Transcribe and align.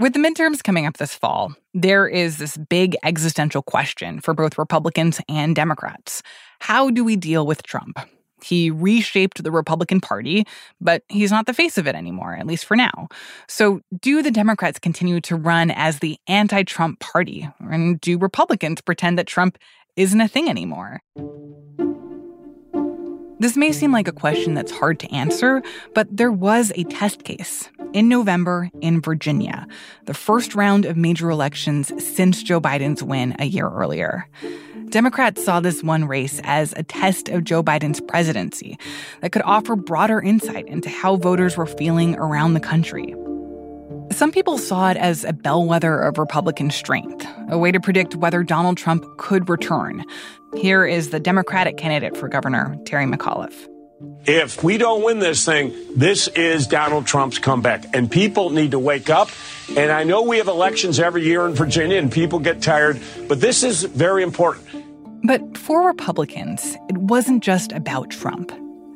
With 0.00 0.12
the 0.12 0.20
midterms 0.20 0.62
coming 0.62 0.86
up 0.86 0.98
this 0.98 1.12
fall, 1.12 1.54
there 1.74 2.06
is 2.06 2.36
this 2.36 2.56
big 2.56 2.96
existential 3.02 3.62
question 3.62 4.20
for 4.20 4.32
both 4.32 4.56
Republicans 4.56 5.20
and 5.28 5.56
Democrats. 5.56 6.22
How 6.60 6.88
do 6.88 7.02
we 7.02 7.16
deal 7.16 7.44
with 7.44 7.64
Trump? 7.64 7.98
He 8.40 8.70
reshaped 8.70 9.42
the 9.42 9.50
Republican 9.50 10.00
Party, 10.00 10.46
but 10.80 11.02
he's 11.08 11.32
not 11.32 11.46
the 11.46 11.52
face 11.52 11.76
of 11.78 11.88
it 11.88 11.96
anymore, 11.96 12.36
at 12.36 12.46
least 12.46 12.64
for 12.64 12.76
now. 12.76 13.08
So, 13.48 13.80
do 14.00 14.22
the 14.22 14.30
Democrats 14.30 14.78
continue 14.78 15.20
to 15.22 15.34
run 15.34 15.72
as 15.72 15.98
the 15.98 16.16
anti 16.28 16.62
Trump 16.62 17.00
party? 17.00 17.48
And 17.58 18.00
do 18.00 18.18
Republicans 18.18 18.80
pretend 18.80 19.18
that 19.18 19.26
Trump 19.26 19.58
isn't 19.96 20.20
a 20.20 20.28
thing 20.28 20.48
anymore? 20.48 21.00
This 23.40 23.56
may 23.56 23.70
seem 23.70 23.92
like 23.92 24.08
a 24.08 24.12
question 24.12 24.54
that's 24.54 24.72
hard 24.72 24.98
to 24.98 25.14
answer, 25.14 25.62
but 25.94 26.08
there 26.10 26.32
was 26.32 26.72
a 26.74 26.82
test 26.84 27.22
case 27.22 27.70
in 27.92 28.08
November 28.08 28.68
in 28.80 29.00
Virginia, 29.00 29.66
the 30.06 30.14
first 30.14 30.56
round 30.56 30.84
of 30.84 30.96
major 30.96 31.30
elections 31.30 31.92
since 32.04 32.42
Joe 32.42 32.60
Biden's 32.60 33.02
win 33.02 33.36
a 33.38 33.44
year 33.44 33.68
earlier. 33.68 34.28
Democrats 34.88 35.44
saw 35.44 35.60
this 35.60 35.84
one 35.84 36.06
race 36.06 36.40
as 36.42 36.72
a 36.76 36.82
test 36.82 37.28
of 37.28 37.44
Joe 37.44 37.62
Biden's 37.62 38.00
presidency 38.00 38.76
that 39.20 39.30
could 39.30 39.42
offer 39.42 39.76
broader 39.76 40.20
insight 40.20 40.66
into 40.66 40.88
how 40.88 41.14
voters 41.16 41.56
were 41.56 41.66
feeling 41.66 42.16
around 42.16 42.54
the 42.54 42.60
country. 42.60 43.14
Some 44.10 44.32
people 44.32 44.58
saw 44.58 44.90
it 44.90 44.96
as 44.96 45.24
a 45.24 45.32
bellwether 45.32 45.98
of 46.00 46.18
Republican 46.18 46.70
strength, 46.70 47.26
a 47.48 47.58
way 47.58 47.70
to 47.70 47.78
predict 47.78 48.16
whether 48.16 48.42
Donald 48.42 48.76
Trump 48.76 49.04
could 49.18 49.48
return. 49.48 50.04
Here 50.56 50.84
is 50.86 51.10
the 51.10 51.20
Democratic 51.20 51.76
candidate 51.76 52.16
for 52.16 52.28
governor, 52.28 52.76
Terry 52.84 53.04
McAuliffe. 53.04 53.68
If 54.24 54.62
we 54.64 54.78
don't 54.78 55.04
win 55.04 55.18
this 55.18 55.44
thing, 55.44 55.74
this 55.94 56.28
is 56.28 56.66
Donald 56.66 57.06
Trump's 57.06 57.38
comeback. 57.38 57.84
And 57.94 58.10
people 58.10 58.50
need 58.50 58.70
to 58.70 58.78
wake 58.78 59.10
up. 59.10 59.28
And 59.76 59.90
I 59.90 60.04
know 60.04 60.22
we 60.22 60.38
have 60.38 60.48
elections 60.48 60.98
every 60.98 61.24
year 61.24 61.46
in 61.46 61.54
Virginia 61.54 61.98
and 61.98 62.10
people 62.10 62.38
get 62.38 62.62
tired, 62.62 63.00
but 63.28 63.40
this 63.40 63.62
is 63.62 63.82
very 63.84 64.22
important. 64.22 64.66
But 65.24 65.58
for 65.58 65.86
Republicans, 65.86 66.76
it 66.88 66.96
wasn't 66.96 67.42
just 67.42 67.72
about 67.72 68.10
Trump. 68.10 68.52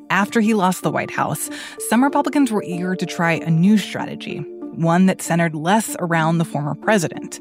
After 0.08 0.40
he 0.40 0.54
lost 0.54 0.82
the 0.82 0.90
White 0.90 1.10
House, 1.10 1.50
some 1.88 2.04
Republicans 2.04 2.52
were 2.52 2.62
eager 2.62 2.94
to 2.94 3.06
try 3.06 3.32
a 3.32 3.50
new 3.50 3.78
strategy 3.78 4.44
one 4.74 5.06
that 5.06 5.22
centered 5.22 5.54
less 5.54 5.96
around 5.98 6.38
the 6.38 6.44
former 6.44 6.74
president. 6.74 7.40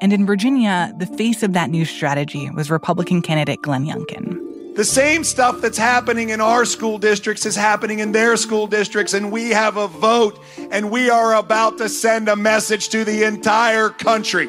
And 0.00 0.12
in 0.12 0.26
Virginia, 0.26 0.92
the 0.98 1.06
face 1.06 1.42
of 1.42 1.52
that 1.52 1.70
new 1.70 1.84
strategy 1.84 2.50
was 2.50 2.70
Republican 2.70 3.22
candidate 3.22 3.62
Glenn 3.62 3.84
Youngkin. 3.84 4.48
The 4.76 4.84
same 4.84 5.24
stuff 5.24 5.60
that's 5.60 5.76
happening 5.76 6.30
in 6.30 6.40
our 6.40 6.64
school 6.64 6.98
districts 6.98 7.44
is 7.44 7.56
happening 7.56 7.98
in 7.98 8.12
their 8.12 8.36
school 8.36 8.68
districts, 8.68 9.12
and 9.12 9.32
we 9.32 9.50
have 9.50 9.76
a 9.76 9.88
vote, 9.88 10.38
and 10.70 10.92
we 10.92 11.10
are 11.10 11.34
about 11.34 11.78
to 11.78 11.88
send 11.88 12.28
a 12.28 12.36
message 12.36 12.88
to 12.90 13.04
the 13.04 13.24
entire 13.24 13.88
country. 13.88 14.48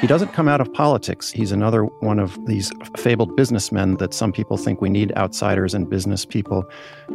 He 0.00 0.08
doesn't 0.08 0.32
come 0.32 0.48
out 0.48 0.60
of 0.60 0.72
politics. 0.74 1.30
He's 1.30 1.52
another 1.52 1.84
one 1.84 2.18
of 2.18 2.44
these 2.46 2.72
fabled 2.96 3.34
businessmen 3.36 3.96
that 3.98 4.12
some 4.12 4.32
people 4.32 4.56
think 4.56 4.80
we 4.80 4.90
need 4.90 5.16
outsiders 5.16 5.72
and 5.72 5.88
business 5.88 6.24
people 6.24 6.68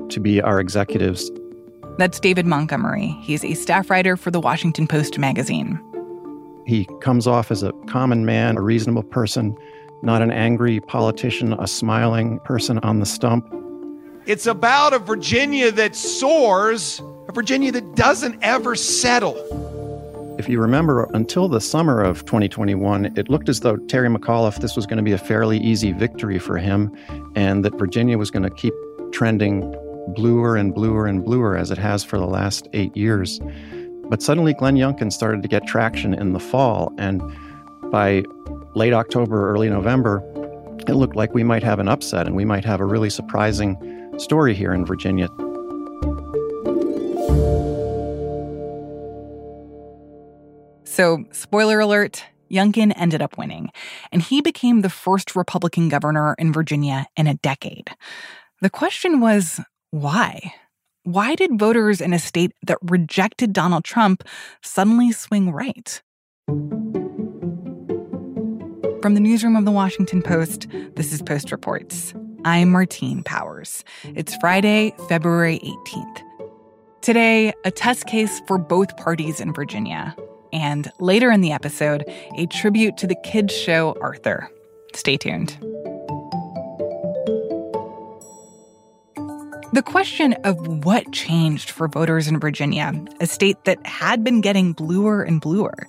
to 0.08 0.20
be 0.22 0.42
our 0.42 0.60
executives. 0.60 1.30
That's 1.98 2.20
David 2.20 2.46
Montgomery. 2.46 3.10
He's 3.22 3.44
a 3.44 3.54
staff 3.54 3.90
writer 3.90 4.18
for 4.18 4.32
the 4.32 4.40
Washington 4.40 4.88
Post 4.88 5.18
magazine. 5.20 5.80
He 6.66 6.88
comes 7.02 7.28
off 7.28 7.52
as 7.52 7.64
a 7.64 7.74
common 7.88 8.26
man, 8.26 8.58
a 8.58 8.62
reasonable 8.62 9.04
person, 9.04 9.58
not 10.02 10.22
an 10.22 10.32
angry 10.32 10.80
politician, 10.80 11.54
a 11.54 11.68
smiling 11.68 12.40
person 12.40 12.80
on 12.80 13.00
the 13.00 13.06
stump. 13.06 13.54
It's 14.26 14.48
about 14.48 14.94
a 14.94 15.00
Virginia 15.00 15.72
that 15.72 15.96
soars, 15.96 17.02
a 17.28 17.32
Virginia 17.32 17.72
that 17.72 17.96
doesn't 17.96 18.40
ever 18.42 18.76
settle. 18.76 19.36
If 20.40 20.48
you 20.48 20.60
remember, 20.60 21.10
until 21.14 21.48
the 21.48 21.60
summer 21.60 22.02
of 22.02 22.26
2021, 22.26 23.18
it 23.18 23.30
looked 23.30 23.50
as 23.50 23.60
though 23.60 23.78
Terry 23.78 24.10
McAuliffe, 24.10 24.60
this 24.60 24.76
was 24.76 24.86
going 24.86 24.98
to 24.98 25.04
be 25.04 25.12
a 25.12 25.18
fairly 25.18 25.60
easy 25.60 25.92
victory 25.92 26.40
for 26.40 26.58
him, 26.58 26.96
and 27.36 27.66
that 27.66 27.78
Virginia 27.78 28.18
was 28.18 28.32
going 28.32 28.44
to 28.44 28.50
keep 28.50 28.74
trending 29.12 29.76
bluer 30.10 30.56
and 30.56 30.74
bluer 30.74 31.08
and 31.08 31.24
bluer 31.24 31.58
as 31.58 31.72
it 31.72 31.78
has 31.78 32.04
for 32.04 32.18
the 32.18 32.26
last 32.26 32.68
eight 32.74 32.96
years. 32.96 33.40
But 34.10 34.22
suddenly, 34.22 34.54
Glenn 34.54 34.76
Youngkin 34.76 35.12
started 35.12 35.42
to 35.42 35.48
get 35.48 35.66
traction 35.66 36.14
in 36.14 36.34
the 36.34 36.40
fall, 36.40 36.94
and 36.98 37.22
by 37.92 38.24
late 38.76 38.94
October, 38.94 39.50
early 39.52 39.70
November, 39.70 40.24
it 40.88 40.94
looked 40.94 41.16
like 41.16 41.34
we 41.34 41.44
might 41.44 41.64
have 41.64 41.80
an 41.80 41.88
upset 41.88 42.26
and 42.26 42.36
we 42.36 42.46
might 42.46 42.66
have 42.66 42.80
a 42.80 42.86
really 42.86 43.10
surprising 43.10 43.78
story 44.18 44.54
here 44.54 44.74
in 44.74 44.86
Virginia. 44.86 45.28
So, 50.86 51.24
spoiler 51.32 51.80
alert, 51.80 52.26
Youngkin 52.52 52.92
ended 52.98 53.22
up 53.22 53.38
winning, 53.38 53.72
and 54.12 54.22
he 54.22 54.42
became 54.42 54.82
the 54.82 54.90
first 54.90 55.36
Republican 55.36 55.88
governor 55.88 56.36
in 56.38 56.52
Virginia 56.52 57.08
in 57.16 57.28
a 57.28 57.36
decade. 57.36 57.92
The 58.62 58.70
question 58.70 59.22
was 59.22 59.62
why? 59.92 60.54
Why 61.04 61.36
did 61.36 61.60
voters 61.60 62.00
in 62.00 62.14
a 62.14 62.20
state 62.20 62.54
that 62.66 62.78
rejected 62.82 63.52
Donald 63.52 63.84
Trump 63.84 64.24
suddenly 64.64 65.12
swing 65.12 65.52
right? 65.52 66.02
From 69.02 69.16
the 69.16 69.20
newsroom 69.20 69.58
of 69.58 69.66
the 69.66 69.72
Washington 69.72 70.22
Post, 70.22 70.68
this 70.96 71.12
is 71.12 71.22
Post 71.22 71.52
Reports. 71.52 72.14
I'm 72.46 72.70
Martine 72.72 73.22
Powers. 73.24 73.84
It's 74.04 74.34
Friday, 74.38 74.94
February 75.10 75.60
18th. 75.60 76.22
Today, 77.02 77.52
a 77.66 77.72
test 77.72 78.06
case 78.06 78.42
for 78.48 78.58
both 78.58 78.96
parties 78.96 79.42
in 79.42 79.54
Virginia. 79.54 80.16
And 80.54 80.90
later 81.00 81.32
in 81.32 81.42
the 81.42 81.52
episode, 81.52 82.06
a 82.38 82.46
tribute 82.46 82.96
to 82.98 83.08
the 83.08 83.18
kids' 83.24 83.54
show 83.54 83.98
Arthur. 84.02 84.50
Stay 84.94 85.18
tuned. 85.18 85.58
The 89.74 89.82
question 89.82 90.34
of 90.44 90.84
what 90.84 91.14
changed 91.14 91.70
for 91.70 91.88
voters 91.88 92.28
in 92.28 92.42
Virginia, 92.42 92.92
a 93.22 93.26
state 93.26 93.64
that 93.64 93.86
had 93.88 94.22
been 94.22 94.42
getting 94.42 94.74
bluer 94.74 95.24
and 95.24 95.40
bluer, 95.40 95.88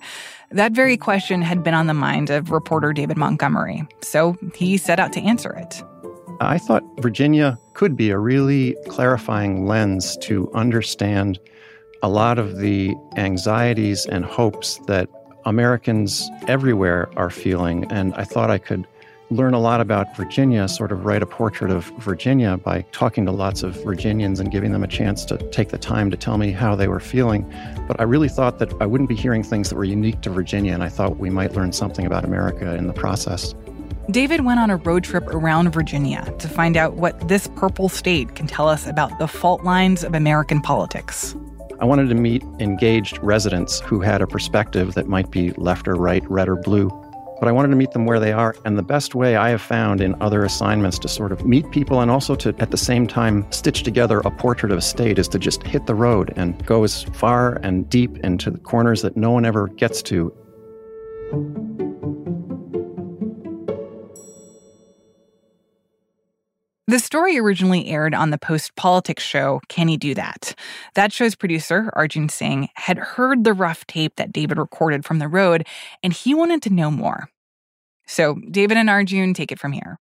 that 0.51 0.71
very 0.71 0.95
question 0.95 1.41
had 1.41 1.65
been 1.65 1.73
on 1.73 1.87
the 1.87 1.93
mind 1.93 2.29
of 2.29 2.49
reporter 2.49 2.93
David 2.93 3.17
Montgomery, 3.17 3.85
so 4.01 4.37
he 4.55 4.77
set 4.77 5.01
out 5.01 5.11
to 5.13 5.21
answer 5.21 5.51
it. 5.51 5.83
I 6.39 6.59
thought 6.59 6.83
Virginia 7.01 7.59
could 7.73 7.97
be 7.97 8.09
a 8.09 8.17
really 8.17 8.77
clarifying 8.87 9.67
lens 9.67 10.15
to 10.21 10.49
understand 10.53 11.37
a 12.01 12.07
lot 12.07 12.39
of 12.39 12.59
the 12.59 12.95
anxieties 13.17 14.05
and 14.05 14.23
hopes 14.23 14.77
that 14.87 15.09
Americans 15.43 16.31
everywhere 16.47 17.09
are 17.17 17.29
feeling, 17.29 17.91
and 17.91 18.13
I 18.13 18.23
thought 18.23 18.49
I 18.49 18.59
could 18.59 18.87
learn 19.33 19.53
a 19.53 19.59
lot 19.59 19.81
about 19.81 20.15
Virginia, 20.15 20.67
sort 20.67 20.91
of 20.91 21.05
write 21.05 21.21
a 21.21 21.25
portrait 21.25 21.71
of 21.71 21.85
Virginia 21.99 22.57
by 22.57 22.83
talking 22.91 23.25
to 23.25 23.31
lots 23.31 23.63
of 23.63 23.83
Virginians 23.83 24.39
and 24.39 24.51
giving 24.51 24.71
them 24.71 24.83
a 24.83 24.87
chance 24.87 25.25
to 25.25 25.37
take 25.49 25.69
the 25.69 25.77
time 25.77 26.11
to 26.11 26.17
tell 26.17 26.37
me 26.37 26.51
how 26.51 26.75
they 26.75 26.87
were 26.87 26.99
feeling. 26.99 27.51
But 27.87 27.99
I 27.99 28.03
really 28.03 28.29
thought 28.29 28.59
that 28.59 28.71
I 28.79 28.85
wouldn't 28.85 29.09
be 29.09 29.15
hearing 29.15 29.43
things 29.43 29.69
that 29.69 29.75
were 29.75 29.83
unique 29.83 30.21
to 30.21 30.29
Virginia, 30.29 30.73
and 30.73 30.83
I 30.83 30.89
thought 30.89 31.17
we 31.17 31.29
might 31.29 31.53
learn 31.53 31.73
something 31.73 32.05
about 32.05 32.23
America 32.23 32.75
in 32.75 32.87
the 32.87 32.93
process. 32.93 33.53
David 34.11 34.45
went 34.45 34.59
on 34.59 34.69
a 34.69 34.77
road 34.77 35.03
trip 35.03 35.25
around 35.27 35.71
Virginia 35.71 36.33
to 36.37 36.47
find 36.47 36.77
out 36.77 36.95
what 36.95 37.27
this 37.27 37.47
purple 37.55 37.89
state 37.89 38.35
can 38.35 38.47
tell 38.47 38.67
us 38.67 38.85
about 38.85 39.17
the 39.17 39.27
fault 39.27 39.63
lines 39.63 40.03
of 40.03 40.13
American 40.13 40.61
politics. 40.61 41.35
I 41.79 41.85
wanted 41.85 42.07
to 42.09 42.15
meet 42.15 42.43
engaged 42.59 43.17
residents 43.23 43.79
who 43.79 43.99
had 43.99 44.21
a 44.21 44.27
perspective 44.27 44.93
that 44.93 45.07
might 45.07 45.31
be 45.31 45.51
left 45.53 45.87
or 45.87 45.95
right, 45.95 46.23
red 46.29 46.47
or 46.47 46.55
blue 46.55 46.89
but 47.43 47.49
I 47.49 47.51
wanted 47.51 47.71
to 47.71 47.75
meet 47.75 47.91
them 47.91 48.05
where 48.05 48.21
they 48.21 48.31
are. 48.31 48.55
And 48.63 48.77
the 48.77 48.83
best 48.83 49.15
way 49.15 49.35
I 49.35 49.49
have 49.49 49.61
found 49.61 49.99
in 49.99 50.15
other 50.21 50.45
assignments 50.45 50.97
to 50.99 51.09
sort 51.09 51.33
of 51.33 51.45
meet 51.45 51.69
people 51.71 51.99
and 51.99 52.09
also 52.09 52.35
to, 52.35 52.55
at 52.59 52.71
the 52.71 52.77
same 52.77 53.05
time, 53.05 53.45
stitch 53.51 53.83
together 53.83 54.21
a 54.21 54.31
portrait 54.31 54.71
of 54.71 54.77
a 54.77 54.81
state 54.81 55.19
is 55.19 55.27
to 55.27 55.37
just 55.37 55.61
hit 55.63 55.85
the 55.85 55.93
road 55.93 56.31
and 56.37 56.65
go 56.65 56.85
as 56.85 57.03
far 57.03 57.55
and 57.55 57.89
deep 57.89 58.17
into 58.19 58.49
the 58.49 58.59
corners 58.59 59.01
that 59.01 59.17
no 59.17 59.29
one 59.29 59.43
ever 59.43 59.67
gets 59.67 60.01
to. 60.03 60.33
The 66.87 66.99
story 66.99 67.37
originally 67.37 67.89
aired 67.89 68.15
on 68.15 68.29
the 68.29 68.37
Post 68.37 68.77
Politics 68.77 69.23
show, 69.23 69.59
Can 69.67 69.89
He 69.89 69.97
Do 69.97 70.13
That? 70.15 70.55
That 70.93 71.11
show's 71.11 71.35
producer, 71.35 71.89
Arjun 71.91 72.29
Singh, 72.29 72.69
had 72.75 72.97
heard 72.97 73.43
the 73.43 73.51
rough 73.51 73.85
tape 73.85 74.15
that 74.15 74.31
David 74.31 74.57
recorded 74.57 75.03
from 75.03 75.19
the 75.19 75.27
road, 75.27 75.67
and 76.03 76.13
he 76.13 76.33
wanted 76.33 76.61
to 76.61 76.73
know 76.73 76.89
more. 76.89 77.29
So 78.05 78.35
David 78.51 78.77
and 78.77 78.89
Arjun 78.89 79.33
take 79.33 79.51
it 79.51 79.59
from 79.59 79.71
here. 79.71 79.97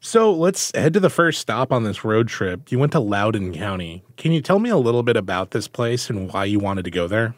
So 0.00 0.32
let's 0.32 0.70
head 0.76 0.92
to 0.92 1.00
the 1.00 1.10
first 1.10 1.40
stop 1.40 1.72
on 1.72 1.82
this 1.82 2.04
road 2.04 2.28
trip. 2.28 2.70
You 2.70 2.78
went 2.78 2.92
to 2.92 3.00
Loudoun 3.00 3.52
County. 3.52 4.04
Can 4.16 4.30
you 4.30 4.40
tell 4.40 4.60
me 4.60 4.70
a 4.70 4.76
little 4.76 5.02
bit 5.02 5.16
about 5.16 5.50
this 5.50 5.66
place 5.66 6.08
and 6.08 6.32
why 6.32 6.44
you 6.44 6.60
wanted 6.60 6.84
to 6.84 6.90
go 6.90 7.08
there? 7.08 7.34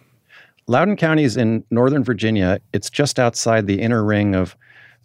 Loudoun 0.66 0.96
County 0.96 1.24
is 1.24 1.36
in 1.36 1.64
Northern 1.70 2.04
Virginia. 2.04 2.60
It's 2.72 2.90
just 2.90 3.18
outside 3.18 3.66
the 3.66 3.80
inner 3.80 4.04
ring 4.04 4.34
of 4.34 4.56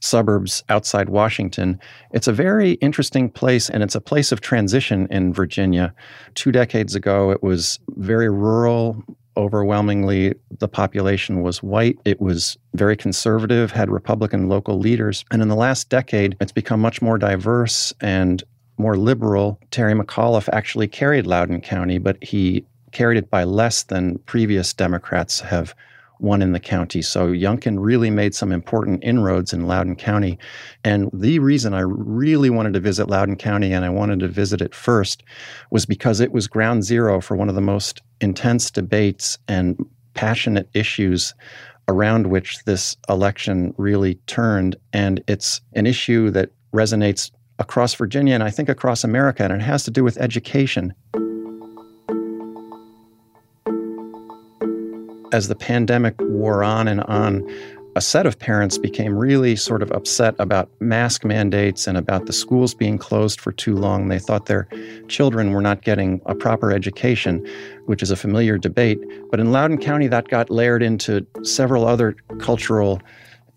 suburbs 0.01 0.63
outside 0.69 1.09
Washington. 1.09 1.79
It's 2.11 2.27
a 2.27 2.33
very 2.33 2.73
interesting 2.73 3.29
place, 3.29 3.69
and 3.69 3.81
it's 3.81 3.95
a 3.95 4.01
place 4.01 4.31
of 4.31 4.41
transition 4.41 5.07
in 5.09 5.33
Virginia. 5.33 5.93
Two 6.35 6.51
decades 6.51 6.93
ago, 6.93 7.31
it 7.31 7.41
was 7.41 7.79
very 7.95 8.29
rural, 8.29 9.01
overwhelmingly 9.37 10.33
the 10.59 10.67
population 10.67 11.41
was 11.41 11.61
white. 11.61 11.97
It 12.05 12.21
was 12.21 12.57
very 12.73 12.95
conservative, 12.95 13.71
had 13.71 13.89
Republican 13.89 14.49
local 14.49 14.79
leaders. 14.79 15.25
And 15.31 15.41
in 15.41 15.47
the 15.47 15.55
last 15.55 15.89
decade, 15.89 16.35
it's 16.39 16.51
become 16.51 16.79
much 16.79 17.01
more 17.01 17.17
diverse 17.17 17.93
and 18.01 18.43
more 18.77 18.97
liberal. 18.97 19.59
Terry 19.71 19.93
McAuliffe 19.93 20.49
actually 20.51 20.87
carried 20.87 21.27
Loudoun 21.27 21.61
County, 21.61 21.97
but 21.97 22.21
he 22.23 22.65
carried 22.91 23.17
it 23.17 23.29
by 23.29 23.43
less 23.43 23.83
than 23.83 24.17
previous 24.19 24.73
Democrats 24.73 25.39
have 25.41 25.75
won 26.19 26.41
in 26.41 26.51
the 26.51 26.59
county. 26.59 27.01
So 27.01 27.27
Youngkin 27.27 27.77
really 27.79 28.09
made 28.09 28.35
some 28.35 28.51
important 28.51 29.03
inroads 29.03 29.53
in 29.53 29.67
Loudoun 29.67 29.95
County. 29.95 30.37
And 30.83 31.09
the 31.13 31.39
reason 31.39 31.73
I 31.73 31.81
really 31.81 32.49
wanted 32.49 32.73
to 32.73 32.79
visit 32.79 33.09
Loudoun 33.09 33.35
County 33.35 33.73
and 33.73 33.85
I 33.85 33.89
wanted 33.89 34.19
to 34.21 34.27
visit 34.27 34.61
it 34.61 34.73
first 34.73 35.23
was 35.71 35.85
because 35.85 36.19
it 36.19 36.31
was 36.31 36.47
ground 36.47 36.83
zero 36.83 37.21
for 37.21 37.35
one 37.35 37.49
of 37.49 37.55
the 37.55 37.61
most 37.61 38.01
intense 38.21 38.71
debates 38.71 39.37
and 39.47 39.77
passionate 40.13 40.69
issues 40.73 41.33
around 41.87 42.27
which 42.27 42.63
this 42.63 42.97
election 43.09 43.73
really 43.77 44.15
turned. 44.27 44.75
And 44.93 45.23
it's 45.27 45.61
an 45.73 45.85
issue 45.85 46.31
that 46.31 46.51
resonates 46.73 47.31
across 47.59 47.93
Virginia 47.93 48.33
and 48.33 48.43
I 48.43 48.49
think 48.49 48.69
across 48.69 49.03
America, 49.03 49.43
and 49.43 49.53
it 49.53 49.61
has 49.61 49.83
to 49.83 49.91
do 49.91 50.03
with 50.03 50.17
education. 50.17 50.93
As 55.35 55.49
the 55.49 55.55
pandemic 55.55 56.15
wore 56.21 56.63
on 56.63 56.87
and 56.87 57.01
on, 57.01 57.45
a 57.97 57.99
set 57.99 58.25
of 58.25 58.39
parents 58.39 58.77
became 58.77 59.17
really 59.17 59.57
sort 59.57 59.83
of 59.83 59.91
upset 59.91 60.33
about 60.39 60.69
mask 60.79 61.25
mandates 61.25 61.87
and 61.87 61.97
about 61.97 62.25
the 62.25 62.31
schools 62.31 62.73
being 62.73 62.97
closed 62.97 63.41
for 63.41 63.51
too 63.51 63.75
long. 63.75 64.07
They 64.07 64.17
thought 64.17 64.45
their 64.45 64.65
children 65.09 65.51
were 65.51 65.61
not 65.61 65.81
getting 65.81 66.21
a 66.25 66.35
proper 66.35 66.71
education, 66.71 67.45
which 67.85 68.01
is 68.01 68.11
a 68.11 68.15
familiar 68.15 68.57
debate. 68.57 69.01
But 69.29 69.41
in 69.41 69.51
Loudoun 69.51 69.77
County, 69.77 70.07
that 70.07 70.29
got 70.29 70.49
layered 70.49 70.81
into 70.81 71.27
several 71.43 71.85
other 71.85 72.15
cultural 72.39 73.01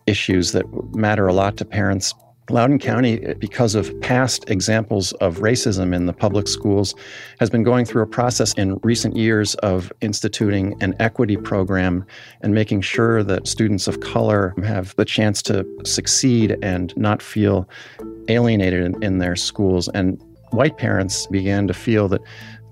issues 0.07 0.51
that 0.53 0.65
matter 0.97 1.29
a 1.29 1.33
lot 1.33 1.57
to 1.59 1.65
parents. 1.65 2.13
Loudoun 2.51 2.79
County, 2.79 3.35
because 3.35 3.75
of 3.75 3.99
past 4.01 4.49
examples 4.49 5.13
of 5.15 5.39
racism 5.39 5.95
in 5.95 6.07
the 6.07 6.15
public 6.15 6.49
schools, 6.49 6.95
has 7.41 7.51
been 7.51 7.63
going 7.63 7.85
through 7.85 8.03
a 8.03 8.07
process 8.07 8.55
in 8.55 8.79
recent 8.83 9.17
years 9.17 9.55
of 9.57 9.93
instituting 10.01 10.75
an 10.83 10.95
equity 10.99 11.37
program 11.37 12.07
and 12.41 12.55
making 12.55 12.81
sure 12.81 13.23
that 13.23 13.47
students 13.47 13.87
of 13.87 14.01
color 14.01 14.55
have 14.65 14.97
the 14.97 15.05
chance 15.05 15.43
to 15.43 15.67
succeed 15.85 16.57
and 16.63 16.97
not 16.97 17.21
feel 17.21 17.69
alienated 18.29 18.83
in, 18.83 19.03
in 19.03 19.19
their 19.19 19.37
schools. 19.37 19.89
And 19.89 20.19
white 20.51 20.79
parents 20.79 21.27
began 21.27 21.67
to 21.67 21.75
feel 21.75 22.09
that 22.09 22.23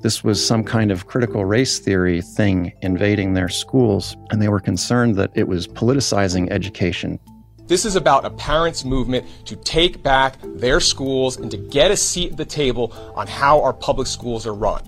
this 0.01 0.25
was 0.25 0.45
some 0.45 0.65
kind 0.65 0.91
of 0.91 1.07
critical 1.07 1.45
race 1.45 1.79
theory 1.79 2.23
thing 2.23 2.73
invading 2.81 3.35
their 3.35 3.49
schools, 3.49 4.17
and 4.31 4.41
they 4.41 4.49
were 4.49 4.61
concerned 4.61 5.17
that 5.17 5.33
it 5.35 5.49
was 5.49 5.67
politicizing 5.67 6.51
education. 6.51 7.19
This 7.67 7.85
is 7.85 7.97
about 7.97 8.25
a 8.25 8.31
parents' 8.31 8.85
movement 8.85 9.27
to 9.47 9.57
take 9.57 10.01
back 10.01 10.37
their 10.41 10.79
schools 10.79 11.37
and 11.37 11.51
to 11.51 11.57
get 11.57 11.91
a 11.91 11.97
seat 11.97 12.31
at 12.33 12.37
the 12.37 12.45
table 12.45 12.93
on 13.17 13.27
how 13.27 13.61
our 13.61 13.73
public 13.73 14.07
schools 14.07 14.47
are 14.47 14.55
run. 14.55 14.83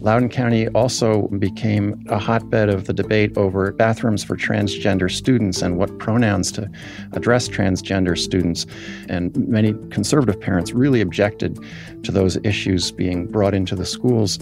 Loudoun 0.00 0.28
County 0.28 0.68
also 0.68 1.26
became 1.28 2.04
a 2.10 2.18
hotbed 2.18 2.68
of 2.68 2.84
the 2.84 2.92
debate 2.92 3.36
over 3.36 3.72
bathrooms 3.72 4.22
for 4.22 4.36
transgender 4.36 5.10
students 5.10 5.62
and 5.62 5.76
what 5.76 5.98
pronouns 5.98 6.52
to 6.52 6.70
address 7.12 7.48
transgender 7.48 8.16
students. 8.16 8.66
And 9.08 9.34
many 9.48 9.72
conservative 9.90 10.40
parents 10.40 10.72
really 10.72 11.00
objected 11.00 11.58
to 12.04 12.12
those 12.12 12.36
issues 12.44 12.92
being 12.92 13.26
brought 13.26 13.54
into 13.54 13.74
the 13.74 13.86
schools. 13.86 14.38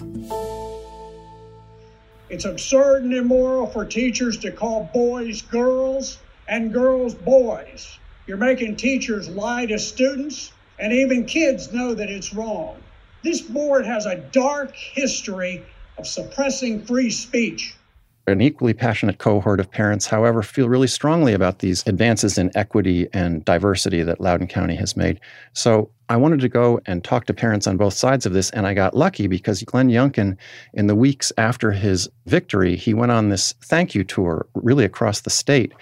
It's 2.29 2.45
absurd 2.45 3.05
and 3.05 3.13
immoral 3.13 3.65
for 3.67 3.85
teachers 3.85 4.37
to 4.39 4.51
call 4.51 4.89
boys 4.93 5.41
girls 5.41 6.19
and 6.47 6.73
girls 6.73 7.15
boys. 7.15 7.99
You're 8.27 8.37
making 8.37 8.77
teachers 8.77 9.29
lie 9.29 9.65
to 9.67 9.79
students, 9.79 10.51
and 10.79 10.93
even 10.93 11.25
kids 11.25 11.73
know 11.73 11.93
that 11.93 12.09
it's 12.09 12.33
wrong. 12.33 12.81
This 13.23 13.41
board 13.41 13.85
has 13.85 14.05
a 14.05 14.17
dark 14.31 14.75
history 14.75 15.65
of 15.97 16.07
suppressing 16.07 16.85
free 16.85 17.09
speech. 17.11 17.75
An 18.25 18.39
equally 18.39 18.73
passionate 18.73 19.17
cohort 19.17 19.59
of 19.59 19.69
parents, 19.69 20.05
however, 20.05 20.41
feel 20.41 20.69
really 20.69 20.87
strongly 20.87 21.33
about 21.33 21.59
these 21.59 21.85
advances 21.85 22.37
in 22.37 22.55
equity 22.55 23.07
and 23.11 23.43
diversity 23.43 24.01
that 24.01 24.21
Loudoun 24.21 24.47
County 24.47 24.75
has 24.77 24.95
made. 24.95 25.19
So 25.51 25.91
I 26.07 26.15
wanted 26.15 26.39
to 26.39 26.47
go 26.47 26.79
and 26.85 27.03
talk 27.03 27.25
to 27.25 27.33
parents 27.33 27.67
on 27.67 27.75
both 27.75 27.93
sides 27.93 28.25
of 28.25 28.31
this, 28.31 28.49
and 28.51 28.65
I 28.65 28.73
got 28.73 28.95
lucky 28.95 29.27
because 29.27 29.61
Glenn 29.63 29.89
Youngkin, 29.89 30.37
in 30.73 30.87
the 30.87 30.95
weeks 30.95 31.33
after 31.37 31.73
his 31.73 32.09
victory, 32.25 32.77
he 32.77 32.93
went 32.93 33.11
on 33.11 33.27
this 33.27 33.53
thank 33.61 33.93
you 33.93 34.05
tour 34.05 34.45
really 34.55 34.85
across 34.85 35.21
the 35.21 35.29
state. 35.29 35.73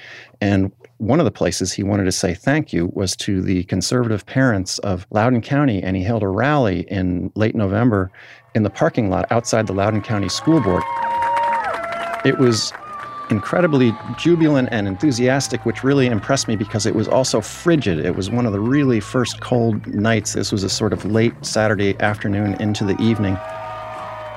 And 0.41 0.71
one 0.97 1.19
of 1.19 1.25
the 1.25 1.31
places 1.31 1.71
he 1.71 1.83
wanted 1.83 2.05
to 2.05 2.11
say 2.11 2.33
thank 2.33 2.73
you 2.73 2.91
was 2.93 3.15
to 3.17 3.43
the 3.43 3.65
conservative 3.65 4.25
parents 4.25 4.79
of 4.79 5.05
Loudoun 5.11 5.41
County, 5.41 5.83
and 5.83 5.95
he 5.95 6.03
held 6.03 6.23
a 6.23 6.27
rally 6.27 6.81
in 6.89 7.31
late 7.35 7.53
November 7.53 8.11
in 8.55 8.63
the 8.63 8.69
parking 8.71 9.11
lot 9.11 9.31
outside 9.31 9.67
the 9.67 9.73
Loudoun 9.73 10.01
County 10.01 10.29
School 10.29 10.59
Board. 10.59 10.83
It 12.23 12.37
was 12.37 12.71
incredibly 13.31 13.95
jubilant 14.17 14.69
and 14.71 14.87
enthusiastic, 14.87 15.65
which 15.65 15.83
really 15.83 16.07
impressed 16.07 16.47
me 16.47 16.55
because 16.55 16.85
it 16.85 16.93
was 16.93 17.07
also 17.07 17.41
frigid. 17.41 17.99
It 18.05 18.15
was 18.15 18.29
one 18.29 18.45
of 18.45 18.51
the 18.51 18.59
really 18.59 18.99
first 18.99 19.39
cold 19.41 19.87
nights. 19.87 20.33
This 20.33 20.51
was 20.51 20.63
a 20.63 20.69
sort 20.69 20.93
of 20.93 21.05
late 21.05 21.33
Saturday 21.41 21.99
afternoon 21.99 22.61
into 22.61 22.83
the 22.83 22.99
evening. 23.01 23.37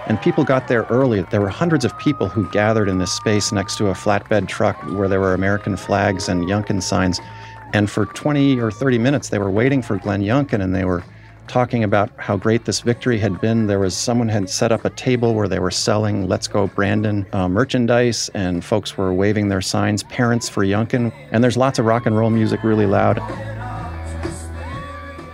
And 0.07 0.21
people 0.21 0.45
got 0.45 0.69
there 0.69 0.85
early. 0.85 1.23
There 1.23 1.41
were 1.41 1.49
hundreds 1.49 1.85
of 1.85 1.97
people 1.99 2.29
who 2.29 2.49
gathered 2.51 2.89
in 2.89 2.99
this 2.99 3.13
space 3.13 3.53
next 3.53 3.77
to 3.79 3.89
a 3.89 3.95
flatbed 3.95 4.49
truck 4.49 4.83
where 4.93 5.09
there 5.09 5.21
were 5.21 5.35
American 5.35 5.77
flags 5.77 6.29
and 6.29 6.45
Youngkin 6.45 6.83
signs. 6.83 7.21
And 7.73 7.91
for 7.91 8.07
20 8.07 8.61
or 8.61 8.71
30 8.71 8.99
minutes, 8.99 9.31
they 9.31 9.39
were 9.39 9.51
waiting 9.51 9.83
for 9.83 9.99
Glenn 9.99 10.23
Youngkin 10.23 10.63
and 10.63 10.75
they 10.75 10.85
were 10.85 11.03
talking 11.47 11.85
about 11.85 12.11
how 12.17 12.37
great 12.37 12.65
this 12.65 12.81
victory 12.81 13.19
had 13.19 13.41
been. 13.41 13.67
There 13.67 13.79
was 13.79 13.97
someone 13.97 14.29
had 14.29 14.49
set 14.49 14.73
up 14.73 14.85
a 14.85 14.91
table 14.91 15.35
where 15.35 15.49
they 15.49 15.59
were 15.59 15.71
selling 15.71 16.29
Let's 16.29 16.49
Go 16.49 16.67
Brandon 16.67 17.27
uh, 17.33 17.49
merchandise, 17.49 18.29
and 18.35 18.65
folks 18.65 18.97
were 18.97 19.13
waving 19.13 19.49
their 19.49 19.61
signs, 19.61 20.03
Parents 20.05 20.49
for 20.49 20.65
Youngkin. 20.65 21.13
And 21.31 21.43
there's 21.43 21.57
lots 21.57 21.79
of 21.79 21.85
rock 21.85 22.07
and 22.07 22.17
roll 22.17 22.31
music 22.31 22.63
really 22.65 22.87
loud. 22.87 23.21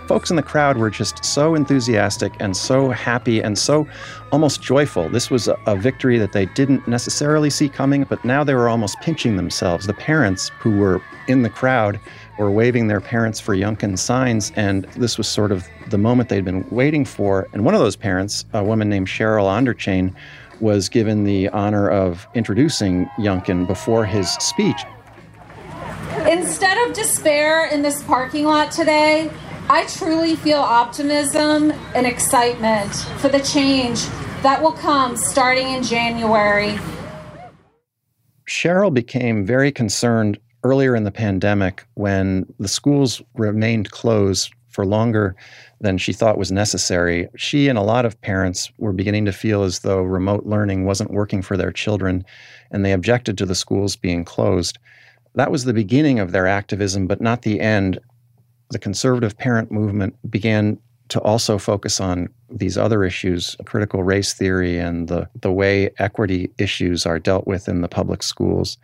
Folks 0.07 0.29
in 0.29 0.35
the 0.35 0.43
crowd 0.43 0.75
were 0.75 0.89
just 0.89 1.23
so 1.23 1.55
enthusiastic 1.55 2.33
and 2.41 2.57
so 2.57 2.89
happy 2.89 3.41
and 3.41 3.57
so 3.57 3.87
almost 4.33 4.61
joyful. 4.61 5.07
This 5.07 5.31
was 5.31 5.47
a, 5.47 5.57
a 5.67 5.77
victory 5.77 6.17
that 6.17 6.33
they 6.33 6.47
didn't 6.47 6.85
necessarily 6.85 7.49
see 7.49 7.69
coming, 7.69 8.03
but 8.03 8.25
now 8.25 8.43
they 8.43 8.53
were 8.53 8.67
almost 8.67 8.99
pinching 8.99 9.37
themselves. 9.37 9.87
The 9.87 9.93
parents 9.93 10.49
who 10.59 10.77
were 10.77 11.01
in 11.29 11.43
the 11.43 11.49
crowd 11.49 11.97
were 12.41 12.49
waving 12.49 12.87
their 12.87 12.99
parents 12.99 13.39
for 13.39 13.55
Youngkin 13.55 13.99
signs, 13.99 14.51
and 14.55 14.85
this 14.97 15.15
was 15.15 15.27
sort 15.27 15.51
of 15.51 15.67
the 15.91 15.97
moment 15.99 16.29
they'd 16.29 16.43
been 16.43 16.67
waiting 16.71 17.05
for. 17.05 17.47
And 17.53 17.63
one 17.63 17.75
of 17.75 17.79
those 17.79 17.95
parents, 17.95 18.45
a 18.53 18.63
woman 18.63 18.89
named 18.89 19.07
Cheryl 19.07 19.45
Onderchain, 19.45 20.11
was 20.59 20.89
given 20.89 21.23
the 21.23 21.49
honor 21.49 21.87
of 21.87 22.27
introducing 22.33 23.05
Youngkin 23.19 23.67
before 23.67 24.05
his 24.05 24.27
speech. 24.33 24.81
Instead 26.27 26.79
of 26.79 26.95
despair 26.95 27.67
in 27.67 27.83
this 27.83 28.01
parking 28.03 28.45
lot 28.45 28.71
today, 28.71 29.29
I 29.69 29.85
truly 29.85 30.35
feel 30.35 30.57
optimism 30.57 31.71
and 31.93 32.07
excitement 32.07 32.91
for 33.19 33.29
the 33.29 33.39
change 33.39 34.03
that 34.41 34.59
will 34.59 34.71
come 34.71 35.15
starting 35.15 35.69
in 35.69 35.83
January. 35.83 36.79
Cheryl 38.49 38.91
became 38.91 39.45
very 39.45 39.71
concerned 39.71 40.39
earlier 40.63 40.95
in 40.95 41.03
the 41.03 41.11
pandemic 41.11 41.85
when 41.95 42.45
the 42.59 42.67
schools 42.67 43.21
remained 43.35 43.91
closed 43.91 44.53
for 44.69 44.85
longer 44.85 45.35
than 45.81 45.97
she 45.97 46.13
thought 46.13 46.37
was 46.37 46.51
necessary. 46.51 47.27
She 47.35 47.67
and 47.67 47.77
a 47.77 47.83
lot 47.83 48.05
of 48.05 48.19
parents 48.21 48.71
were 48.77 48.93
beginning 48.93 49.25
to 49.25 49.33
feel 49.33 49.63
as 49.63 49.79
though 49.79 50.01
remote 50.01 50.45
learning 50.45 50.85
wasn't 50.85 51.11
working 51.11 51.41
for 51.41 51.57
their 51.57 51.71
children, 51.71 52.25
and 52.71 52.85
they 52.85 52.93
objected 52.93 53.37
to 53.37 53.45
the 53.45 53.55
schools 53.55 53.95
being 53.95 54.23
closed. 54.23 54.79
That 55.35 55.51
was 55.51 55.65
the 55.65 55.73
beginning 55.73 56.19
of 56.19 56.31
their 56.31 56.47
activism, 56.47 57.07
but 57.07 57.21
not 57.21 57.41
the 57.41 57.59
end. 57.59 57.99
The 58.69 58.79
conservative 58.79 59.37
parent 59.37 59.71
movement 59.71 60.15
began 60.29 60.79
to 61.09 61.19
also 61.21 61.57
focus 61.57 61.99
on 61.99 62.29
these 62.49 62.77
other 62.77 63.03
issues, 63.03 63.57
critical 63.65 64.03
race 64.03 64.33
theory 64.33 64.77
and 64.77 65.09
the, 65.09 65.29
the 65.41 65.51
way 65.51 65.89
equity 65.97 66.49
issues 66.57 67.05
are 67.05 67.19
dealt 67.19 67.45
with 67.45 67.67
in 67.67 67.81
the 67.81 67.89
public 67.89 68.23
schools. 68.23 68.77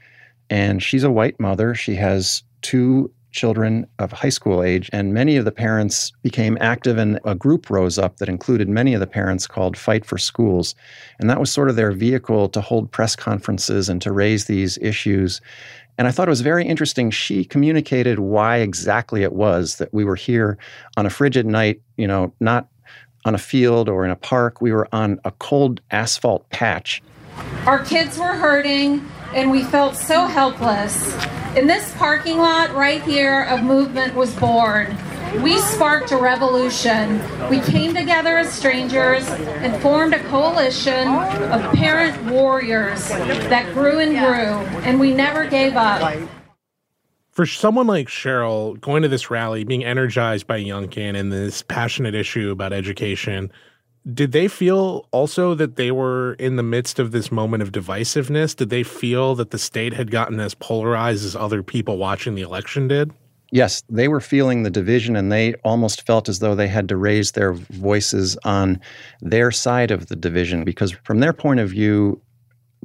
And 0.50 0.82
she's 0.82 1.04
a 1.04 1.12
white 1.12 1.39
mother. 1.39 1.75
She 1.75 1.96
has 1.96 2.44
two 2.62 3.12
children 3.32 3.86
of 4.00 4.12
high 4.12 4.30
school 4.30 4.63
age, 4.63 4.89
and 4.92 5.13
many 5.13 5.38
of 5.38 5.46
the 5.46 5.51
parents 5.51 6.12
became 6.24 6.58
active, 6.60 6.98
and 6.98 7.20
a 7.24 7.36
group 7.36 7.70
rose 7.70 8.00
up 8.00 8.18
that 8.18 8.30
included 8.30 8.68
many 8.68 8.94
of 8.94 9.00
the 9.00 9.08
parents 9.08 9.46
called 9.46 9.77
Fight 9.77 10.06
for 10.06 10.18
Schools. 10.18 10.74
And 11.20 11.30
that 11.30 11.39
was 11.39 11.51
sort 11.51 11.70
of 11.70 11.75
their 11.75 11.92
vehicle 11.92 12.50
to 12.50 12.62
hold 12.62 12.92
press 12.92 13.16
conferences 13.16 13.89
and 13.89 14.01
to 14.01 14.12
raise 14.12 14.46
these 14.46 14.77
issues. 14.80 15.39
And 15.98 16.08
I 16.08 16.12
thought 16.12 16.27
it 16.27 16.30
was 16.30 16.42
very 16.42 16.66
interesting. 16.66 17.12
She 17.12 17.44
communicated 17.44 18.20
why 18.20 18.58
exactly 18.58 19.24
it 19.24 19.34
was 19.34 19.77
that 19.77 19.94
we 19.94 20.04
were 20.04 20.16
here 20.16 20.58
on 20.96 21.06
a 21.06 21.10
frigid 21.10 21.46
night, 21.46 21.82
you 21.98 22.08
know, 22.08 22.34
not 22.39 22.70
on 23.25 23.36
a 23.36 23.39
field 23.39 23.89
or 23.89 24.06
in 24.06 24.12
a 24.12 24.16
park. 24.16 24.62
We 24.62 24.72
were 24.72 24.88
on 24.92 25.20
a 25.25 25.32
cold 25.32 25.82
asphalt 25.92 26.50
patch 26.50 27.01
Our 27.66 27.84
kids 27.84 28.18
were 28.18 28.34
hurting, 28.34 29.06
and 29.34 29.51
we 29.51 29.63
felt 29.63 29.96
so 29.96 30.25
helpless. 30.25 31.13
In 31.55 31.67
this 31.67 31.93
parking 31.96 32.38
lot 32.38 32.74
right 32.74 33.01
here, 33.01 33.43
a 33.43 33.62
movement 33.62 34.15
was 34.15 34.34
born. 34.36 34.96
We 35.41 35.60
sparked 35.60 36.12
a 36.12 36.17
revolution. 36.17 37.22
We 37.50 37.60
came 37.60 37.93
together 37.93 38.38
as 38.38 38.51
strangers 38.51 39.27
and 39.27 39.81
formed 39.81 40.13
a 40.13 40.24
coalition 40.25 41.07
of 41.07 41.74
parent 41.74 42.31
warriors 42.31 43.07
that 43.10 43.74
grew 43.74 44.00
and 44.00 44.12
grew, 44.12 44.81
and 44.84 45.00
we 45.00 45.13
never 45.13 45.46
gave 45.46 45.75
up. 45.75 46.17
For 47.31 47.46
someone 47.46 47.86
like 47.86 48.07
Cheryl, 48.07 48.79
going 48.79 49.03
to 49.03 49.10
this 49.10 49.29
rally, 49.29 49.63
being 49.63 49.84
energized 49.84 50.48
by 50.48 50.60
Youngkin 50.60 51.15
and 51.15 51.31
this 51.31 51.62
passionate 51.62 52.15
issue 52.15 52.50
about 52.50 52.74
education, 52.74 53.51
did 54.13 54.32
they 54.32 54.48
feel 54.48 55.08
also 55.12 55.54
that 55.56 55.75
they 55.75 55.92
were 55.92 56.34
in 56.34 56.56
the 56.56 56.63
midst 56.63 57.00
of 57.00 57.12
this 57.12 57.32
moment 57.32 57.63
of 57.63 57.72
divisiveness? 57.72 58.56
Did 58.56 58.70
they 58.70 58.84
feel 58.84 59.36
that 59.36 59.51
the 59.51 59.58
state 59.58 59.94
had 59.94 60.12
gotten 60.12 60.39
as 60.39 60.54
polarized 60.54 61.25
as 61.25 61.36
other 61.36 61.62
people 61.63 61.98
watching 61.98 62.36
the 62.36 62.42
election 62.42 62.88
did? 62.88 63.12
Yes, 63.51 63.84
they 63.89 64.08
were 64.08 64.20
feeling 64.20 64.63
the 64.63 64.70
division 64.70 65.16
and 65.16 65.32
they 65.32 65.54
almost 65.63 66.06
felt 66.06 66.27
as 66.27 66.39
though 66.39 66.56
they 66.56 66.68
had 66.68 66.89
to 66.89 66.98
raise 66.98 67.32
their 67.32 67.54
voices 67.54 68.38
on 68.44 68.80
their 69.22 69.51
side 69.51 69.92
of 69.92 70.08
the 70.08 70.16
division 70.18 70.63
because, 70.63 70.92
from 71.04 71.20
their 71.20 71.34
point 71.34 71.62
of 71.62 71.70
view, 71.70 72.22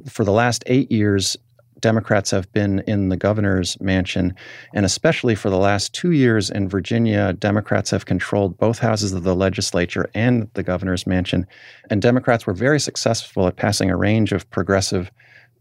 for 0.07 0.23
the 0.23 0.31
last 0.31 0.63
eight 0.67 0.91
years, 0.91 1.37
Democrats 1.83 2.31
have 2.31 2.49
been 2.53 2.79
in 2.87 3.09
the 3.09 3.17
governor's 3.17 3.79
mansion. 3.81 4.33
And 4.73 4.85
especially 4.85 5.35
for 5.35 5.49
the 5.49 5.57
last 5.57 5.93
two 5.93 6.11
years 6.11 6.49
in 6.49 6.69
Virginia, 6.69 7.33
Democrats 7.33 7.91
have 7.91 8.05
controlled 8.05 8.57
both 8.57 8.79
houses 8.79 9.11
of 9.11 9.23
the 9.23 9.35
legislature 9.35 10.09
and 10.15 10.49
the 10.53 10.63
governor's 10.63 11.05
mansion. 11.05 11.45
And 11.89 12.01
Democrats 12.01 12.47
were 12.47 12.53
very 12.53 12.79
successful 12.79 13.47
at 13.47 13.57
passing 13.57 13.91
a 13.91 13.97
range 13.97 14.31
of 14.31 14.49
progressive 14.49 15.11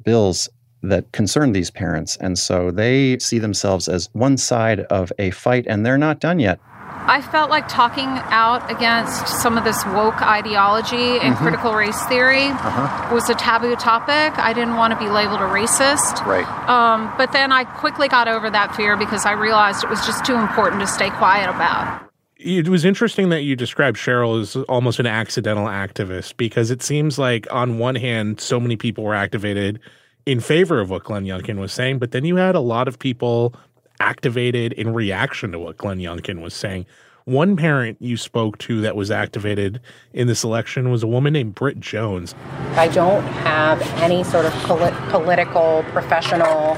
bills 0.05 0.49
that 0.85 1.11
concern 1.11 1.51
these 1.53 1.73
parents. 1.73 2.17
And 2.19 2.39
so 2.39 2.71
they 2.71 3.19
see 3.19 3.41
themselves 3.41 3.89
as 3.89 4.09
one 4.13 4.37
side 4.37 4.81
of 4.91 5.13
a 5.19 5.33
fight, 5.33 5.67
and 5.69 5.85
they're 5.85 5.99
not 5.99 6.21
done 6.21 6.39
yet. 6.39 6.61
I 7.05 7.21
felt 7.21 7.51
like 7.51 7.67
talking 7.69 8.09
out 8.31 8.71
against 8.71 9.27
some 9.27 9.59
of 9.59 9.65
this 9.65 9.85
woke 9.87 10.23
ideology 10.23 11.19
and 11.19 11.35
mm-hmm. 11.35 11.43
critical 11.43 11.75
race 11.75 12.01
theory 12.07 12.47
uh-huh. 12.47 13.15
was 13.15 13.29
a 13.29 13.35
taboo 13.35 13.75
topic. 13.77 14.39
I 14.39 14.53
didn't 14.53 14.77
want 14.77 14.93
to 14.93 14.99
be 14.99 15.09
labeled 15.09 15.41
a 15.41 15.45
racist. 15.45 16.25
Right. 16.25 16.47
Um, 16.69 17.13
but 17.17 17.33
then 17.33 17.51
I 17.51 17.65
quickly 17.65 18.09
got 18.09 18.29
over 18.29 18.49
that 18.51 18.77
fear 18.77 18.97
because 18.97 19.27
I 19.27 19.33
realized 19.33 19.83
it 19.83 19.91
was 19.91 20.05
just 20.07 20.25
too 20.25 20.37
important 20.37 20.81
to 20.81 20.87
stay 20.87 21.11
quiet 21.11 21.51
about. 21.51 22.09
It 22.37 22.69
was 22.69 22.85
interesting 22.85 23.29
that 23.29 23.43
you 23.43 23.57
described 23.57 23.97
Cheryl 23.97 24.41
as 24.41 24.57
almost 24.69 24.99
an 24.99 25.07
accidental 25.07 25.67
activist 25.67 26.37
because 26.37 26.71
it 26.71 26.83
seems 26.83 27.19
like, 27.19 27.47
on 27.53 27.79
one 27.79 27.95
hand, 27.95 28.41
so 28.41 28.59
many 28.59 28.77
people 28.77 29.05
were 29.05 29.15
activated 29.15 29.81
in 30.27 30.41
favor 30.41 30.81
of 30.81 30.91
what 30.91 31.05
Glenn 31.05 31.25
Youngkin 31.25 31.59
was 31.59 31.73
saying, 31.73 31.99
but 31.99 32.13
then 32.13 32.25
you 32.25 32.37
had 32.37 32.55
a 32.55 32.61
lot 32.61 32.89
of 32.89 32.99
people 32.99 33.55
activated 34.03 34.73
in 34.73 34.93
reaction 34.93 35.53
to 35.53 35.59
what 35.61 35.77
Glenn 35.77 35.99
Youngkin 35.99 36.43
was 36.43 36.55
saying. 36.55 36.87
One 37.25 37.57
parent 37.57 37.99
you 38.01 38.17
spoke 38.17 38.59
to 38.59 38.81
that 38.81 38.97
was 38.97 39.13
activated 39.13 39.81
in 40.13 40.27
this 40.27 40.43
election 40.43 40.91
was 40.91 41.05
a 41.05 41.07
woman 41.07 41.33
named 41.33 41.55
Britt 41.55 41.79
Jones. 41.79 42.35
I 42.75 42.89
don't 42.89 43.23
have 43.23 43.81
any 44.03 44.25
sort 44.25 44.45
of 44.45 44.53
polit- 44.65 44.95
political, 45.11 45.85
professional 45.93 46.77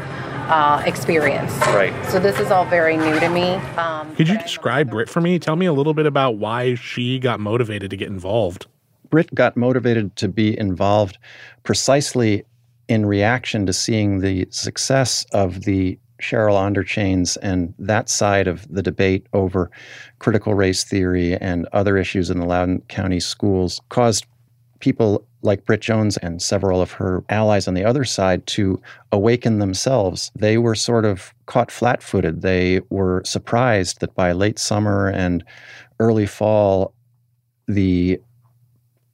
uh, 0.51 0.83
experience. 0.85 1.57
Right. 1.69 1.95
So 2.11 2.21
this 2.21 2.39
is 2.39 2.51
all 2.51 2.67
very 2.67 2.99
new 2.99 3.19
to 3.19 3.31
me. 3.31 3.55
Um, 3.79 4.15
Could 4.17 4.29
you 4.29 4.37
describe 4.37 4.91
Britt 4.91 5.09
for 5.09 5.23
me? 5.23 5.39
Tell 5.39 5.57
me 5.57 5.65
a 5.65 5.73
little 5.73 5.95
bit 5.95 6.05
about 6.05 6.37
why 6.37 6.75
she 6.75 7.19
got 7.19 7.41
motivated 7.41 7.91
to 7.91 7.97
get 7.97 8.09
involved. 8.09 8.67
Britt 9.09 9.35
got 9.35 9.57
motivated 9.57 10.15
to 10.17 10.29
be 10.29 10.59
involved 10.59 11.17
precisely 11.63 12.45
in 12.87 13.07
reaction 13.07 13.65
to 13.65 13.73
seeing 13.73 14.19
the 14.19 14.47
success 14.51 15.25
of 15.33 15.63
the 15.63 15.99
Cheryl 16.25 16.57
Onderchains 16.57 17.37
and 17.43 17.75
that 17.79 18.09
side 18.09 18.49
of 18.49 18.67
the 18.73 18.83
debate 18.83 19.27
over 19.33 19.71
critical 20.19 20.55
race 20.55 20.83
theory 20.83 21.37
and 21.37 21.69
other 21.73 21.99
issues 21.99 22.31
in 22.31 22.41
the 22.41 22.47
Loudoun 22.47 22.81
County 22.89 23.21
schools 23.21 23.81
caused 23.91 24.27
people 24.81 25.27
like 25.43 25.67
Britt 25.67 25.83
Jones 25.83 26.17
and 26.19 26.41
several 26.41 26.81
of 26.81 26.93
her 26.93 27.23
allies 27.29 27.69
on 27.69 27.75
the 27.75 27.85
other 27.85 28.05
side 28.05 28.47
to 28.49 28.81
awaken 29.13 29.59
themselves. 29.59 30.33
They 30.35 30.57
were 30.57 30.75
sort 30.75 31.05
of 31.05 31.35
caught 31.47 31.71
flat 31.71 32.03
footed. 32.03 32.41
They 32.41 32.81
were 32.89 33.23
surprised 33.25 34.01
that 34.01 34.15
by 34.15 34.33
late 34.33 34.59
summer 34.59 35.09
and 35.09 35.45
early 36.01 36.27
fall, 36.27 36.95
the 37.69 38.19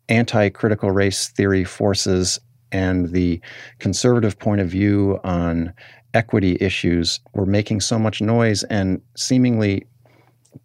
anti 0.09 0.49
critical 0.50 0.90
race 0.90 1.29
theory 1.29 1.64
forces 1.64 2.40
and 2.73 3.11
the 3.11 3.40
conservative 3.79 4.38
point 4.38 4.61
of 4.61 4.69
view 4.69 5.19
on 5.25 5.73
equity 6.14 6.57
issues 6.61 7.21
were 7.35 7.47
making 7.47 7.81
so 7.81 7.99
much 7.99 8.21
noise 8.21 8.62
and 8.64 9.00
seemingly 9.17 9.87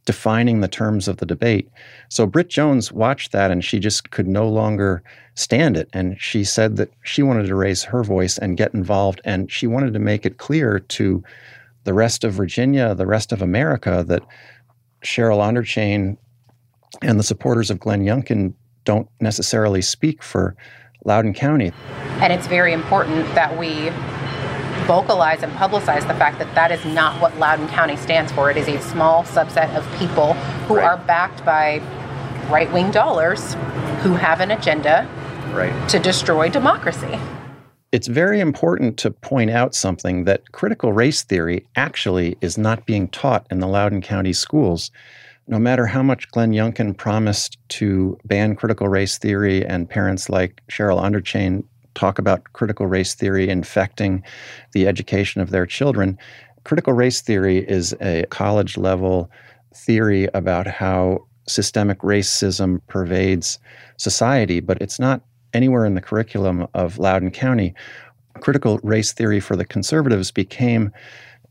defining 0.05 0.61
the 0.61 0.67
terms 0.67 1.07
of 1.07 1.17
the 1.17 1.25
debate. 1.25 1.69
So 2.09 2.25
Britt 2.25 2.49
Jones 2.49 2.91
watched 2.91 3.31
that 3.31 3.51
and 3.51 3.63
she 3.63 3.79
just 3.79 4.11
could 4.11 4.27
no 4.27 4.47
longer 4.47 5.03
stand 5.35 5.77
it. 5.77 5.89
And 5.93 6.19
she 6.19 6.43
said 6.43 6.77
that 6.77 6.91
she 7.03 7.21
wanted 7.21 7.47
to 7.47 7.55
raise 7.55 7.83
her 7.83 8.03
voice 8.03 8.37
and 8.37 8.57
get 8.57 8.73
involved. 8.73 9.21
And 9.25 9.51
she 9.51 9.67
wanted 9.67 9.93
to 9.93 9.99
make 9.99 10.25
it 10.25 10.37
clear 10.37 10.79
to 10.79 11.23
the 11.83 11.93
rest 11.93 12.23
of 12.23 12.33
Virginia, 12.33 12.95
the 12.95 13.05
rest 13.05 13.31
of 13.31 13.41
America, 13.41 14.03
that 14.07 14.23
Cheryl 15.03 15.37
Onderchain 15.37 16.17
and 17.01 17.19
the 17.19 17.23
supporters 17.23 17.69
of 17.69 17.79
Glenn 17.79 18.03
Youngkin 18.03 18.53
don't 18.85 19.09
necessarily 19.19 19.81
speak 19.81 20.23
for 20.23 20.55
Loudoun 21.03 21.33
County. 21.33 21.71
And 22.21 22.33
it's 22.33 22.47
very 22.47 22.73
important 22.73 23.25
that 23.35 23.57
we 23.57 23.89
vocalize 24.85 25.43
and 25.43 25.51
publicize 25.53 26.07
the 26.07 26.13
fact 26.15 26.39
that 26.39 26.53
that 26.55 26.71
is 26.71 26.83
not 26.85 27.19
what 27.21 27.37
Loudoun 27.37 27.67
County 27.69 27.95
stands 27.95 28.31
for. 28.31 28.51
It 28.51 28.57
is 28.57 28.67
a 28.67 28.79
small 28.81 29.23
subset 29.23 29.75
of 29.75 29.99
people 29.99 30.33
who 30.67 30.75
right. 30.77 30.85
are 30.85 30.97
backed 30.97 31.43
by 31.45 31.81
right 32.49 32.71
wing 32.71 32.91
dollars 32.91 33.53
who 34.03 34.13
have 34.13 34.41
an 34.41 34.51
agenda 34.51 35.09
right. 35.51 35.89
to 35.89 35.99
destroy 35.99 36.49
democracy. 36.49 37.19
It's 37.91 38.07
very 38.07 38.39
important 38.39 38.97
to 38.99 39.11
point 39.11 39.51
out 39.51 39.73
something 39.73 40.25
that 40.25 40.51
critical 40.51 40.91
race 40.91 41.23
theory 41.23 41.65
actually 41.75 42.37
is 42.41 42.57
not 42.57 42.85
being 42.85 43.07
taught 43.07 43.47
in 43.49 43.59
the 43.59 43.67
Loudoun 43.67 44.01
County 44.01 44.33
schools 44.33 44.91
no 45.47 45.59
matter 45.59 45.85
how 45.85 46.01
much 46.01 46.29
Glenn 46.31 46.51
Youngkin 46.51 46.97
promised 46.97 47.57
to 47.69 48.17
ban 48.25 48.55
critical 48.55 48.87
race 48.87 49.17
theory 49.17 49.65
and 49.65 49.89
parents 49.89 50.29
like 50.29 50.61
Cheryl 50.69 51.01
Onderchain 51.01 51.63
talk 51.95 52.19
about 52.19 52.53
critical 52.53 52.85
race 52.85 53.15
theory 53.15 53.49
infecting 53.49 54.23
the 54.73 54.87
education 54.87 55.41
of 55.41 55.49
their 55.49 55.65
children, 55.65 56.17
critical 56.65 56.93
race 56.93 57.21
theory 57.21 57.59
is 57.69 57.95
a 58.01 58.25
college 58.29 58.77
level 58.77 59.31
theory 59.73 60.27
about 60.33 60.67
how 60.67 61.25
systemic 61.47 61.99
racism 61.99 62.81
pervades 62.87 63.59
society, 63.97 64.59
but 64.59 64.81
it's 64.81 64.99
not 64.99 65.21
anywhere 65.53 65.85
in 65.85 65.95
the 65.95 66.01
curriculum 66.01 66.67
of 66.73 66.97
Loudoun 66.97 67.31
County. 67.31 67.73
Critical 68.41 68.79
race 68.83 69.13
theory 69.13 69.39
for 69.39 69.55
the 69.55 69.63
conservatives 69.63 70.31
became 70.31 70.91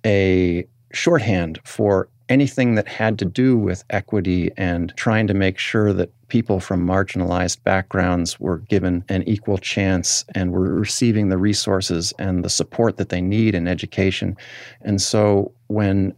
a 0.04 0.66
shorthand 0.92 1.58
for 1.64 2.08
anything 2.28 2.74
that 2.74 2.88
had 2.88 3.18
to 3.18 3.24
do 3.24 3.56
with 3.56 3.84
equity 3.90 4.50
and 4.56 4.92
trying 4.96 5.26
to 5.26 5.34
make 5.34 5.58
sure 5.58 5.92
that 5.92 6.10
people 6.34 6.58
from 6.58 6.84
marginalized 6.84 7.62
backgrounds 7.62 8.40
were 8.40 8.58
given 8.58 9.04
an 9.08 9.22
equal 9.22 9.56
chance 9.56 10.24
and 10.34 10.50
were 10.50 10.74
receiving 10.74 11.28
the 11.28 11.38
resources 11.38 12.12
and 12.18 12.44
the 12.44 12.48
support 12.48 12.96
that 12.96 13.10
they 13.10 13.20
need 13.20 13.54
in 13.54 13.68
education. 13.68 14.36
And 14.80 15.00
so 15.00 15.52
when 15.68 16.12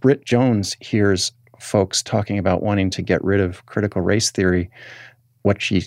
Britt 0.00 0.24
Jones 0.24 0.76
hears 0.80 1.30
folks 1.60 2.02
talking 2.02 2.38
about 2.38 2.60
wanting 2.60 2.90
to 2.90 3.02
get 3.02 3.22
rid 3.22 3.38
of 3.38 3.64
critical 3.66 4.02
race 4.02 4.32
theory, 4.32 4.68
what 5.42 5.62
she 5.62 5.84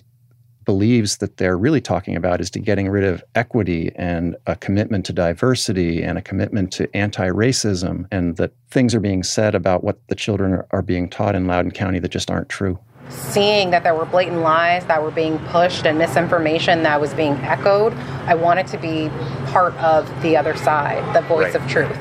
believes 0.63 1.17
that 1.17 1.35
they're 1.35 1.57
really 1.57 1.81
talking 1.81 2.15
about 2.15 2.39
is 2.39 2.49
to 2.51 2.59
getting 2.59 2.87
rid 2.87 3.03
of 3.03 3.21
equity 3.35 3.91
and 3.97 4.37
a 4.47 4.55
commitment 4.55 5.05
to 5.07 5.11
diversity 5.11 6.01
and 6.01 6.17
a 6.17 6.21
commitment 6.21 6.71
to 6.71 6.87
anti-racism 6.95 8.05
and 8.09 8.37
that 8.37 8.53
things 8.69 8.95
are 8.95 9.01
being 9.01 9.21
said 9.21 9.53
about 9.53 9.83
what 9.83 9.99
the 10.07 10.15
children 10.15 10.63
are 10.71 10.81
being 10.81 11.09
taught 11.09 11.35
in 11.35 11.45
Loudoun 11.45 11.71
County 11.71 11.99
that 11.99 12.07
just 12.07 12.31
aren't 12.31 12.47
true. 12.47 12.79
Seeing 13.09 13.71
that 13.71 13.83
there 13.83 13.95
were 13.95 14.05
blatant 14.05 14.41
lies 14.41 14.85
that 14.85 15.01
were 15.01 15.11
being 15.11 15.39
pushed 15.47 15.85
and 15.85 15.97
misinformation 15.97 16.83
that 16.83 16.99
was 16.99 17.13
being 17.13 17.33
echoed, 17.35 17.93
I 18.25 18.35
wanted 18.35 18.67
to 18.67 18.77
be 18.77 19.09
part 19.47 19.73
of 19.75 20.09
the 20.21 20.37
other 20.37 20.55
side, 20.55 21.15
the 21.15 21.21
voice 21.21 21.53
right. 21.53 21.63
of 21.63 21.69
truth. 21.69 21.97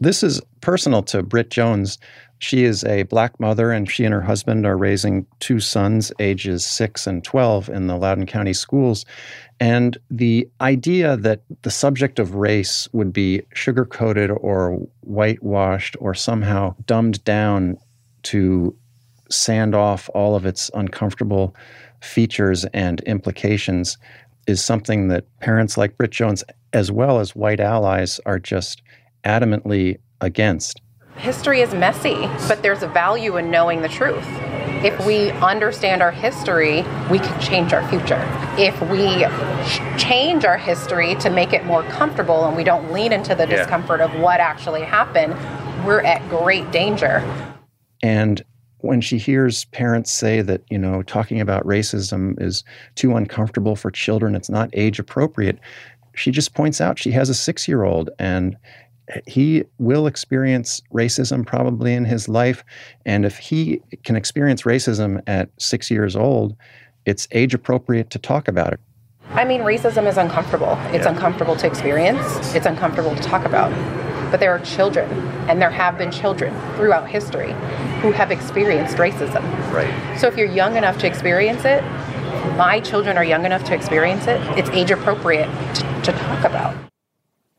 This 0.00 0.22
is 0.24 0.40
personal 0.60 1.02
to 1.04 1.22
Britt 1.22 1.50
Jones. 1.50 1.98
She 2.38 2.64
is 2.64 2.82
a 2.82 3.04
black 3.04 3.38
mother, 3.38 3.70
and 3.70 3.88
she 3.88 4.04
and 4.04 4.12
her 4.12 4.20
husband 4.20 4.66
are 4.66 4.76
raising 4.76 5.26
two 5.38 5.60
sons, 5.60 6.10
ages 6.18 6.66
six 6.66 7.06
and 7.06 7.22
12, 7.22 7.68
in 7.68 7.86
the 7.86 7.96
Loudoun 7.96 8.26
County 8.26 8.52
schools. 8.52 9.04
And 9.60 9.96
the 10.10 10.48
idea 10.60 11.16
that 11.18 11.42
the 11.62 11.70
subject 11.70 12.18
of 12.18 12.34
race 12.34 12.88
would 12.92 13.12
be 13.12 13.42
sugar 13.54 13.84
coated 13.84 14.32
or 14.32 14.72
whitewashed 15.02 15.96
or 16.00 16.14
somehow 16.14 16.74
dumbed 16.84 17.22
down 17.22 17.78
to 18.24 18.76
sand 19.32 19.74
off 19.74 20.08
all 20.14 20.36
of 20.36 20.46
its 20.46 20.70
uncomfortable 20.74 21.54
features 22.00 22.64
and 22.72 23.00
implications 23.02 23.98
is 24.46 24.62
something 24.62 25.08
that 25.08 25.24
parents 25.40 25.76
like 25.76 25.96
Britt 25.96 26.10
Jones, 26.10 26.42
as 26.72 26.90
well 26.90 27.20
as 27.20 27.36
white 27.36 27.60
allies, 27.60 28.20
are 28.26 28.38
just 28.38 28.82
adamantly 29.24 29.98
against. 30.20 30.80
History 31.16 31.60
is 31.60 31.74
messy, 31.74 32.26
but 32.48 32.62
there's 32.62 32.82
a 32.82 32.88
value 32.88 33.36
in 33.36 33.50
knowing 33.50 33.82
the 33.82 33.88
truth. 33.88 34.26
If 34.84 35.06
we 35.06 35.30
understand 35.30 36.02
our 36.02 36.10
history, 36.10 36.82
we 37.08 37.20
can 37.20 37.40
change 37.40 37.72
our 37.72 37.86
future. 37.88 38.20
If 38.58 38.80
we 38.90 39.24
change 39.96 40.44
our 40.44 40.58
history 40.58 41.14
to 41.16 41.30
make 41.30 41.52
it 41.52 41.64
more 41.64 41.84
comfortable 41.84 42.46
and 42.46 42.56
we 42.56 42.64
don't 42.64 42.92
lean 42.92 43.12
into 43.12 43.34
the 43.36 43.46
yeah. 43.46 43.58
discomfort 43.58 44.00
of 44.00 44.12
what 44.18 44.40
actually 44.40 44.82
happened, 44.82 45.34
we're 45.86 46.00
at 46.00 46.28
great 46.28 46.68
danger. 46.72 47.20
And 48.02 48.42
when 48.82 49.00
she 49.00 49.18
hears 49.18 49.64
parents 49.66 50.12
say 50.12 50.42
that, 50.42 50.62
you 50.70 50.78
know, 50.78 51.02
talking 51.02 51.40
about 51.40 51.64
racism 51.64 52.40
is 52.40 52.64
too 52.94 53.16
uncomfortable 53.16 53.76
for 53.76 53.90
children, 53.90 54.34
it's 54.34 54.50
not 54.50 54.70
age 54.72 54.98
appropriate, 54.98 55.58
she 56.14 56.30
just 56.30 56.54
points 56.54 56.80
out 56.80 56.98
she 56.98 57.10
has 57.12 57.28
a 57.28 57.34
six 57.34 57.66
year 57.66 57.84
old 57.84 58.10
and 58.18 58.56
he 59.26 59.64
will 59.78 60.06
experience 60.06 60.80
racism 60.92 61.46
probably 61.46 61.94
in 61.94 62.04
his 62.04 62.28
life. 62.28 62.64
And 63.04 63.24
if 63.24 63.36
he 63.38 63.80
can 64.04 64.16
experience 64.16 64.62
racism 64.62 65.22
at 65.26 65.48
six 65.58 65.90
years 65.90 66.16
old, 66.16 66.56
it's 67.04 67.26
age 67.32 67.54
appropriate 67.54 68.10
to 68.10 68.18
talk 68.18 68.48
about 68.48 68.72
it. 68.72 68.80
I 69.30 69.44
mean, 69.44 69.62
racism 69.62 70.06
is 70.06 70.18
uncomfortable. 70.18 70.76
It's 70.92 71.04
yeah. 71.04 71.12
uncomfortable 71.12 71.56
to 71.56 71.66
experience, 71.66 72.54
it's 72.54 72.66
uncomfortable 72.66 73.14
to 73.14 73.22
talk 73.22 73.44
about. 73.44 73.72
But 74.32 74.40
there 74.40 74.50
are 74.50 74.58
children, 74.60 75.08
and 75.48 75.62
there 75.62 75.70
have 75.70 75.96
been 75.96 76.10
children 76.10 76.52
throughout 76.74 77.08
history 77.08 77.52
who 78.00 78.10
have 78.10 78.32
experienced 78.32 78.96
racism. 78.96 79.42
Right. 79.70 80.18
So 80.18 80.26
if 80.26 80.36
you're 80.36 80.50
young 80.50 80.76
enough 80.76 80.98
to 81.00 81.06
experience 81.06 81.64
it, 81.64 81.84
my 82.56 82.80
children 82.80 83.16
are 83.18 83.24
young 83.24 83.44
enough 83.44 83.62
to 83.64 83.74
experience 83.74 84.26
it, 84.26 84.40
it's 84.58 84.70
age 84.70 84.90
appropriate 84.90 85.46
to, 85.74 85.82
to 86.02 86.12
talk 86.12 86.44
about. 86.44 86.74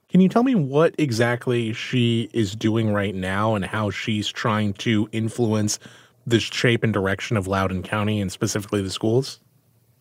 Can 0.09 0.19
you 0.19 0.29
tell 0.29 0.43
me 0.43 0.55
what 0.55 0.95
exactly 0.97 1.73
she 1.73 2.29
is 2.33 2.55
doing 2.55 2.91
right 2.91 3.15
now 3.15 3.55
and 3.55 3.63
how 3.63 3.89
she's 3.89 4.27
trying 4.27 4.73
to 4.73 5.07
influence 5.11 5.79
the 6.25 6.39
shape 6.39 6.83
and 6.83 6.91
direction 6.91 7.37
of 7.37 7.47
Loudoun 7.47 7.83
County 7.83 8.19
and 8.19 8.31
specifically 8.31 8.81
the 8.81 8.89
schools? 8.89 9.39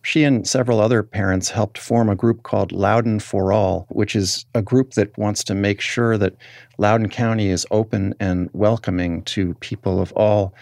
She 0.05 0.25
and 0.25 0.47
several 0.47 0.81
other 0.81 1.03
parents 1.05 1.51
helped 1.51 1.79
form 1.79 2.09
a 2.09 2.17
group 2.17 2.43
called 2.43 2.73
Loudoun 2.73 3.21
for 3.21 3.53
All, 3.53 3.87
which 3.89 4.17
is 4.17 4.45
a 4.55 4.61
group 4.61 4.95
that 4.95 5.17
wants 5.17 5.45
to 5.45 5.55
make 5.55 5.81
sure 5.81 6.19
that 6.19 6.37
Loudoun 6.79 7.09
County 7.09 7.49
is 7.49 7.67
open 7.71 8.15
and 8.19 8.51
welcoming 8.53 9.23
to 9.23 9.55
people 9.55 10.01
of 10.01 10.13
all 10.13 10.55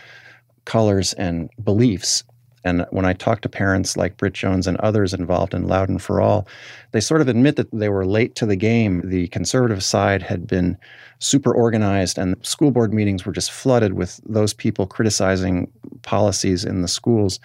colors 0.66 1.14
and 1.14 1.48
beliefs. 1.64 2.22
And 2.62 2.84
when 2.90 3.06
I 3.06 3.14
talk 3.14 3.40
to 3.40 3.48
parents 3.48 3.96
like 3.96 4.18
Britt 4.18 4.34
Jones 4.34 4.66
and 4.66 4.76
others 4.78 5.14
involved 5.14 5.54
in 5.54 5.66
Loudoun 5.66 5.98
for 5.98 6.20
All, 6.20 6.46
they 6.92 7.00
sort 7.00 7.22
of 7.22 7.28
admit 7.28 7.56
that 7.56 7.70
they 7.72 7.88
were 7.88 8.04
late 8.04 8.34
to 8.34 8.44
the 8.44 8.56
game. 8.56 9.00
The 9.02 9.28
conservative 9.28 9.82
side 9.82 10.22
had 10.22 10.46
been 10.46 10.76
super 11.18 11.54
organized, 11.54 12.18
and 12.18 12.36
school 12.44 12.70
board 12.70 12.92
meetings 12.92 13.24
were 13.24 13.32
just 13.32 13.50
flooded 13.50 13.94
with 13.94 14.20
those 14.26 14.52
people 14.52 14.86
criticizing 14.86 15.70
policies 16.02 16.62
in 16.62 16.82
the 16.82 16.88
schools. 16.88 17.40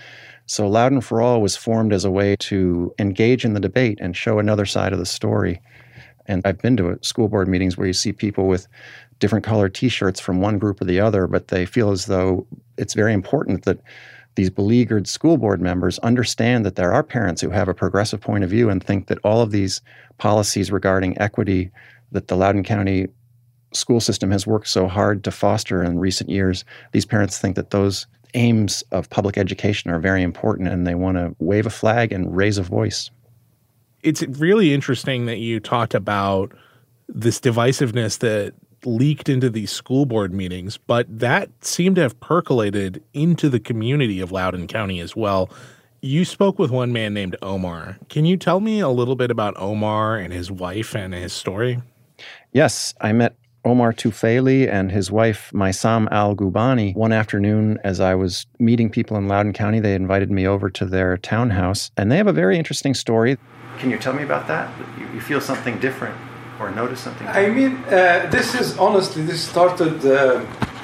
So 0.47 0.67
Loudoun 0.67 1.01
for 1.01 1.21
All 1.21 1.41
was 1.41 1.55
formed 1.55 1.91
as 1.91 2.05
a 2.05 2.11
way 2.11 2.35
to 2.37 2.93
engage 2.99 3.45
in 3.45 3.53
the 3.53 3.59
debate 3.59 3.97
and 4.01 4.15
show 4.15 4.37
another 4.37 4.65
side 4.65 4.93
of 4.93 4.99
the 4.99 5.05
story. 5.05 5.59
And 6.27 6.41
I've 6.45 6.59
been 6.59 6.77
to 6.77 6.89
uh, 6.89 6.95
school 7.01 7.27
board 7.27 7.47
meetings 7.47 7.77
where 7.77 7.87
you 7.87 7.93
see 7.93 8.11
people 8.11 8.47
with 8.47 8.67
different 9.19 9.45
colored 9.45 9.73
t 9.73 9.89
shirts 9.89 10.19
from 10.19 10.41
one 10.41 10.59
group 10.59 10.81
or 10.81 10.85
the 10.85 10.99
other, 10.99 11.27
but 11.27 11.47
they 11.47 11.65
feel 11.65 11.91
as 11.91 12.05
though 12.05 12.45
it's 12.77 12.93
very 12.93 13.13
important 13.13 13.63
that 13.65 13.79
these 14.35 14.49
beleaguered 14.49 15.07
school 15.07 15.37
board 15.37 15.61
members 15.61 15.97
understand 15.99 16.65
that 16.65 16.75
there 16.75 16.91
are 16.91 17.03
parents 17.03 17.41
who 17.41 17.49
have 17.49 17.67
a 17.67 17.73
progressive 17.73 18.21
point 18.21 18.43
of 18.43 18.49
view 18.49 18.69
and 18.69 18.83
think 18.83 19.07
that 19.07 19.19
all 19.23 19.41
of 19.41 19.51
these 19.51 19.81
policies 20.17 20.71
regarding 20.71 21.19
equity 21.19 21.71
that 22.11 22.27
the 22.27 22.35
Loudoun 22.35 22.63
County 22.63 23.07
school 23.71 23.99
system 23.99 24.31
has 24.31 24.45
worked 24.45 24.67
so 24.67 24.87
hard 24.87 25.23
to 25.23 25.31
foster 25.31 25.83
in 25.83 25.99
recent 25.99 26.29
years, 26.29 26.65
these 26.91 27.05
parents 27.05 27.37
think 27.37 27.55
that 27.55 27.71
those 27.71 28.07
aims 28.35 28.83
of 28.91 29.09
public 29.09 29.37
education 29.37 29.89
are 29.89 29.99
very 29.99 30.21
important 30.21 30.67
and 30.67 30.85
they 30.85 30.95
want 30.95 31.17
to 31.17 31.35
wave 31.39 31.65
a 31.65 31.71
flag 31.71 32.11
and 32.11 32.35
raise 32.35 32.57
a 32.57 32.63
voice. 32.63 33.09
It's 34.03 34.21
really 34.23 34.73
interesting 34.73 35.25
that 35.25 35.39
you 35.39 35.59
talked 35.59 35.95
about 35.95 36.51
this 37.07 37.39
divisiveness 37.39 38.19
that 38.19 38.53
leaked 38.85 39.29
into 39.29 39.49
these 39.49 39.71
school 39.71 40.05
board 40.05 40.33
meetings, 40.33 40.77
but 40.77 41.07
that 41.09 41.49
seemed 41.61 41.95
to 41.95 42.03
have 42.03 42.19
percolated 42.19 43.03
into 43.13 43.49
the 43.49 43.59
community 43.59 44.19
of 44.19 44.31
Loudoun 44.31 44.67
County 44.67 44.99
as 44.99 45.15
well. 45.15 45.49
You 46.01 46.23
spoke 46.23 46.59
with 46.59 46.69
one 46.69 46.93
man 46.93 47.13
named 47.15 47.35
Omar. 47.41 47.97
Can 48.09 48.25
you 48.25 48.37
tell 48.37 48.59
me 48.59 48.79
a 48.79 48.89
little 48.89 49.15
bit 49.15 49.31
about 49.31 49.55
Omar 49.57 50.17
and 50.17 50.31
his 50.31 50.51
wife 50.51 50.95
and 50.95 51.13
his 51.13 51.33
story? 51.33 51.81
Yes, 52.53 52.93
I 53.01 53.11
met 53.11 53.35
Omar 53.65 53.93
Tufeli 53.93 54.71
and 54.71 54.91
his 54.91 55.11
wife, 55.11 55.49
Maisam 55.51 56.07
Al 56.11 56.35
Gubani, 56.35 56.95
one 56.95 57.11
afternoon 57.11 57.79
as 57.83 57.99
I 57.99 58.13
was 58.13 58.45
meeting 58.59 58.91
people 58.91 59.17
in 59.17 59.27
Loudoun 59.27 59.53
County. 59.53 59.79
They 59.79 59.95
invited 59.95 60.29
me 60.29 60.45
over 60.45 60.69
to 60.69 60.85
their 60.85 61.17
townhouse, 61.17 61.89
and 61.97 62.11
they 62.11 62.17
have 62.17 62.27
a 62.27 62.33
very 62.33 62.59
interesting 62.59 62.93
story. 62.93 63.37
Can 63.79 63.89
you 63.89 63.97
tell 63.97 64.13
me 64.13 64.21
about 64.21 64.47
that? 64.47 64.71
You, 64.99 65.19
feel 65.19 65.41
something 65.41 65.79
different 65.79 66.15
or 66.59 66.69
notice 66.69 66.99
something? 66.99 67.27
I 67.27 67.49
mean, 67.49 67.77
uh, 67.85 68.27
this 68.31 68.53
is 68.53 68.77
honestly, 68.77 69.23
this 69.23 69.41
started 69.47 70.05
uh, 70.05 70.11
a 70.11 70.45
little, 70.45 70.74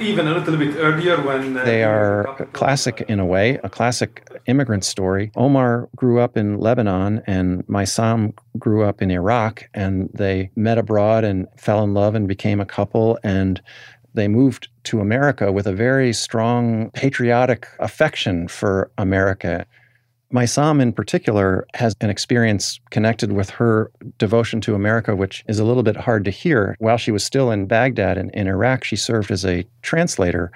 even 0.00 0.26
a 0.26 0.34
little 0.34 0.56
bit 0.56 0.76
earlier 0.76 1.20
when. 1.20 1.56
Uh, 1.56 1.64
they 1.64 1.84
are 1.84 2.48
classic 2.52 3.04
in 3.08 3.20
a 3.20 3.26
way, 3.26 3.58
a 3.62 3.68
classic 3.68 4.26
immigrant 4.46 4.84
story. 4.84 5.30
Omar 5.36 5.88
grew 5.96 6.20
up 6.20 6.36
in 6.36 6.58
Lebanon 6.58 7.22
and 7.26 7.68
my 7.68 7.84
Maisam 7.90 8.34
grew 8.58 8.84
up 8.84 9.02
in 9.02 9.10
Iraq, 9.10 9.68
and 9.74 10.10
they 10.14 10.50
met 10.56 10.78
abroad 10.78 11.24
and 11.24 11.46
fell 11.56 11.82
in 11.82 11.94
love 11.94 12.14
and 12.14 12.28
became 12.28 12.60
a 12.60 12.66
couple. 12.66 13.18
And 13.24 13.60
they 14.14 14.28
moved 14.28 14.68
to 14.84 15.00
America 15.00 15.52
with 15.52 15.66
a 15.66 15.72
very 15.72 16.12
strong 16.12 16.90
patriotic 16.92 17.68
affection 17.78 18.48
for 18.48 18.90
America. 18.98 19.66
Maisam, 20.32 20.80
in 20.80 20.92
particular, 20.92 21.66
has 21.74 21.96
an 22.00 22.08
experience 22.08 22.78
connected 22.90 23.32
with 23.32 23.50
her 23.50 23.90
devotion 24.18 24.60
to 24.60 24.76
America, 24.76 25.16
which 25.16 25.44
is 25.48 25.58
a 25.58 25.64
little 25.64 25.82
bit 25.82 25.96
hard 25.96 26.24
to 26.24 26.30
hear. 26.30 26.76
While 26.78 26.98
she 26.98 27.10
was 27.10 27.24
still 27.24 27.50
in 27.50 27.66
Baghdad 27.66 28.16
and 28.16 28.30
in 28.32 28.46
Iraq, 28.46 28.84
she 28.84 28.94
served 28.94 29.32
as 29.32 29.44
a 29.44 29.66
translator 29.82 30.52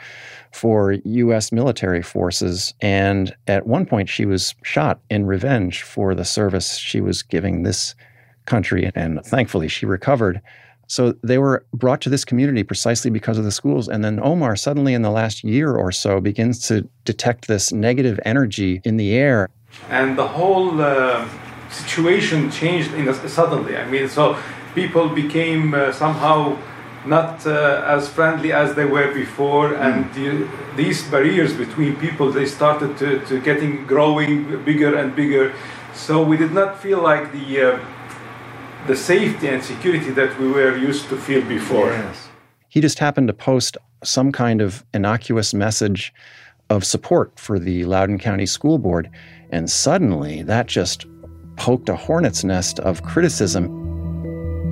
for 0.52 0.92
U.S. 0.92 1.50
military 1.50 2.02
forces. 2.02 2.72
And 2.80 3.34
at 3.48 3.66
one 3.66 3.84
point, 3.84 4.08
she 4.08 4.24
was 4.24 4.54
shot 4.62 5.00
in 5.10 5.26
revenge 5.26 5.82
for 5.82 6.14
the 6.14 6.24
service 6.24 6.76
she 6.78 7.00
was 7.00 7.24
giving 7.24 7.64
this 7.64 7.96
country. 8.46 8.92
And 8.94 9.24
thankfully, 9.24 9.66
she 9.66 9.86
recovered. 9.86 10.40
So 10.86 11.14
they 11.24 11.38
were 11.38 11.66
brought 11.72 12.00
to 12.02 12.10
this 12.10 12.24
community 12.24 12.62
precisely 12.62 13.10
because 13.10 13.38
of 13.38 13.44
the 13.44 13.50
schools. 13.50 13.88
And 13.88 14.04
then 14.04 14.20
Omar, 14.22 14.54
suddenly 14.54 14.94
in 14.94 15.02
the 15.02 15.10
last 15.10 15.42
year 15.42 15.74
or 15.74 15.90
so, 15.90 16.20
begins 16.20 16.60
to 16.68 16.88
detect 17.04 17.48
this 17.48 17.72
negative 17.72 18.20
energy 18.24 18.80
in 18.84 18.98
the 18.98 19.14
air 19.14 19.48
and 19.88 20.16
the 20.16 20.26
whole 20.26 20.80
uh, 20.80 21.28
situation 21.70 22.50
changed 22.50 22.92
a, 22.94 23.28
suddenly. 23.28 23.76
I 23.76 23.86
mean, 23.86 24.08
so 24.08 24.36
people 24.74 25.08
became 25.08 25.74
uh, 25.74 25.92
somehow 25.92 26.56
not 27.06 27.46
uh, 27.46 27.84
as 27.86 28.08
friendly 28.08 28.52
as 28.52 28.74
they 28.74 28.86
were 28.86 29.12
before, 29.12 29.70
mm. 29.70 29.80
and 29.80 30.14
the, 30.14 30.48
these 30.76 31.02
barriers 31.10 31.52
between 31.52 31.96
people 31.96 32.30
they 32.30 32.46
started 32.46 32.96
to, 32.98 33.24
to 33.26 33.40
getting 33.40 33.86
growing 33.86 34.64
bigger 34.64 34.96
and 34.96 35.14
bigger. 35.14 35.52
So 35.92 36.22
we 36.22 36.36
did 36.36 36.52
not 36.52 36.80
feel 36.80 37.02
like 37.02 37.32
the 37.32 37.60
uh, 37.60 37.78
the 38.86 38.96
safety 38.96 39.48
and 39.48 39.62
security 39.62 40.10
that 40.10 40.38
we 40.38 40.48
were 40.48 40.76
used 40.76 41.08
to 41.08 41.16
feel 41.16 41.42
before. 41.42 41.88
Yes. 41.88 42.28
He 42.68 42.80
just 42.80 42.98
happened 42.98 43.28
to 43.28 43.34
post 43.34 43.78
some 44.02 44.30
kind 44.30 44.60
of 44.60 44.84
innocuous 44.92 45.54
message 45.54 46.12
of 46.68 46.84
support 46.84 47.38
for 47.38 47.58
the 47.58 47.84
Loudoun 47.84 48.18
County 48.18 48.46
School 48.46 48.78
Board. 48.78 49.10
And 49.54 49.70
suddenly 49.70 50.42
that 50.42 50.66
just 50.66 51.06
poked 51.54 51.88
a 51.88 51.94
hornet's 51.94 52.42
nest 52.42 52.80
of 52.80 53.04
criticism. 53.04 53.70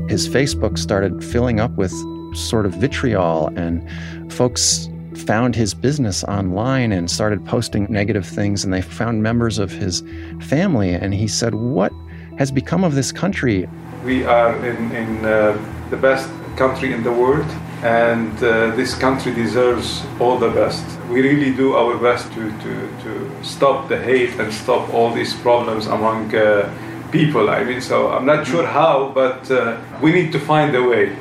His 0.08 0.28
Facebook 0.28 0.76
started 0.76 1.22
filling 1.22 1.60
up 1.60 1.70
with 1.76 1.92
sort 2.34 2.66
of 2.66 2.72
vitriol, 2.74 3.52
and 3.54 3.88
folks 4.32 4.88
found 5.14 5.54
his 5.54 5.72
business 5.72 6.24
online 6.24 6.90
and 6.90 7.08
started 7.08 7.46
posting 7.46 7.86
negative 7.90 8.26
things. 8.26 8.64
And 8.64 8.72
they 8.72 8.82
found 8.82 9.22
members 9.22 9.60
of 9.60 9.70
his 9.70 10.02
family. 10.40 10.92
And 10.94 11.14
he 11.14 11.28
said, 11.28 11.54
What 11.54 11.92
has 12.38 12.50
become 12.50 12.82
of 12.82 12.96
this 12.96 13.12
country? 13.12 13.68
We 14.04 14.24
are 14.24 14.52
in, 14.66 14.90
in 14.90 15.24
uh, 15.24 15.56
the 15.90 15.96
best 15.96 16.28
country 16.56 16.92
in 16.92 17.04
the 17.04 17.12
world, 17.12 17.46
and 17.82 18.32
uh, 18.44 18.70
this 18.76 18.94
country 18.94 19.34
deserves 19.34 20.04
all 20.20 20.38
the 20.38 20.50
best. 20.50 20.84
We 21.08 21.20
really 21.20 21.52
do 21.52 21.74
our 21.74 21.96
best 21.98 22.32
to, 22.34 22.50
to, 22.60 23.02
to 23.02 23.44
stop 23.44 23.88
the 23.88 24.00
hate 24.00 24.38
and 24.38 24.52
stop 24.52 24.94
all 24.94 25.12
these 25.12 25.34
problems 25.34 25.86
among 25.86 26.34
uh, 26.34 26.72
people. 27.10 27.50
I 27.50 27.64
mean, 27.64 27.80
so 27.80 28.12
I'm 28.12 28.24
not 28.24 28.46
sure 28.46 28.64
how, 28.64 29.10
but 29.12 29.50
uh, 29.50 29.80
we 30.00 30.12
need 30.12 30.30
to 30.32 30.38
find 30.38 30.74
a 30.76 30.82
way 30.82 31.16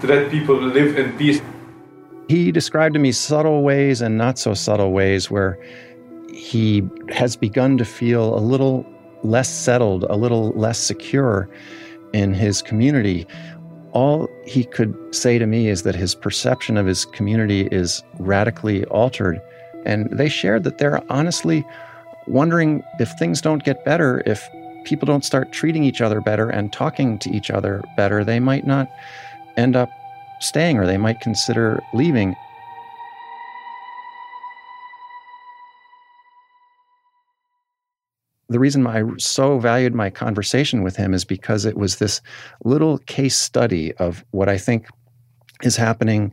to 0.00 0.06
let 0.06 0.30
people 0.30 0.56
live 0.56 0.96
in 0.96 1.18
peace. 1.18 1.40
He 2.28 2.52
described 2.52 2.94
to 2.94 3.00
me 3.00 3.10
subtle 3.10 3.62
ways 3.62 4.00
and 4.00 4.16
not 4.16 4.38
so 4.38 4.54
subtle 4.54 4.92
ways 4.92 5.30
where 5.30 5.58
he 6.32 6.88
has 7.08 7.36
begun 7.36 7.76
to 7.78 7.84
feel 7.84 8.36
a 8.36 8.40
little 8.40 8.86
less 9.24 9.48
settled, 9.48 10.04
a 10.04 10.16
little 10.16 10.50
less 10.50 10.78
secure 10.78 11.48
in 12.12 12.32
his 12.32 12.62
community, 12.62 13.26
all 13.98 14.30
he 14.44 14.62
could 14.62 14.94
say 15.10 15.38
to 15.38 15.46
me 15.46 15.66
is 15.66 15.82
that 15.82 15.96
his 15.96 16.14
perception 16.14 16.76
of 16.76 16.86
his 16.86 17.04
community 17.04 17.62
is 17.72 18.00
radically 18.20 18.84
altered. 18.84 19.42
And 19.84 20.08
they 20.12 20.28
shared 20.28 20.62
that 20.62 20.78
they're 20.78 21.02
honestly 21.10 21.66
wondering 22.28 22.84
if 23.00 23.10
things 23.18 23.40
don't 23.40 23.64
get 23.64 23.84
better, 23.84 24.22
if 24.24 24.48
people 24.84 25.04
don't 25.04 25.24
start 25.24 25.50
treating 25.50 25.82
each 25.82 26.00
other 26.00 26.20
better 26.20 26.48
and 26.48 26.72
talking 26.72 27.18
to 27.18 27.30
each 27.30 27.50
other 27.50 27.82
better, 27.96 28.22
they 28.22 28.38
might 28.38 28.68
not 28.68 28.88
end 29.56 29.74
up 29.74 29.90
staying 30.38 30.78
or 30.78 30.86
they 30.86 30.96
might 30.96 31.18
consider 31.18 31.82
leaving. 31.92 32.36
The 38.48 38.58
reason 38.58 38.86
I 38.86 39.02
so 39.18 39.58
valued 39.58 39.94
my 39.94 40.10
conversation 40.10 40.82
with 40.82 40.96
him 40.96 41.12
is 41.12 41.24
because 41.24 41.64
it 41.64 41.76
was 41.76 41.96
this 41.96 42.20
little 42.64 42.98
case 42.98 43.36
study 43.36 43.92
of 43.94 44.24
what 44.30 44.48
I 44.48 44.56
think 44.56 44.86
is 45.62 45.76
happening 45.76 46.32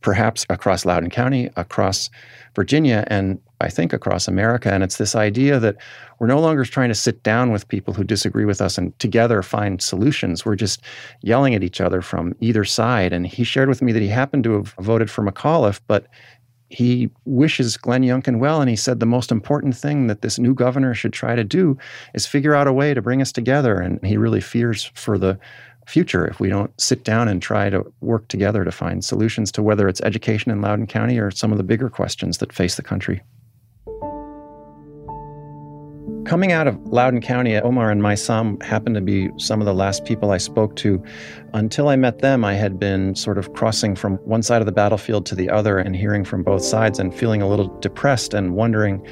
perhaps 0.00 0.46
across 0.48 0.84
Loudoun 0.84 1.10
County, 1.10 1.50
across 1.56 2.10
Virginia, 2.54 3.04
and 3.08 3.40
I 3.60 3.68
think 3.68 3.92
across 3.92 4.28
America. 4.28 4.72
And 4.72 4.84
it's 4.84 4.98
this 4.98 5.16
idea 5.16 5.58
that 5.58 5.76
we're 6.18 6.26
no 6.26 6.40
longer 6.40 6.64
trying 6.64 6.90
to 6.90 6.94
sit 6.94 7.22
down 7.22 7.50
with 7.50 7.66
people 7.68 7.94
who 7.94 8.04
disagree 8.04 8.44
with 8.44 8.60
us 8.60 8.78
and 8.78 8.96
together 8.98 9.42
find 9.42 9.82
solutions. 9.82 10.44
We're 10.44 10.54
just 10.54 10.80
yelling 11.22 11.54
at 11.54 11.64
each 11.64 11.80
other 11.80 12.02
from 12.02 12.34
either 12.40 12.64
side. 12.64 13.12
And 13.12 13.26
he 13.26 13.44
shared 13.44 13.68
with 13.68 13.82
me 13.82 13.92
that 13.92 14.02
he 14.02 14.08
happened 14.08 14.44
to 14.44 14.52
have 14.52 14.74
voted 14.78 15.10
for 15.10 15.24
McAuliffe, 15.24 15.80
but 15.86 16.06
he 16.68 17.10
wishes 17.24 17.76
Glenn 17.76 18.02
Youngkin 18.02 18.38
well, 18.38 18.60
and 18.60 18.68
he 18.68 18.76
said 18.76 18.98
the 18.98 19.06
most 19.06 19.30
important 19.30 19.76
thing 19.76 20.08
that 20.08 20.22
this 20.22 20.38
new 20.38 20.54
governor 20.54 20.94
should 20.94 21.12
try 21.12 21.34
to 21.34 21.44
do 21.44 21.78
is 22.14 22.26
figure 22.26 22.54
out 22.54 22.66
a 22.66 22.72
way 22.72 22.92
to 22.92 23.02
bring 23.02 23.22
us 23.22 23.32
together. 23.32 23.80
And 23.80 24.04
he 24.04 24.16
really 24.16 24.40
fears 24.40 24.90
for 24.94 25.16
the 25.16 25.38
future 25.86 26.26
if 26.26 26.40
we 26.40 26.48
don't 26.48 26.78
sit 26.80 27.04
down 27.04 27.28
and 27.28 27.40
try 27.40 27.70
to 27.70 27.84
work 28.00 28.26
together 28.28 28.64
to 28.64 28.72
find 28.72 29.04
solutions 29.04 29.52
to 29.52 29.62
whether 29.62 29.88
it's 29.88 30.00
education 30.00 30.50
in 30.50 30.60
Loudoun 30.60 30.88
County 30.88 31.18
or 31.18 31.30
some 31.30 31.52
of 31.52 31.58
the 31.58 31.64
bigger 31.64 31.88
questions 31.88 32.38
that 32.38 32.52
face 32.52 32.74
the 32.74 32.82
country. 32.82 33.22
Coming 36.26 36.50
out 36.50 36.66
of 36.66 36.76
Loudoun 36.88 37.20
County, 37.20 37.56
Omar 37.56 37.88
and 37.88 38.02
Maysam 38.02 38.60
happened 38.60 38.96
to 38.96 39.00
be 39.00 39.30
some 39.36 39.60
of 39.60 39.64
the 39.64 39.72
last 39.72 40.04
people 40.04 40.32
I 40.32 40.38
spoke 40.38 40.74
to. 40.76 41.00
Until 41.54 41.88
I 41.88 41.94
met 41.94 42.18
them, 42.18 42.44
I 42.44 42.54
had 42.54 42.80
been 42.80 43.14
sort 43.14 43.38
of 43.38 43.52
crossing 43.52 43.94
from 43.94 44.16
one 44.24 44.42
side 44.42 44.60
of 44.60 44.66
the 44.66 44.72
battlefield 44.72 45.24
to 45.26 45.36
the 45.36 45.48
other 45.48 45.78
and 45.78 45.94
hearing 45.94 46.24
from 46.24 46.42
both 46.42 46.64
sides 46.64 46.98
and 46.98 47.14
feeling 47.14 47.42
a 47.42 47.48
little 47.48 47.68
depressed 47.78 48.34
and 48.34 48.56
wondering, 48.56 49.06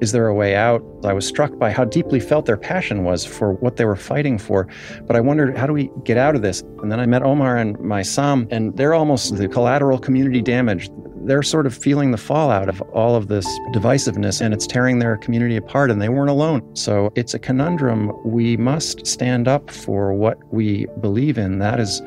is 0.00 0.12
there 0.12 0.28
a 0.28 0.34
way 0.34 0.54
out? 0.54 0.80
I 1.02 1.12
was 1.12 1.26
struck 1.26 1.58
by 1.58 1.72
how 1.72 1.84
deeply 1.84 2.20
felt 2.20 2.46
their 2.46 2.56
passion 2.56 3.02
was 3.02 3.24
for 3.26 3.54
what 3.54 3.76
they 3.76 3.84
were 3.84 3.96
fighting 3.96 4.38
for. 4.38 4.68
But 5.08 5.16
I 5.16 5.20
wondered, 5.20 5.58
how 5.58 5.66
do 5.66 5.72
we 5.72 5.90
get 6.04 6.18
out 6.18 6.36
of 6.36 6.42
this? 6.42 6.62
And 6.82 6.92
then 6.92 7.00
I 7.00 7.06
met 7.06 7.24
Omar 7.24 7.56
and 7.56 7.76
Maysam, 7.78 8.46
and 8.52 8.76
they're 8.76 8.94
almost 8.94 9.36
the 9.36 9.48
collateral 9.48 9.98
community 9.98 10.40
damage 10.40 10.88
they're 11.22 11.42
sort 11.42 11.66
of 11.66 11.76
feeling 11.76 12.10
the 12.10 12.18
fallout 12.18 12.68
of 12.68 12.80
all 12.92 13.14
of 13.14 13.28
this 13.28 13.46
divisiveness 13.72 14.40
and 14.40 14.54
it's 14.54 14.66
tearing 14.66 14.98
their 14.98 15.16
community 15.16 15.56
apart 15.56 15.90
and 15.90 16.00
they 16.00 16.08
weren't 16.08 16.30
alone. 16.30 16.74
So 16.74 17.12
it's 17.14 17.34
a 17.34 17.38
conundrum. 17.38 18.12
We 18.24 18.56
must 18.56 19.06
stand 19.06 19.46
up 19.46 19.70
for 19.70 20.12
what 20.12 20.38
we 20.52 20.86
believe 21.00 21.38
in. 21.38 21.58
That 21.58 21.78
is 21.78 22.02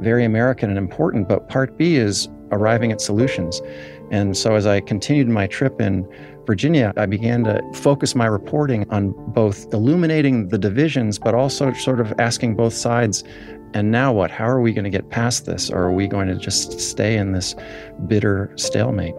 very 0.00 0.24
American 0.24 0.68
and 0.70 0.78
important. 0.78 1.28
But 1.28 1.48
part 1.48 1.76
B 1.76 1.96
is 1.96 2.28
arriving 2.52 2.92
at 2.92 3.00
solutions. 3.00 3.60
And 4.10 4.36
so 4.36 4.54
as 4.54 4.66
I 4.66 4.80
continued 4.80 5.28
my 5.28 5.46
trip 5.46 5.80
in 5.80 6.06
Virginia, 6.46 6.92
I 6.96 7.06
began 7.06 7.42
to 7.44 7.62
focus 7.72 8.14
my 8.14 8.26
reporting 8.26 8.88
on 8.90 9.14
both 9.32 9.72
illuminating 9.72 10.48
the 10.48 10.58
divisions, 10.58 11.18
but 11.18 11.34
also 11.34 11.72
sort 11.72 12.00
of 12.00 12.12
asking 12.18 12.54
both 12.54 12.74
sides 12.74 13.24
and 13.74 13.90
now 13.90 14.12
what? 14.12 14.30
How 14.30 14.48
are 14.48 14.60
we 14.60 14.72
going 14.72 14.84
to 14.84 14.90
get 14.90 15.10
past 15.10 15.46
this? 15.46 15.68
Or 15.68 15.82
are 15.82 15.92
we 15.92 16.06
going 16.06 16.28
to 16.28 16.36
just 16.36 16.80
stay 16.80 17.16
in 17.16 17.32
this 17.32 17.56
bitter 18.06 18.52
stalemate? 18.56 19.14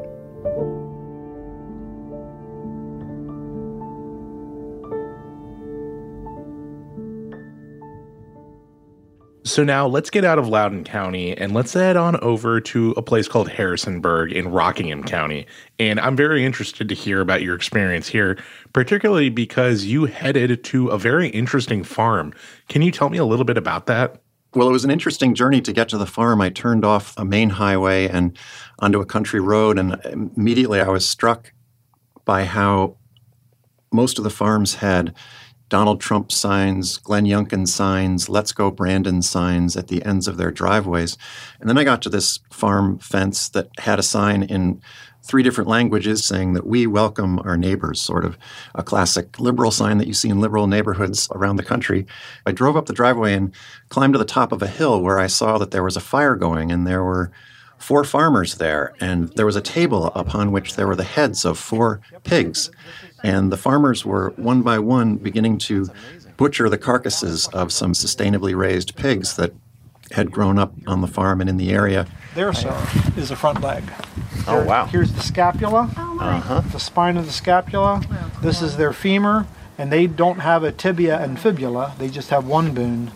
So 9.43 9.63
now 9.63 9.87
let's 9.87 10.09
get 10.09 10.25
out 10.25 10.39
of 10.39 10.47
Loudoun 10.47 10.83
County 10.83 11.37
and 11.37 11.53
let's 11.53 11.73
head 11.73 11.95
on 11.95 12.19
over 12.21 12.59
to 12.59 12.91
a 12.97 13.01
place 13.01 13.27
called 13.27 13.47
Harrisonburg 13.47 14.31
in 14.31 14.47
Rockingham 14.47 15.03
County. 15.03 15.45
And 15.79 15.99
I'm 15.99 16.15
very 16.15 16.43
interested 16.43 16.89
to 16.89 16.95
hear 16.95 17.21
about 17.21 17.41
your 17.41 17.55
experience 17.55 18.07
here, 18.07 18.37
particularly 18.73 19.29
because 19.29 19.85
you 19.85 20.05
headed 20.05 20.63
to 20.63 20.87
a 20.87 20.97
very 20.97 21.29
interesting 21.29 21.83
farm. 21.83 22.33
Can 22.69 22.81
you 22.81 22.91
tell 22.91 23.09
me 23.09 23.17
a 23.17 23.25
little 23.25 23.45
bit 23.45 23.57
about 23.57 23.85
that? 23.85 24.24
Well, 24.55 24.69
it 24.69 24.71
was 24.71 24.85
an 24.85 24.91
interesting 24.91 25.35
journey 25.35 25.59
to 25.59 25.73
get 25.73 25.89
to 25.89 25.97
the 25.97 26.05
farm. 26.05 26.39
I 26.39 26.49
turned 26.49 26.85
off 26.85 27.13
a 27.17 27.25
main 27.25 27.49
highway 27.49 28.07
and 28.07 28.37
onto 28.79 29.01
a 29.01 29.05
country 29.05 29.41
road, 29.41 29.77
and 29.77 29.99
immediately 30.05 30.79
I 30.79 30.87
was 30.87 31.05
struck 31.05 31.51
by 32.23 32.45
how 32.45 32.95
most 33.91 34.17
of 34.17 34.23
the 34.23 34.29
farms 34.29 34.75
had 34.75 35.13
Donald 35.69 35.99
Trump 35.99 36.31
signs, 36.31 36.97
Glenn 36.97 37.25
Youngkin 37.25 37.67
signs, 37.67 38.29
Let's 38.29 38.51
Go 38.51 38.69
Brandon 38.69 39.21
signs 39.21 39.75
at 39.75 39.87
the 39.87 40.03
ends 40.05 40.27
of 40.27 40.37
their 40.37 40.51
driveways. 40.51 41.17
And 41.59 41.67
then 41.67 41.77
I 41.77 41.83
got 41.83 42.01
to 42.03 42.09
this 42.09 42.39
farm 42.51 42.99
fence 42.99 43.49
that 43.49 43.69
had 43.79 43.97
a 43.97 44.03
sign 44.03 44.43
in 44.43 44.81
three 45.23 45.41
different 45.41 45.67
languages 45.67 46.23
saying 46.23 46.53
that 46.53 46.67
we 46.67 46.85
welcome 46.85 47.39
our 47.39 47.57
neighbors, 47.57 47.99
sort 47.99 48.23
of 48.23 48.37
a 48.75 48.83
classic 48.83 49.39
liberal 49.39 49.71
sign 49.71 49.97
that 49.97 50.07
you 50.07 50.13
see 50.13 50.29
in 50.29 50.39
liberal 50.39 50.67
neighborhoods 50.67 51.27
around 51.31 51.55
the 51.55 51.63
country. 51.63 52.05
I 52.45 52.51
drove 52.51 52.77
up 52.77 52.85
the 52.85 52.93
driveway 52.93 53.33
and 53.33 53.51
climbed 53.89 54.13
to 54.13 54.19
the 54.19 54.25
top 54.25 54.51
of 54.51 54.61
a 54.61 54.67
hill 54.67 55.01
where 55.01 55.17
I 55.17 55.25
saw 55.25 55.57
that 55.57 55.71
there 55.71 55.83
was 55.83 55.97
a 55.97 56.01
fire 56.01 56.35
going 56.35 56.71
and 56.71 56.85
there 56.85 57.03
were 57.03 57.31
four 57.77 58.03
farmers 58.03 58.55
there, 58.55 58.93
and 58.99 59.29
there 59.35 59.45
was 59.45 59.55
a 59.55 59.61
table 59.61 60.07
upon 60.15 60.51
which 60.51 60.75
there 60.75 60.87
were 60.87 60.95
the 60.95 61.03
heads 61.03 61.45
of 61.45 61.59
four 61.59 62.01
pigs. 62.23 62.71
And 63.25 63.51
the 63.51 63.57
farmers 63.57 64.05
were 64.05 64.31
one 64.35 64.61
by 64.61 64.79
one 64.79 65.15
beginning 65.15 65.57
to 65.59 65.89
butcher 66.37 66.69
the 66.69 66.77
carcasses 66.77 67.47
of 67.47 67.71
some 67.71 67.93
sustainably 67.93 68.55
raised 68.55 68.95
pigs 68.95 69.35
that 69.37 69.53
had 70.11 70.31
grown 70.31 70.59
up 70.59 70.73
on 70.85 71.01
the 71.01 71.07
farm 71.07 71.41
and 71.41 71.49
in 71.49 71.57
the 71.57 71.71
area. 71.71 72.05
There, 72.35 72.53
sir, 72.53 72.75
is 73.17 73.29
the 73.29 73.35
front 73.35 73.61
leg. 73.61 73.83
Oh, 74.47 74.63
wow. 74.63 74.85
Here's 74.85 75.11
the 75.11 75.21
scapula, 75.21 75.89
uh-huh. 75.97 76.61
the 76.71 76.79
spine 76.79 77.17
of 77.17 77.25
the 77.25 77.31
scapula. 77.31 78.03
This 78.41 78.61
is 78.61 78.77
their 78.77 78.93
femur, 78.93 79.47
and 79.77 79.91
they 79.91 80.05
don't 80.05 80.39
have 80.39 80.63
a 80.63 80.71
tibia 80.71 81.19
and 81.19 81.39
fibula, 81.39 81.95
they 81.97 82.09
just 82.09 82.29
have 82.29 82.45
one 82.45 82.73
bone. 82.73 83.11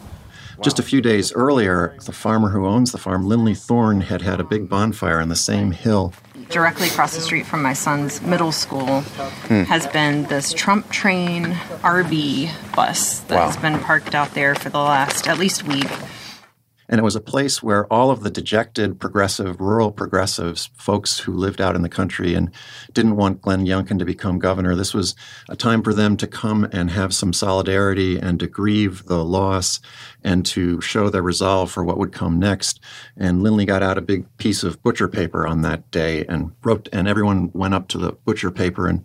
Just 0.62 0.80
a 0.80 0.84
few 0.84 1.02
days 1.02 1.32
earlier, 1.34 1.96
the 2.06 2.12
farmer 2.12 2.50
who 2.50 2.66
owns 2.66 2.92
the 2.92 2.98
farm, 2.98 3.26
Lindley 3.26 3.56
Thorne, 3.56 4.02
had 4.02 4.22
had 4.22 4.42
a 4.42 4.44
big 4.44 4.68
bonfire 4.68 5.22
on 5.22 5.30
the 5.30 5.36
same 5.36 5.72
hill. 5.72 6.14
Directly 6.50 6.88
across 6.88 7.14
the 7.14 7.22
street 7.22 7.46
from 7.46 7.62
my 7.62 7.74
son's 7.74 8.22
middle 8.22 8.52
school 8.52 9.02
hmm. 9.02 9.64
has 9.64 9.86
been 9.88 10.24
this 10.24 10.52
Trump 10.52 10.90
train 10.90 11.46
RV 11.84 12.76
bus 12.76 13.20
that 13.22 13.36
wow. 13.36 13.46
has 13.46 13.58
been 13.58 13.80
parked 13.80 14.16
out 14.16 14.34
there 14.34 14.56
for 14.56 14.70
the 14.70 14.80
last 14.80 15.28
at 15.28 15.38
least 15.38 15.68
week. 15.68 15.90
And 16.90 16.98
it 16.98 17.04
was 17.04 17.16
a 17.16 17.22
place 17.22 17.62
where 17.62 17.86
all 17.94 18.10
of 18.10 18.24
the 18.24 18.32
dejected 18.32 19.00
progressive, 19.00 19.62
rural 19.62 19.92
progressives, 19.92 20.72
folks 20.76 21.20
who 21.20 21.34
lived 21.34 21.62
out 21.62 21.76
in 21.76 21.84
the 21.84 21.88
country 21.88 22.34
and 22.34 22.50
didn't 22.94 23.16
want 23.16 23.44
Glenn 23.44 23.68
Youngkin 23.68 24.00
to 24.00 24.06
become 24.06 24.40
governor, 24.40 24.76
this 24.76 24.94
was 24.94 25.16
a 25.48 25.56
time 25.56 25.84
for 25.84 25.94
them 25.94 26.18
to 26.18 26.26
come 26.26 26.68
and 26.72 26.90
have 26.90 27.14
some 27.14 27.32
solidarity 27.32 28.18
and 28.18 28.40
to 28.40 28.48
grieve 28.48 29.06
the 29.06 29.24
loss 29.24 29.80
and 30.24 30.44
to 30.48 30.82
show 30.82 31.10
their 31.10 31.22
resolve 31.22 31.72
for 31.72 31.84
what 31.84 32.00
would 32.00 32.12
come 32.12 32.40
next. 32.40 32.80
And 33.16 33.44
Lindley 33.44 33.66
got 33.66 33.84
out 33.84 34.00
a 34.00 34.02
big 34.02 34.26
piece 34.38 34.64
of 34.64 34.82
butcher 34.82 35.08
paper 35.08 35.46
on 35.46 35.62
that 35.62 35.92
day 35.92 36.26
and 36.26 36.54
wrote, 36.64 36.90
and 36.92 37.08
everyone 37.08 37.52
went 37.54 37.76
up 37.76 37.88
to 37.90 38.00
the 38.00 38.14
butcher 38.14 38.50
paper 38.50 38.88
and 38.88 39.04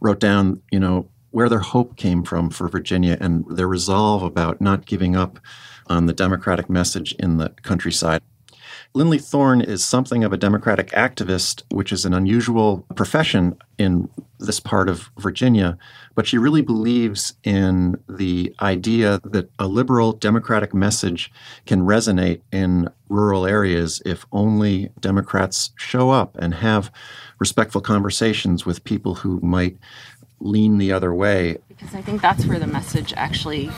wrote 0.00 0.20
down, 0.20 0.60
you 0.70 0.78
know, 0.78 1.08
where 1.30 1.48
their 1.48 1.60
hope 1.60 1.96
came 1.96 2.22
from 2.22 2.50
for 2.50 2.68
Virginia 2.68 3.16
and 3.18 3.46
their 3.48 3.66
resolve 3.66 4.22
about 4.22 4.60
not 4.60 4.84
giving 4.84 5.16
up 5.16 5.38
on 5.86 6.06
the 6.06 6.12
Democratic 6.12 6.68
message 6.70 7.14
in 7.18 7.38
the 7.38 7.50
countryside. 7.62 8.22
Lindley 8.94 9.18
Thorne 9.18 9.62
is 9.62 9.84
something 9.84 10.22
of 10.22 10.32
a 10.34 10.36
Democratic 10.36 10.90
activist, 10.90 11.62
which 11.70 11.92
is 11.92 12.04
an 12.04 12.12
unusual 12.12 12.84
profession 12.94 13.56
in 13.78 14.08
this 14.38 14.60
part 14.60 14.88
of 14.88 15.10
Virginia, 15.18 15.78
but 16.14 16.26
she 16.26 16.36
really 16.36 16.60
believes 16.60 17.34
in 17.42 17.96
the 18.08 18.54
idea 18.60 19.20
that 19.24 19.50
a 19.58 19.66
liberal 19.66 20.12
Democratic 20.12 20.74
message 20.74 21.32
can 21.64 21.82
resonate 21.82 22.42
in 22.52 22.90
rural 23.08 23.46
areas 23.46 24.02
if 24.04 24.26
only 24.30 24.90
Democrats 25.00 25.70
show 25.76 26.10
up 26.10 26.36
and 26.38 26.54
have 26.54 26.92
respectful 27.38 27.80
conversations 27.80 28.66
with 28.66 28.84
people 28.84 29.14
who 29.14 29.40
might 29.40 29.78
lean 30.44 30.78
the 30.78 30.92
other 30.92 31.14
way. 31.14 31.56
Because 31.68 31.94
I 31.94 32.02
think 32.02 32.20
that's 32.20 32.44
where 32.46 32.58
the 32.58 32.66
message 32.66 33.12
actually 33.16 33.70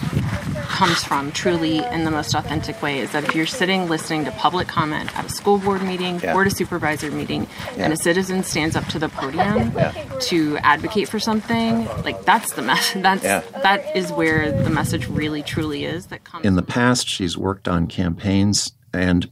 comes 0.68 1.04
from, 1.04 1.30
truly 1.32 1.78
in 1.78 2.04
the 2.04 2.10
most 2.10 2.34
authentic 2.34 2.80
way, 2.82 3.00
is 3.00 3.12
that 3.12 3.24
if 3.24 3.34
you're 3.34 3.46
sitting 3.46 3.88
listening 3.88 4.24
to 4.24 4.30
public 4.32 4.66
comment 4.66 5.16
at 5.16 5.24
a 5.26 5.28
school 5.28 5.58
board 5.58 5.82
meeting, 5.82 6.20
Yeah. 6.20 6.32
board 6.32 6.46
of 6.46 6.52
supervisor 6.54 7.10
meeting, 7.10 7.46
Yeah. 7.76 7.84
and 7.84 7.92
a 7.92 7.96
citizen 7.96 8.42
stands 8.42 8.76
up 8.76 8.86
to 8.88 8.98
the 8.98 9.08
podium 9.08 9.72
Yeah. 9.76 9.92
to 10.22 10.56
advocate 10.58 11.08
for 11.08 11.18
something, 11.18 11.86
like 12.04 12.24
that's 12.24 12.52
the 12.54 12.62
message. 12.62 13.02
That's 13.02 13.22
that 13.22 13.96
is 13.96 14.10
where 14.12 14.50
the 14.50 14.70
message 14.70 15.06
really 15.08 15.42
truly 15.42 15.84
is. 15.84 16.06
That 16.06 16.24
comes. 16.24 16.44
In 16.44 16.56
the 16.56 16.62
past, 16.62 17.08
she's 17.08 17.36
worked 17.36 17.68
on 17.68 17.86
campaigns, 17.86 18.72
and 18.92 19.30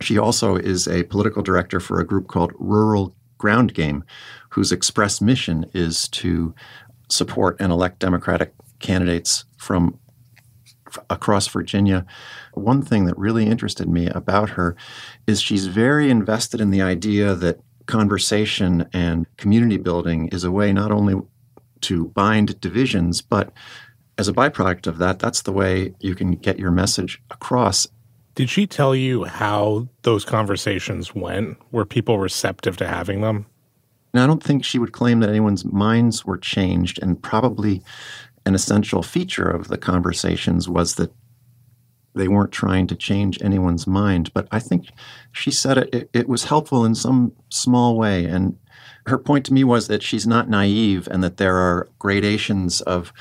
she 0.00 0.16
also 0.18 0.56
is 0.56 0.88
a 0.88 1.02
political 1.04 1.42
director 1.42 1.78
for 1.80 2.00
a 2.00 2.06
group 2.06 2.28
called 2.28 2.52
Rural 2.58 3.14
Ground 3.42 3.74
Game, 3.74 4.04
whose 4.50 4.70
express 4.70 5.20
mission 5.20 5.66
is 5.74 6.06
to 6.10 6.54
support 7.08 7.56
and 7.58 7.72
elect 7.72 7.98
Democratic 7.98 8.54
candidates 8.78 9.44
from 9.56 9.98
across 11.10 11.48
Virginia. 11.48 12.06
One 12.54 12.82
thing 12.82 13.06
that 13.06 13.18
really 13.18 13.46
interested 13.46 13.88
me 13.88 14.06
about 14.06 14.50
her 14.50 14.76
is 15.26 15.42
she's 15.42 15.66
very 15.66 16.08
invested 16.08 16.60
in 16.60 16.70
the 16.70 16.82
idea 16.82 17.34
that 17.34 17.58
conversation 17.86 18.88
and 18.92 19.26
community 19.36 19.76
building 19.76 20.28
is 20.28 20.44
a 20.44 20.52
way 20.52 20.72
not 20.72 20.92
only 20.92 21.20
to 21.80 22.06
bind 22.10 22.60
divisions, 22.60 23.22
but 23.22 23.52
as 24.18 24.28
a 24.28 24.32
byproduct 24.32 24.86
of 24.86 24.98
that, 24.98 25.18
that's 25.18 25.42
the 25.42 25.52
way 25.52 25.96
you 25.98 26.14
can 26.14 26.30
get 26.36 26.60
your 26.60 26.70
message 26.70 27.20
across. 27.28 27.88
Did 28.34 28.48
she 28.48 28.66
tell 28.66 28.94
you 28.94 29.24
how 29.24 29.88
those 30.02 30.24
conversations 30.24 31.14
went? 31.14 31.58
Were 31.70 31.84
people 31.84 32.18
receptive 32.18 32.76
to 32.78 32.88
having 32.88 33.20
them? 33.20 33.46
Now, 34.14 34.24
I 34.24 34.26
don't 34.26 34.42
think 34.42 34.64
she 34.64 34.78
would 34.78 34.92
claim 34.92 35.20
that 35.20 35.28
anyone's 35.28 35.64
minds 35.64 36.24
were 36.24 36.38
changed, 36.38 36.98
and 37.02 37.22
probably 37.22 37.82
an 38.44 38.54
essential 38.54 39.02
feature 39.02 39.48
of 39.48 39.68
the 39.68 39.78
conversations 39.78 40.68
was 40.68 40.96
that 40.96 41.12
they 42.14 42.28
weren't 42.28 42.52
trying 42.52 42.86
to 42.88 42.94
change 42.94 43.40
anyone's 43.42 43.86
mind. 43.86 44.32
But 44.34 44.48
I 44.50 44.58
think 44.58 44.88
she 45.32 45.50
said 45.50 45.78
it, 45.78 45.94
it, 45.94 46.10
it 46.12 46.28
was 46.28 46.44
helpful 46.44 46.84
in 46.84 46.94
some 46.94 47.32
small 47.48 47.96
way. 47.96 48.26
And 48.26 48.58
her 49.06 49.18
point 49.18 49.46
to 49.46 49.54
me 49.54 49.64
was 49.64 49.88
that 49.88 50.02
she's 50.02 50.26
not 50.26 50.48
naive 50.48 51.08
and 51.10 51.22
that 51.22 51.38
there 51.38 51.56
are 51.56 51.88
gradations 51.98 52.80
of 52.82 53.12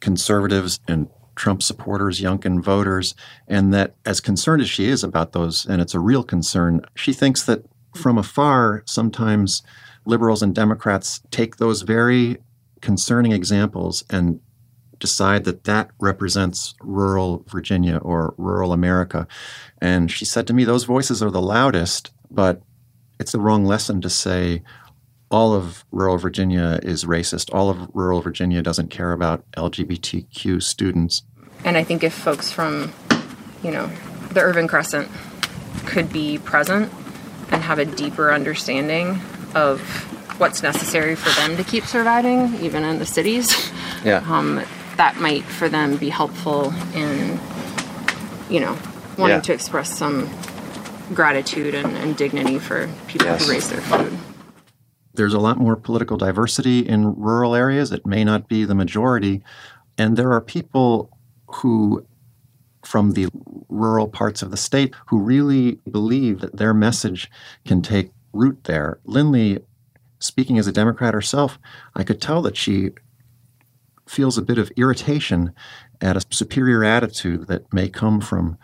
conservatives 0.00 0.80
and 0.88 1.08
Trump 1.38 1.62
supporters, 1.62 2.20
Youngkin 2.20 2.60
voters, 2.62 3.14
and 3.46 3.72
that 3.72 3.94
as 4.04 4.20
concerned 4.20 4.60
as 4.60 4.68
she 4.68 4.86
is 4.86 5.02
about 5.04 5.32
those, 5.32 5.64
and 5.64 5.80
it's 5.80 5.94
a 5.94 6.00
real 6.00 6.24
concern, 6.24 6.82
she 6.94 7.12
thinks 7.12 7.44
that 7.44 7.64
from 7.94 8.18
afar, 8.18 8.82
sometimes 8.84 9.62
liberals 10.04 10.42
and 10.42 10.54
Democrats 10.54 11.22
take 11.30 11.56
those 11.56 11.82
very 11.82 12.38
concerning 12.80 13.32
examples 13.32 14.04
and 14.10 14.40
decide 14.98 15.44
that 15.44 15.64
that 15.64 15.90
represents 16.00 16.74
rural 16.80 17.44
Virginia 17.48 17.98
or 17.98 18.34
rural 18.36 18.72
America. 18.72 19.26
And 19.80 20.10
she 20.10 20.24
said 20.24 20.46
to 20.48 20.52
me, 20.52 20.64
those 20.64 20.84
voices 20.84 21.22
are 21.22 21.30
the 21.30 21.40
loudest, 21.40 22.10
but 22.30 22.62
it's 23.20 23.32
the 23.32 23.40
wrong 23.40 23.64
lesson 23.64 24.00
to 24.00 24.10
say 24.10 24.62
all 25.30 25.54
of 25.54 25.84
rural 25.92 26.16
Virginia 26.18 26.78
is 26.82 27.04
racist. 27.04 27.52
All 27.54 27.68
of 27.70 27.88
rural 27.94 28.20
Virginia 28.22 28.62
doesn't 28.62 28.88
care 28.90 29.12
about 29.12 29.44
LGBTQ 29.52 30.62
students. 30.62 31.22
And 31.64 31.76
I 31.76 31.84
think 31.84 32.02
if 32.04 32.14
folks 32.14 32.50
from, 32.50 32.92
you 33.62 33.70
know, 33.70 33.90
the 34.32 34.40
urban 34.40 34.68
crescent 34.68 35.08
could 35.86 36.12
be 36.12 36.38
present 36.38 36.92
and 37.50 37.62
have 37.62 37.78
a 37.78 37.84
deeper 37.84 38.32
understanding 38.32 39.20
of 39.54 39.80
what's 40.38 40.62
necessary 40.62 41.14
for 41.16 41.30
them 41.40 41.56
to 41.56 41.64
keep 41.64 41.84
surviving, 41.84 42.54
even 42.62 42.84
in 42.84 42.98
the 42.98 43.06
cities, 43.06 43.70
Yeah. 44.04 44.24
um, 44.28 44.62
that 44.96 45.16
might 45.20 45.44
for 45.44 45.68
them 45.68 45.96
be 45.96 46.08
helpful 46.10 46.72
in, 46.94 47.38
you 48.48 48.60
know, 48.60 48.76
wanting 49.16 49.36
Yeah. 49.36 49.40
to 49.42 49.52
express 49.52 49.96
some 49.96 50.28
gratitude 51.14 51.74
and, 51.74 51.96
and 51.96 52.16
dignity 52.16 52.58
for 52.58 52.88
people 53.08 53.26
Yes. 53.26 53.46
who 53.46 53.52
raise 53.52 53.68
their 53.70 53.80
food. 53.80 54.16
There's 55.18 55.34
a 55.34 55.40
lot 55.40 55.58
more 55.58 55.74
political 55.74 56.16
diversity 56.16 56.78
in 56.78 57.16
rural 57.16 57.56
areas. 57.56 57.90
It 57.90 58.06
may 58.06 58.22
not 58.22 58.48
be 58.48 58.64
the 58.64 58.74
majority. 58.76 59.42
And 59.98 60.16
there 60.16 60.32
are 60.32 60.40
people 60.40 61.10
who, 61.48 62.06
from 62.84 63.14
the 63.14 63.26
rural 63.68 64.06
parts 64.06 64.42
of 64.42 64.52
the 64.52 64.56
state, 64.56 64.94
who 65.08 65.18
really 65.18 65.80
believe 65.90 66.38
that 66.40 66.56
their 66.56 66.72
message 66.72 67.28
can 67.66 67.82
take 67.82 68.12
root 68.32 68.62
there. 68.64 69.00
Lindley, 69.04 69.58
speaking 70.20 70.56
as 70.56 70.68
a 70.68 70.72
Democrat 70.72 71.14
herself, 71.14 71.58
I 71.96 72.04
could 72.04 72.20
tell 72.20 72.40
that 72.42 72.56
she 72.56 72.90
feels 74.06 74.38
a 74.38 74.42
bit 74.42 74.56
of 74.56 74.70
irritation 74.76 75.52
at 76.00 76.16
a 76.16 76.24
superior 76.30 76.84
attitude 76.84 77.48
that 77.48 77.72
may 77.72 77.88
come 77.88 78.20
from 78.20 78.56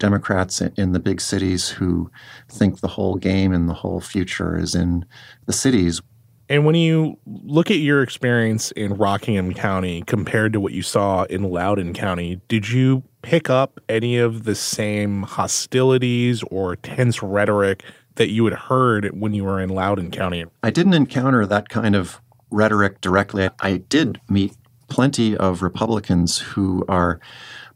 Democrats 0.00 0.60
in 0.60 0.90
the 0.90 0.98
big 0.98 1.20
cities 1.20 1.68
who 1.68 2.10
think 2.48 2.80
the 2.80 2.88
whole 2.88 3.14
game 3.14 3.52
and 3.52 3.68
the 3.68 3.74
whole 3.74 4.00
future 4.00 4.58
is 4.58 4.74
in 4.74 5.04
the 5.46 5.52
cities. 5.52 6.02
And 6.48 6.66
when 6.66 6.74
you 6.74 7.16
look 7.26 7.70
at 7.70 7.76
your 7.76 8.02
experience 8.02 8.72
in 8.72 8.94
Rockingham 8.94 9.54
County 9.54 10.02
compared 10.08 10.52
to 10.54 10.60
what 10.60 10.72
you 10.72 10.82
saw 10.82 11.22
in 11.24 11.44
Loudoun 11.44 11.92
County, 11.94 12.40
did 12.48 12.68
you 12.68 13.04
pick 13.22 13.48
up 13.48 13.78
any 13.88 14.16
of 14.16 14.42
the 14.42 14.56
same 14.56 15.22
hostilities 15.22 16.42
or 16.50 16.74
tense 16.74 17.22
rhetoric 17.22 17.84
that 18.16 18.30
you 18.30 18.44
had 18.46 18.54
heard 18.54 19.08
when 19.12 19.32
you 19.32 19.44
were 19.44 19.60
in 19.60 19.68
Loudoun 19.68 20.10
County? 20.10 20.44
I 20.64 20.70
didn't 20.70 20.94
encounter 20.94 21.46
that 21.46 21.68
kind 21.68 21.94
of 21.94 22.20
rhetoric 22.50 23.00
directly. 23.00 23.48
I 23.60 23.76
did 23.76 24.20
meet 24.28 24.56
plenty 24.88 25.36
of 25.36 25.62
Republicans 25.62 26.38
who 26.38 26.84
are 26.88 27.20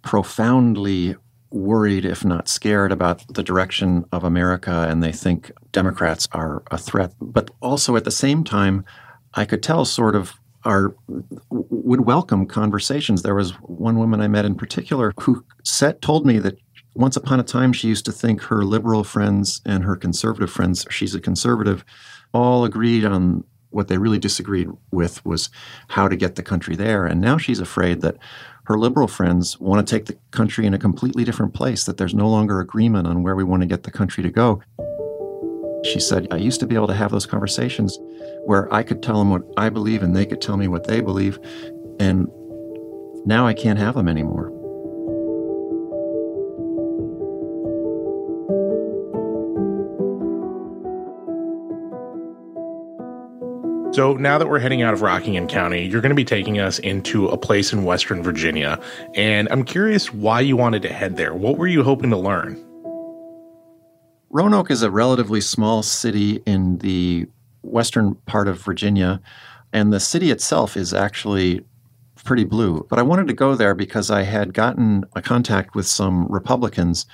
profoundly 0.03 1.15
worried, 1.55 2.05
if 2.05 2.25
not 2.25 2.49
scared, 2.49 2.93
about 2.93 3.35
the 3.35 3.43
direction 3.43 4.05
of 4.13 4.25
America, 4.25 4.87
and 4.89 5.03
they 5.03 5.13
think 5.13 5.53
Democrats 5.73 6.29
are 6.33 6.63
a 6.71 6.77
threat. 6.77 7.15
But 7.21 7.51
also 7.63 7.97
at 7.97 8.05
the 8.05 8.11
same 8.11 8.45
time, 8.45 8.85
I 9.35 9.45
could 9.45 9.63
tell 9.63 9.85
sort 9.85 10.17
of 10.17 10.35
are 10.65 10.95
would 11.51 12.01
welcome 12.07 12.47
conversations. 12.47 13.23
There 13.23 13.35
was 13.35 13.51
one 13.61 13.99
woman 13.99 14.21
I 14.21 14.29
met 14.29 14.47
in 14.47 14.55
particular 14.55 15.13
who 15.21 15.45
said 15.63 16.01
told 16.01 16.25
me 16.25 16.39
that 16.39 16.59
once 16.95 17.17
upon 17.17 17.41
a 17.41 17.45
time 17.45 17.73
she 17.73 17.89
used 17.89 18.07
to 18.07 18.13
think 18.13 18.43
her 18.43 18.65
liberal 18.65 19.05
friends 19.05 19.61
and 19.67 19.85
her 19.85 19.97
conservative 19.97 20.51
friends, 20.51 20.87
she's 20.91 21.15
a 21.15 21.21
conservative, 21.21 21.85
all 22.33 22.65
agreed 22.65 23.05
on 23.05 23.45
what 23.71 23.89
they 23.89 23.99
really 23.99 24.19
disagreed 24.19 24.69
with 24.93 25.25
was 25.27 25.51
how 25.89 26.09
to 26.09 26.17
get 26.17 26.37
the 26.37 26.43
country 26.43 26.77
there. 26.77 27.05
And 27.05 27.21
now 27.21 27.37
she's 27.37 27.59
afraid 27.61 28.01
that 28.03 28.17
her 28.65 28.79
liberal 28.79 29.09
friends 29.09 29.61
want 29.61 29.87
to 29.87 29.91
take 29.91 30.07
the 30.07 30.17
country 30.31 30.67
in 30.67 30.75
a 30.75 30.79
completely 30.79 31.25
different 31.25 31.55
place, 31.55 31.85
that 31.85 31.99
there's 31.99 32.15
no 32.15 32.29
longer 32.29 32.61
agreement 32.61 33.07
on 33.07 33.23
where 33.23 33.37
we 33.37 33.45
want 33.45 33.63
to 33.63 33.67
get 33.67 33.83
the 33.83 33.91
country 33.91 34.23
to 34.23 34.31
go. 34.31 34.63
She 35.85 36.01
said, 36.01 36.27
I 36.31 36.37
used 36.37 36.61
to 36.61 36.67
be 36.67 36.75
able 36.75 36.87
to 36.87 36.95
have 36.95 37.11
those 37.11 37.27
conversations 37.27 37.99
where 38.47 38.73
I 38.73 38.83
could 38.83 39.03
tell 39.03 39.19
them 39.19 39.31
what 39.31 39.43
I 39.59 39.69
believe 39.69 40.03
and 40.03 40.17
they 40.17 40.25
could 40.25 40.41
tell 40.41 40.57
me 40.57 40.67
what 40.67 40.87
they 40.87 41.01
believe. 41.01 41.39
And 42.01 42.27
now 43.27 43.47
I 43.47 43.53
can't 43.53 43.79
have 43.79 43.95
them 43.95 44.09
anymore. 44.09 44.51
So 53.95 54.15
now 54.15 54.39
that 54.39 54.49
we're 54.49 54.59
heading 54.59 54.83
out 54.83 54.93
of 54.93 55.03
Rockingham 55.03 55.47
County, 55.47 55.87
you're 55.87 56.01
going 56.01 56.11
to 56.11 56.17
be 56.17 56.25
taking 56.25 56.59
us 56.59 56.81
into 56.81 57.29
a 57.29 57.37
place 57.37 57.73
in 57.73 57.85
Western 57.85 58.25
Virginia. 58.25 58.81
And 59.15 59.47
I'm 59.53 59.63
curious 59.63 60.13
why 60.13 60.41
you 60.41 60.57
wanted 60.57 60.83
to 60.83 60.93
head 60.93 61.17
there. 61.17 61.33
What 61.33 61.59
were 61.59 61.69
you 61.69 61.85
hoping 61.85 62.11
to 62.11 62.17
learn? 62.17 62.57
Roanoke 64.31 64.73
is 64.73 64.83
a 64.83 64.91
relatively 64.91 65.41
small 65.41 65.85
city 65.85 66.43
in 66.45 66.79
the 66.79 67.29
western 67.63 68.17
part 68.27 68.49
of 68.49 68.61
Virginia, 68.61 69.21
and 69.73 69.93
the 69.93 70.01
city 70.01 70.33
itself 70.33 70.77
is 70.77 70.93
actually 70.93 71.65
pretty 72.25 72.43
blue. 72.43 72.85
But 72.91 72.99
I 72.99 73.03
wanted 73.03 73.29
to 73.29 73.33
go 73.33 73.55
there 73.55 73.77
because 73.77 74.11
I 74.11 74.25
had 74.25 74.55
gotten 74.55 75.05
a 75.15 75.23
contact 75.23 75.77
with 75.77 75.87
some 75.87 76.27
Republicans 76.27 77.07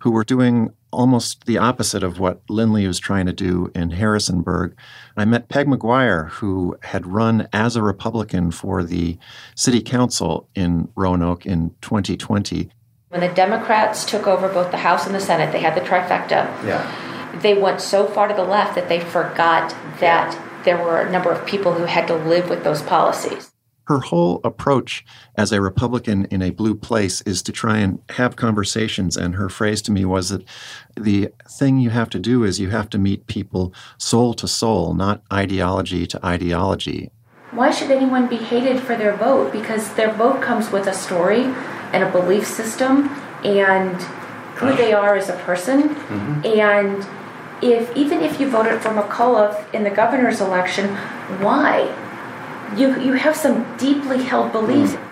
who 0.00 0.10
were 0.10 0.24
doing 0.24 0.68
almost 0.96 1.44
the 1.44 1.58
opposite 1.58 2.02
of 2.02 2.18
what 2.18 2.40
Lindley 2.48 2.86
was 2.86 2.98
trying 2.98 3.26
to 3.26 3.32
do 3.32 3.70
in 3.74 3.90
Harrisonburg. 3.90 4.74
I 5.16 5.26
met 5.26 5.48
Peg 5.48 5.66
McGuire, 5.66 6.30
who 6.30 6.76
had 6.82 7.06
run 7.06 7.46
as 7.52 7.76
a 7.76 7.82
Republican 7.82 8.50
for 8.50 8.82
the 8.82 9.18
city 9.54 9.82
council 9.82 10.48
in 10.54 10.88
Roanoke 10.96 11.44
in 11.44 11.74
2020. 11.82 12.70
When 13.10 13.20
the 13.20 13.28
Democrats 13.28 14.04
took 14.04 14.26
over 14.26 14.48
both 14.48 14.70
the 14.70 14.78
House 14.78 15.06
and 15.06 15.14
the 15.14 15.20
Senate, 15.20 15.52
they 15.52 15.60
had 15.60 15.76
the 15.76 15.82
trifecta. 15.82 16.46
Yeah. 16.64 17.38
They 17.40 17.54
went 17.54 17.80
so 17.80 18.06
far 18.06 18.26
to 18.28 18.34
the 18.34 18.42
left 18.42 18.74
that 18.74 18.88
they 18.88 19.00
forgot 19.00 19.76
that 20.00 20.64
there 20.64 20.82
were 20.82 21.00
a 21.00 21.10
number 21.10 21.30
of 21.30 21.46
people 21.46 21.74
who 21.74 21.84
had 21.84 22.08
to 22.08 22.14
live 22.16 22.48
with 22.48 22.64
those 22.64 22.82
policies. 22.82 23.52
Her 23.86 24.00
whole 24.00 24.40
approach 24.44 25.04
as 25.36 25.52
a 25.52 25.60
Republican 25.60 26.24
in 26.26 26.42
a 26.42 26.50
blue 26.50 26.74
place 26.74 27.20
is 27.22 27.42
to 27.42 27.52
try 27.52 27.78
and 27.78 28.00
have 28.10 28.36
conversations. 28.36 29.16
And 29.16 29.36
her 29.36 29.48
phrase 29.48 29.80
to 29.82 29.92
me 29.92 30.04
was 30.04 30.30
that 30.30 30.44
the 30.96 31.30
thing 31.48 31.78
you 31.78 31.90
have 31.90 32.10
to 32.10 32.18
do 32.18 32.42
is 32.44 32.58
you 32.58 32.70
have 32.70 32.90
to 32.90 32.98
meet 32.98 33.26
people 33.26 33.72
soul 33.98 34.34
to 34.34 34.48
soul, 34.48 34.94
not 34.94 35.22
ideology 35.32 36.06
to 36.06 36.26
ideology. 36.26 37.10
why 37.52 37.70
should 37.70 37.90
anyone 37.90 38.26
be 38.28 38.36
hated 38.36 38.80
for 38.80 38.96
their 38.96 39.16
vote? 39.16 39.52
Because 39.52 39.94
their 39.94 40.12
vote 40.12 40.42
comes 40.42 40.70
with 40.70 40.86
a 40.86 40.92
story 40.92 41.44
and 41.92 42.02
a 42.04 42.10
belief 42.10 42.46
system 42.46 43.08
and 43.44 43.96
who 44.56 44.74
they 44.76 44.92
are 44.92 45.16
as 45.16 45.28
a 45.28 45.36
person. 45.36 45.90
Mm-hmm. 45.90 46.46
And 46.58 47.06
if 47.62 47.96
even 47.96 48.20
if 48.20 48.38
you 48.40 48.50
voted 48.50 48.80
for 48.82 48.90
McAuliffe 48.90 49.72
in 49.72 49.84
the 49.84 49.90
governor's 49.90 50.40
election, 50.40 50.96
why? 51.40 51.88
You 52.76 53.00
you 53.00 53.12
have 53.14 53.36
some 53.36 53.76
deeply 53.76 54.22
held 54.22 54.52
beliefs. 54.52 54.92
Mm. 54.92 55.02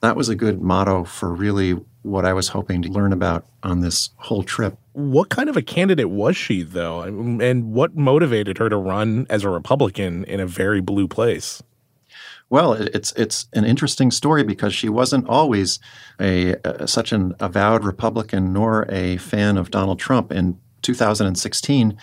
That 0.00 0.16
was 0.16 0.28
a 0.28 0.34
good 0.34 0.60
motto 0.60 1.04
for 1.04 1.32
really 1.32 1.78
what 2.02 2.24
I 2.24 2.32
was 2.32 2.48
hoping 2.48 2.82
to 2.82 2.88
learn 2.88 3.12
about 3.12 3.46
on 3.62 3.80
this 3.80 4.10
whole 4.16 4.42
trip. 4.42 4.76
What 4.92 5.28
kind 5.28 5.48
of 5.48 5.56
a 5.56 5.62
candidate 5.62 6.10
was 6.10 6.36
she, 6.36 6.62
though? 6.62 7.02
And 7.02 7.72
what 7.72 7.96
motivated 7.96 8.58
her 8.58 8.68
to 8.68 8.76
run 8.76 9.26
as 9.30 9.44
a 9.44 9.48
Republican 9.48 10.24
in 10.24 10.40
a 10.40 10.46
very 10.46 10.80
blue 10.80 11.06
place? 11.06 11.62
Well, 12.50 12.74
it's 12.74 13.12
it's 13.12 13.46
an 13.54 13.64
interesting 13.64 14.10
story 14.10 14.42
because 14.42 14.74
she 14.74 14.88
wasn't 14.88 15.26
always 15.28 15.78
a, 16.20 16.56
a, 16.64 16.86
such 16.86 17.12
an 17.12 17.34
avowed 17.40 17.84
Republican 17.84 18.52
nor 18.52 18.84
a 18.90 19.16
fan 19.16 19.56
of 19.56 19.70
Donald 19.70 19.98
Trump. 19.98 20.32
In 20.32 20.58
2016, 20.82 21.96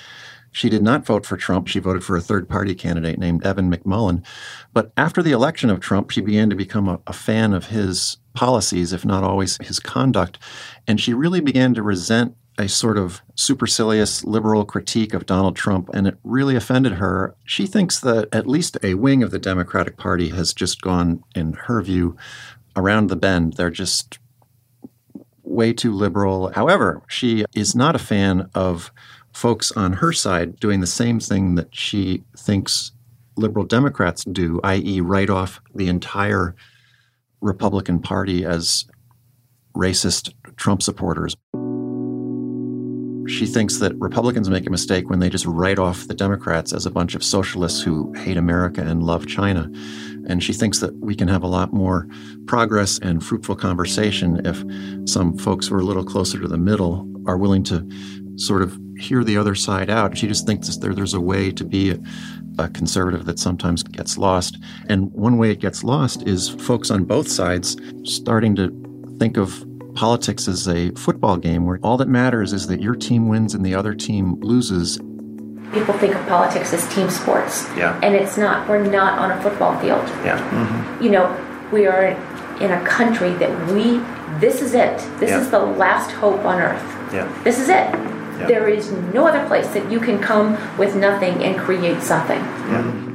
she 0.52 0.70
did 0.70 0.82
not 0.82 1.06
vote 1.06 1.26
for 1.26 1.38
Trump. 1.38 1.68
She 1.68 1.80
voted 1.80 2.04
for 2.04 2.18
a 2.18 2.22
third 2.22 2.50
party 2.50 2.76
candidate 2.76 3.20
named 3.20 3.46
Evan 3.46 3.72
McMullin. 3.72 4.26
But 4.74 4.92
after 4.98 5.22
the 5.22 5.32
election 5.32 5.70
of 5.70 5.80
Trump, 5.80 6.10
she 6.10 6.22
began 6.22 6.50
to 6.50 6.56
become 6.56 6.88
a, 6.88 7.00
a 7.08 7.14
fan 7.14 7.54
of 7.54 7.68
his 7.68 8.18
policies, 8.34 8.94
if 8.94 9.06
not 9.06 9.24
always 9.24 9.58
his 9.62 9.80
conduct. 9.80 10.40
And 10.88 11.00
she 11.00 11.14
really 11.14 11.42
began 11.42 11.74
to 11.76 11.84
resent 11.84 12.36
a 12.58 12.68
sort 12.68 12.98
of 12.98 13.22
supercilious 13.36 14.26
liberal 14.26 14.66
critique 14.66 15.14
of 15.14 15.26
Donald 15.26 15.56
Trump, 15.56 15.90
and 15.94 16.06
it 16.06 16.18
really 16.24 16.58
offended 16.58 16.94
her. 16.94 17.34
She 17.46 17.66
thinks 17.66 18.00
that 18.02 18.28
at 18.34 18.48
least 18.48 18.78
a 18.84 18.96
wing 18.96 19.24
of 19.24 19.32
the 19.32 19.40
Democratic 19.40 19.96
Party 19.96 20.30
has 20.30 20.54
just 20.54 20.82
gone, 20.82 21.24
in 21.34 21.54
her 21.54 21.82
view, 21.82 22.18
around 22.76 23.08
the 23.08 23.16
bend. 23.16 23.54
They're 23.54 23.70
just 23.70 24.20
way 25.44 25.72
too 25.74 25.94
liberal. 25.94 26.52
However, 26.52 27.02
she 27.08 27.46
is 27.56 27.76
not 27.76 27.96
a 27.96 28.00
fan 28.00 28.50
of 28.54 28.92
folks 29.34 29.72
on 29.72 29.94
her 29.94 30.12
side 30.12 30.60
doing 30.60 30.82
the 30.82 30.88
same 30.88 31.20
thing 31.20 31.56
that 31.56 31.74
she 31.76 32.24
thinks 32.38 32.92
liberal 33.38 33.66
Democrats 33.66 34.24
do, 34.26 34.60
i.e., 34.64 35.02
write 35.02 35.30
off 35.30 35.62
the 35.74 35.88
entire 35.88 36.56
Republican 37.42 38.00
Party 38.02 38.46
as 38.46 38.86
racist 39.76 40.34
Trump 40.58 40.82
supporters. 40.82 41.36
She 43.30 43.46
thinks 43.46 43.78
that 43.78 43.96
Republicans 43.98 44.50
make 44.50 44.66
a 44.66 44.72
mistake 44.72 45.10
when 45.10 45.20
they 45.20 45.30
just 45.30 45.46
write 45.46 45.78
off 45.78 46.08
the 46.08 46.16
Democrats 46.16 46.74
as 46.74 46.88
a 46.88 46.92
bunch 46.92 47.14
of 47.14 47.24
socialists 47.24 47.82
who 47.82 48.12
hate 48.14 48.38
America 48.38 48.82
and 48.82 49.04
love 49.04 49.28
China. 49.28 49.72
And 50.28 50.44
she 50.44 50.52
thinks 50.52 50.80
that 50.80 50.96
we 50.98 51.16
can 51.16 51.28
have 51.28 51.44
a 51.44 51.48
lot 51.48 51.72
more 51.72 52.08
progress 52.48 52.98
and 53.00 53.24
fruitful 53.24 53.56
conversation 53.56 54.42
if 54.46 54.64
some 55.08 55.38
folks 55.38 55.68
who 55.68 55.76
are 55.76 55.80
a 55.80 55.84
little 55.84 56.04
closer 56.04 56.40
to 56.40 56.48
the 56.48 56.58
middle 56.58 57.08
are 57.28 57.38
willing 57.38 57.64
to 57.64 57.88
sort 58.40 58.62
of 58.62 58.78
hear 58.98 59.24
the 59.24 59.38
other 59.38 59.56
side 59.56 59.90
out. 59.90 60.18
She 60.18 60.28
just 60.28 60.46
thinks 60.46 60.76
there, 60.78 60.94
there's 60.94 61.14
a 61.14 61.22
way 61.22 61.52
to 61.52 61.64
be 61.64 61.92
a, 61.92 62.00
a 62.58 62.70
conservative 62.70 63.26
that 63.26 63.40
sometimes 63.40 63.84
gets 63.84 64.18
lost. 64.18 64.58
And 64.88 65.12
one 65.14 65.38
way 65.38 65.52
it 65.52 65.60
gets 65.60 65.84
lost 65.84 66.28
is 66.28 66.50
folks 66.50 66.92
on 66.92 67.04
both 67.06 67.30
sides 67.30 67.78
starting 68.04 68.56
to 68.56 68.70
think 69.20 69.38
of 69.38 69.66
politics 69.96 70.48
as 70.48 70.68
a 70.68 70.92
football 70.92 71.38
game 71.38 71.66
where 71.66 71.80
all 71.84 71.98
that 71.98 72.08
matters 72.08 72.54
is 72.54 72.68
that 72.68 72.82
your 72.82 72.96
team 72.96 73.28
wins 73.28 73.54
and 73.54 73.66
the 73.66 73.76
other 73.76 73.94
team 73.94 74.40
loses. 74.40 74.98
People 75.74 75.94
think 75.96 76.16
of 76.16 76.26
politics 76.28 76.74
as 76.74 76.88
team 76.94 77.10
sports. 77.10 77.68
Yeah. 77.76 78.00
And 78.02 78.16
it's 78.16 78.38
not. 78.38 78.68
We're 78.70 78.84
not 78.84 79.20
on 79.20 79.32
a 79.32 79.42
football 79.42 79.78
field. 79.80 80.08
Yeah. 80.24 80.40
Mm-hmm. 80.40 81.04
You 81.04 81.12
know, 81.12 81.68
we 81.72 81.86
are 81.86 82.08
in 82.62 82.72
a 82.72 82.86
country 82.86 83.34
that 83.36 83.74
we, 83.74 84.00
this 84.40 84.62
is 84.62 84.74
it. 84.74 84.98
This 85.20 85.30
yeah. 85.30 85.42
is 85.42 85.50
the 85.52 85.60
last 85.60 86.12
hope 86.12 86.44
on 86.46 86.60
earth. 86.60 87.14
Yeah. 87.14 87.32
This 87.44 87.60
is 87.60 87.70
it. 87.70 88.19
Yeah. 88.40 88.48
There 88.48 88.70
is 88.70 88.92
no 89.14 89.28
other 89.28 89.46
place 89.48 89.68
that 89.70 89.92
you 89.92 90.00
can 90.00 90.20
come 90.20 90.58
with 90.78 90.96
nothing 90.96 91.44
and 91.44 91.60
create 91.60 92.02
something. 92.02 92.40
Yeah. 92.40 93.06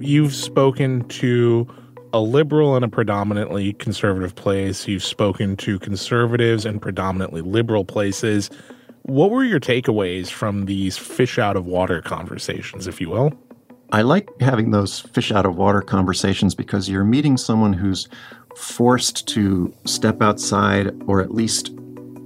You've 0.00 0.34
spoken 0.34 1.06
to 1.08 1.66
a 2.12 2.20
liberal 2.20 2.76
and 2.76 2.84
a 2.84 2.88
predominantly 2.88 3.72
conservative 3.74 4.36
place. 4.36 4.86
You've 4.86 5.04
spoken 5.04 5.56
to 5.58 5.80
conservatives 5.80 6.64
and 6.64 6.80
predominantly 6.80 7.40
liberal 7.40 7.84
places. 7.84 8.50
What 9.02 9.30
were 9.30 9.42
your 9.42 9.60
takeaways 9.60 10.28
from 10.28 10.66
these 10.66 10.96
fish 10.96 11.38
out 11.38 11.56
of 11.56 11.66
water 11.66 12.00
conversations, 12.00 12.86
if 12.86 13.00
you 13.00 13.10
will? 13.10 13.32
I 13.92 14.02
like 14.02 14.28
having 14.40 14.70
those 14.70 15.00
fish 15.00 15.32
out 15.32 15.44
of 15.44 15.56
water 15.56 15.80
conversations 15.80 16.54
because 16.54 16.88
you're 16.88 17.04
meeting 17.04 17.36
someone 17.36 17.72
who's 17.72 18.08
forced 18.56 19.26
to 19.28 19.72
step 19.84 20.22
outside 20.22 20.90
or 21.06 21.20
at 21.20 21.34
least 21.34 21.70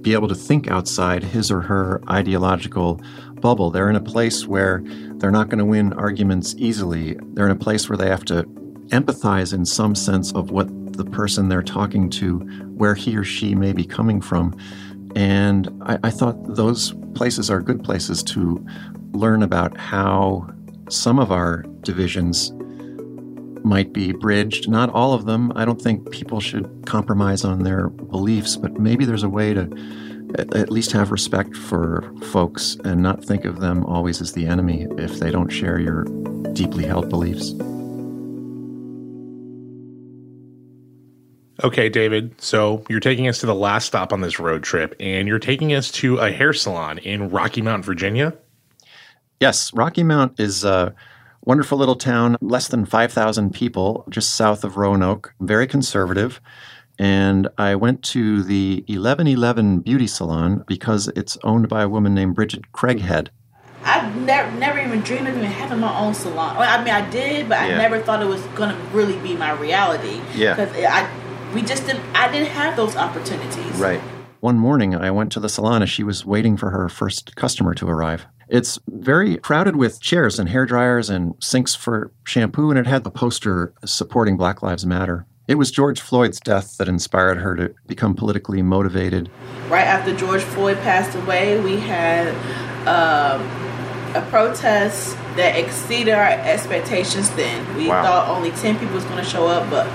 be 0.01 0.13
able 0.13 0.27
to 0.27 0.35
think 0.35 0.69
outside 0.69 1.23
his 1.23 1.51
or 1.51 1.61
her 1.61 2.01
ideological 2.09 3.01
bubble. 3.35 3.71
They're 3.71 3.89
in 3.89 3.95
a 3.95 4.01
place 4.01 4.47
where 4.47 4.81
they're 5.15 5.31
not 5.31 5.49
going 5.49 5.59
to 5.59 5.65
win 5.65 5.93
arguments 5.93 6.55
easily. 6.57 7.17
They're 7.33 7.45
in 7.45 7.51
a 7.51 7.55
place 7.55 7.89
where 7.89 7.97
they 7.97 8.07
have 8.07 8.25
to 8.25 8.43
empathize 8.89 9.53
in 9.53 9.65
some 9.65 9.95
sense 9.95 10.31
of 10.33 10.51
what 10.51 10.67
the 10.93 11.05
person 11.05 11.49
they're 11.49 11.63
talking 11.63 12.09
to, 12.09 12.39
where 12.75 12.95
he 12.95 13.15
or 13.15 13.23
she 13.23 13.55
may 13.55 13.73
be 13.73 13.85
coming 13.85 14.21
from. 14.21 14.55
And 15.15 15.69
I, 15.83 15.97
I 16.03 16.09
thought 16.11 16.55
those 16.55 16.93
places 17.15 17.49
are 17.49 17.61
good 17.61 17.83
places 17.83 18.23
to 18.23 18.65
learn 19.13 19.43
about 19.43 19.77
how 19.77 20.49
some 20.89 21.19
of 21.19 21.31
our 21.31 21.63
divisions 21.81 22.51
might 23.63 23.93
be 23.93 24.11
bridged. 24.11 24.69
Not 24.69 24.89
all 24.89 25.13
of 25.13 25.25
them. 25.25 25.51
I 25.55 25.65
don't 25.65 25.81
think 25.81 26.11
people 26.11 26.39
should 26.39 26.83
compromise 26.85 27.43
on 27.43 27.63
their 27.63 27.89
beliefs, 27.89 28.57
but 28.57 28.79
maybe 28.79 29.05
there's 29.05 29.23
a 29.23 29.29
way 29.29 29.53
to 29.53 29.63
at 30.37 30.71
least 30.71 30.93
have 30.93 31.11
respect 31.11 31.55
for 31.57 32.13
folks 32.31 32.77
and 32.85 33.01
not 33.01 33.23
think 33.23 33.43
of 33.43 33.59
them 33.59 33.85
always 33.85 34.21
as 34.21 34.31
the 34.31 34.47
enemy 34.47 34.87
if 34.97 35.19
they 35.19 35.29
don't 35.29 35.49
share 35.49 35.79
your 35.79 36.05
deeply 36.53 36.85
held 36.85 37.09
beliefs. 37.09 37.53
Okay, 41.63 41.89
David. 41.89 42.39
So 42.41 42.83
you're 42.89 42.99
taking 42.99 43.27
us 43.27 43.39
to 43.39 43.45
the 43.45 43.53
last 43.53 43.85
stop 43.85 44.13
on 44.13 44.21
this 44.21 44.39
road 44.39 44.63
trip, 44.63 44.95
and 44.99 45.27
you're 45.27 45.37
taking 45.37 45.73
us 45.73 45.91
to 45.91 46.17
a 46.17 46.31
hair 46.31 46.53
salon 46.53 46.97
in 46.97 47.29
Rocky 47.29 47.61
Mount, 47.61 47.85
Virginia. 47.85 48.33
Yes, 49.39 49.73
Rocky 49.73 50.03
Mount 50.03 50.39
is 50.39 50.63
a 50.63 50.95
wonderful 51.43 51.77
little 51.77 51.95
town, 51.95 52.37
less 52.41 52.67
than 52.67 52.85
5,000 52.85 53.53
people, 53.53 54.05
just 54.09 54.35
south 54.35 54.63
of 54.63 54.77
Roanoke, 54.77 55.33
very 55.39 55.67
conservative. 55.67 56.41
And 56.99 57.47
I 57.57 57.75
went 57.75 58.03
to 58.03 58.43
the 58.43 58.83
1111 58.87 59.79
Beauty 59.79 60.07
Salon 60.07 60.63
because 60.67 61.07
it's 61.09 61.37
owned 61.43 61.67
by 61.67 61.83
a 61.83 61.89
woman 61.89 62.13
named 62.13 62.35
Bridget 62.35 62.71
Craighead. 62.73 63.29
I 63.83 64.07
never, 64.19 64.51
never 64.59 64.79
even 64.79 65.01
dreamed 65.01 65.27
of 65.27 65.35
even 65.35 65.49
having 65.49 65.79
my 65.79 65.97
own 65.99 66.13
salon. 66.13 66.55
I 66.57 66.77
mean, 66.83 66.93
I 66.93 67.09
did, 67.09 67.49
but 67.49 67.55
yeah. 67.55 67.75
I 67.75 67.77
never 67.77 67.99
thought 67.99 68.21
it 68.21 68.27
was 68.27 68.41
going 68.53 68.69
to 68.69 68.81
really 68.89 69.17
be 69.19 69.35
my 69.35 69.53
reality. 69.53 70.21
Yeah. 70.35 70.53
Because 70.53 70.75
I 70.85 71.09
we 71.53 71.61
just 71.61 71.85
didn't 71.85 72.03
i 72.15 72.31
didn't 72.31 72.47
have 72.47 72.75
those 72.75 72.95
opportunities 72.95 73.71
right 73.73 73.99
one 74.39 74.57
morning 74.57 74.95
i 74.95 75.11
went 75.11 75.31
to 75.31 75.39
the 75.39 75.49
salon 75.49 75.81
as 75.81 75.89
she 75.89 76.03
was 76.03 76.25
waiting 76.25 76.57
for 76.57 76.71
her 76.71 76.87
first 76.87 77.35
customer 77.35 77.73
to 77.73 77.87
arrive 77.87 78.25
it's 78.51 78.77
very 78.87 79.37
crowded 79.37 79.77
with 79.77 80.01
chairs 80.01 80.37
and 80.37 80.49
hair 80.49 80.65
dryers 80.65 81.09
and 81.09 81.33
sinks 81.39 81.73
for 81.73 82.11
shampoo 82.25 82.69
and 82.69 82.77
it 82.77 82.85
had 82.85 83.03
the 83.03 83.09
poster 83.09 83.73
supporting 83.85 84.37
black 84.37 84.61
lives 84.61 84.85
matter 84.85 85.25
it 85.47 85.55
was 85.55 85.71
george 85.71 86.01
floyd's 86.01 86.39
death 86.39 86.77
that 86.77 86.87
inspired 86.87 87.37
her 87.37 87.55
to 87.55 87.73
become 87.87 88.13
politically 88.13 88.61
motivated 88.61 89.29
right 89.69 89.87
after 89.87 90.15
george 90.15 90.41
floyd 90.41 90.77
passed 90.79 91.17
away 91.17 91.59
we 91.61 91.77
had 91.77 92.27
um, 92.87 93.41
a 94.15 94.27
protest 94.29 95.15
that 95.37 95.57
exceeded 95.57 96.13
our 96.13 96.23
expectations 96.23 97.29
then 97.31 97.77
we 97.77 97.87
wow. 97.87 98.03
thought 98.03 98.29
only 98.29 98.51
10 98.51 98.77
people 98.77 98.93
was 98.93 99.05
going 99.05 99.23
to 99.23 99.29
show 99.29 99.47
up 99.47 99.67
but 99.69 99.89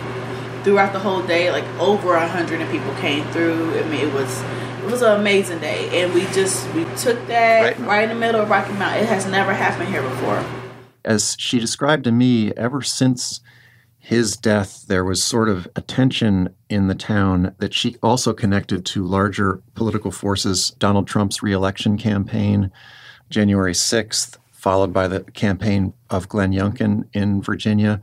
throughout 0.66 0.92
the 0.92 0.98
whole 0.98 1.22
day, 1.22 1.52
like 1.52 1.64
over 1.78 2.16
a 2.16 2.26
hundred 2.26 2.58
people 2.72 2.92
came 2.94 3.24
through. 3.30 3.78
I 3.78 3.84
mean, 3.84 4.00
it 4.00 4.12
was 4.12 4.42
it 4.86 4.92
was 4.92 5.02
an 5.02 5.18
amazing 5.18 5.58
day, 5.58 6.02
and 6.02 6.14
we 6.14 6.22
just 6.26 6.72
we 6.72 6.84
took 6.96 7.26
that 7.26 7.76
right, 7.76 7.86
right 7.86 8.02
in 8.04 8.10
the 8.10 8.14
middle 8.14 8.40
of 8.40 8.48
Rocky 8.48 8.72
Mount. 8.74 8.96
It 9.00 9.06
has 9.06 9.26
never 9.26 9.52
happened 9.52 9.88
here 9.88 10.02
before. 10.02 10.44
As 11.04 11.34
she 11.40 11.58
described 11.58 12.04
to 12.04 12.12
me, 12.12 12.52
ever 12.52 12.82
since 12.82 13.40
his 13.98 14.36
death, 14.36 14.84
there 14.86 15.04
was 15.04 15.24
sort 15.24 15.48
of 15.48 15.66
a 15.74 15.80
tension 15.80 16.54
in 16.68 16.86
the 16.86 16.94
town 16.94 17.56
that 17.58 17.74
she 17.74 17.96
also 18.00 18.32
connected 18.32 18.86
to 18.86 19.04
larger 19.04 19.60
political 19.74 20.12
forces. 20.12 20.70
Donald 20.78 21.08
Trump's 21.08 21.42
reelection 21.42 21.98
campaign, 21.98 22.70
January 23.28 23.72
6th, 23.72 24.38
followed 24.52 24.92
by 24.92 25.08
the 25.08 25.24
campaign 25.32 25.94
of 26.10 26.28
Glenn 26.28 26.52
Youngkin 26.52 27.08
in 27.12 27.42
Virginia. 27.42 28.00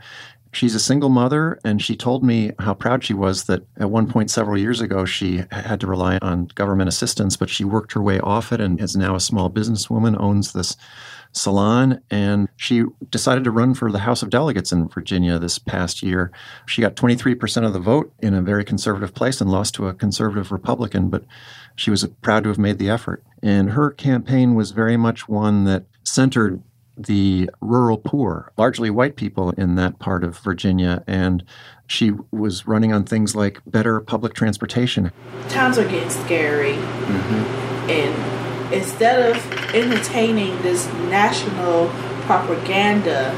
She's 0.53 0.75
a 0.75 0.79
single 0.79 1.09
mother, 1.09 1.59
and 1.63 1.81
she 1.81 1.95
told 1.95 2.23
me 2.23 2.51
how 2.59 2.75
proud 2.75 3.03
she 3.03 3.15
was 3.15 3.45
that 3.45 3.65
at 3.77 3.89
one 3.89 4.07
point 4.07 4.29
several 4.29 4.55
years 4.55 4.81
ago 4.81 5.03
she 5.03 5.43
had 5.51 5.81
to 5.81 5.87
rely 5.87 6.19
on 6.21 6.45
government 6.53 6.89
assistance, 6.89 7.35
but 7.35 7.49
she 7.49 7.63
worked 7.63 7.93
her 7.93 8.01
way 8.01 8.19
off 8.19 8.53
it 8.53 8.61
and 8.61 8.79
is 8.79 8.95
now 8.95 9.15
a 9.15 9.19
small 9.19 9.49
businesswoman, 9.49 10.15
owns 10.19 10.53
this 10.53 10.77
salon, 11.31 12.01
and 12.11 12.47
she 12.55 12.83
decided 13.09 13.43
to 13.43 13.51
run 13.51 13.73
for 13.73 13.91
the 13.91 13.99
House 13.99 14.21
of 14.21 14.29
Delegates 14.29 14.71
in 14.71 14.87
Virginia 14.87 15.39
this 15.39 15.57
past 15.57 16.03
year. 16.03 16.31
She 16.67 16.81
got 16.81 16.95
23% 16.95 17.65
of 17.65 17.73
the 17.73 17.79
vote 17.79 18.13
in 18.19 18.35
a 18.35 18.41
very 18.41 18.63
conservative 18.63 19.15
place 19.15 19.41
and 19.41 19.51
lost 19.51 19.73
to 19.75 19.87
a 19.87 19.93
conservative 19.95 20.51
Republican, 20.51 21.09
but 21.09 21.25
she 21.75 21.89
was 21.89 22.05
proud 22.21 22.43
to 22.43 22.49
have 22.49 22.59
made 22.59 22.77
the 22.77 22.91
effort. 22.91 23.23
And 23.41 23.71
her 23.71 23.89
campaign 23.89 24.53
was 24.53 24.69
very 24.69 24.97
much 24.97 25.27
one 25.27 25.63
that 25.63 25.85
centered 26.03 26.61
the 26.97 27.49
rural 27.61 27.97
poor, 27.97 28.51
largely 28.57 28.89
white 28.89 29.15
people 29.15 29.51
in 29.51 29.75
that 29.75 29.99
part 29.99 30.23
of 30.23 30.37
Virginia. 30.39 31.03
And 31.07 31.43
she 31.87 32.11
was 32.31 32.67
running 32.67 32.93
on 32.93 33.03
things 33.03 33.35
like 33.35 33.61
better 33.65 33.99
public 33.99 34.33
transportation. 34.33 35.11
Times 35.49 35.77
are 35.77 35.87
getting 35.87 36.09
scary. 36.09 36.73
Mm-hmm. 36.73 37.89
And 37.89 38.73
instead 38.73 39.35
of 39.35 39.75
entertaining 39.75 40.61
this 40.61 40.85
national 41.09 41.89
propaganda, 42.25 43.35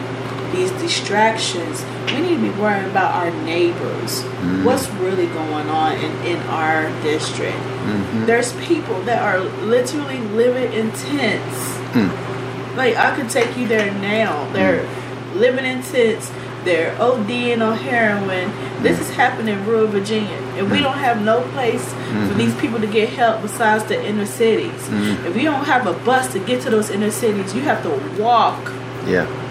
these 0.52 0.72
distractions, 0.72 1.84
we 2.08 2.22
need 2.22 2.36
to 2.36 2.42
be 2.54 2.60
worrying 2.60 2.90
about 2.90 3.14
our 3.16 3.32
neighbors. 3.44 4.22
Mm-hmm. 4.22 4.64
What's 4.64 4.88
really 4.92 5.28
going 5.28 5.70
on 5.70 5.94
in, 5.98 6.12
in 6.26 6.38
our 6.44 6.90
district? 7.02 7.58
Mm-hmm. 7.58 8.26
There's 8.26 8.54
people 8.66 9.02
that 9.02 9.22
are 9.22 9.40
literally 9.66 10.20
living 10.20 10.72
in 10.72 10.92
tents. 10.92 11.58
Mm. 11.96 12.35
Like, 12.76 12.96
I 12.96 13.16
could 13.16 13.30
take 13.30 13.58
you 13.58 13.68
there 13.68 13.92
now. 13.94 14.52
They're 14.52 14.84
mm. 14.84 15.36
living 15.36 15.66
in 15.66 15.82
tents. 15.82 16.32
They're 16.64 16.96
ODing 16.96 17.62
on 17.62 17.78
heroin. 17.78 18.52
This 18.82 19.00
is 19.00 19.10
happening 19.12 19.56
in 19.56 19.66
rural 19.66 19.88
Virginia. 19.88 20.38
And 20.58 20.72
we 20.72 20.80
mm. 20.80 20.84
don't 20.84 20.98
have 20.98 21.22
no 21.22 21.42
place 21.50 21.84
mm-hmm. 21.84 22.28
for 22.28 22.34
these 22.34 22.56
people 22.56 22.80
to 22.80 22.88
get 22.88 23.10
help 23.10 23.42
besides 23.42 23.86
the 23.86 24.04
inner 24.04 24.26
cities. 24.26 24.72
Mm-hmm. 24.72 25.28
If 25.28 25.36
you 25.36 25.44
don't 25.44 25.66
have 25.66 25.86
a 25.86 25.94
bus 26.06 26.32
to 26.34 26.40
get 26.40 26.64
to 26.64 26.70
those 26.70 26.90
inner 26.90 27.12
cities, 27.12 27.54
you 27.54 27.62
have 27.62 27.84
to 27.84 28.22
walk. 28.22 28.72
Yeah 29.06 29.44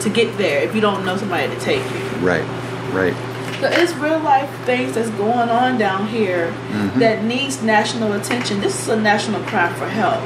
to 0.00 0.10
get 0.10 0.36
there 0.38 0.62
if 0.62 0.74
you 0.74 0.80
don't 0.80 1.04
know 1.04 1.16
somebody 1.16 1.52
to 1.52 1.60
take 1.60 1.82
you. 1.82 2.00
Right, 2.20 2.44
right. 2.92 3.14
So 3.60 3.68
it's 3.68 3.94
real 3.94 4.18
life 4.20 4.50
things 4.66 4.94
that's 4.94 5.10
going 5.10 5.48
on 5.48 5.78
down 5.78 6.08
here 6.08 6.48
mm-hmm. 6.48 7.00
that 7.00 7.24
needs 7.24 7.62
national 7.62 8.12
attention. 8.12 8.60
This 8.60 8.78
is 8.80 8.88
a 8.88 9.00
national 9.00 9.42
cry 9.44 9.72
for 9.74 9.88
help. 9.88 10.22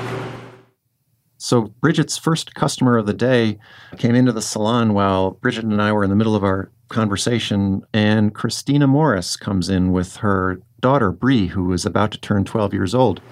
So 1.43 1.73
Bridget's 1.81 2.19
first 2.19 2.55
customer 2.55 2.99
of 2.99 3.07
the 3.07 3.15
day 3.15 3.59
came 3.97 4.15
into 4.15 4.31
the 4.31 4.43
salon 4.43 4.93
while 4.93 5.31
Bridget 5.31 5.65
and 5.65 5.81
I 5.81 5.91
were 5.91 6.05
in 6.05 6.11
the 6.11 6.17
middle 6.17 6.37
of 6.37 6.45
our 6.45 6.71
conversation, 6.91 7.83
and 7.95 8.35
Christina 8.35 8.87
Morris 8.87 9.39
comes 9.39 9.71
in 9.71 9.91
with 9.91 10.17
her 10.17 10.61
daughter 10.81 11.11
Bree, 11.11 11.47
who 11.47 11.73
is 11.73 11.87
about 11.87 12.11
to 12.13 12.19
turn 12.21 12.45
12 12.45 12.75
years 12.75 12.95
old. 12.95 13.23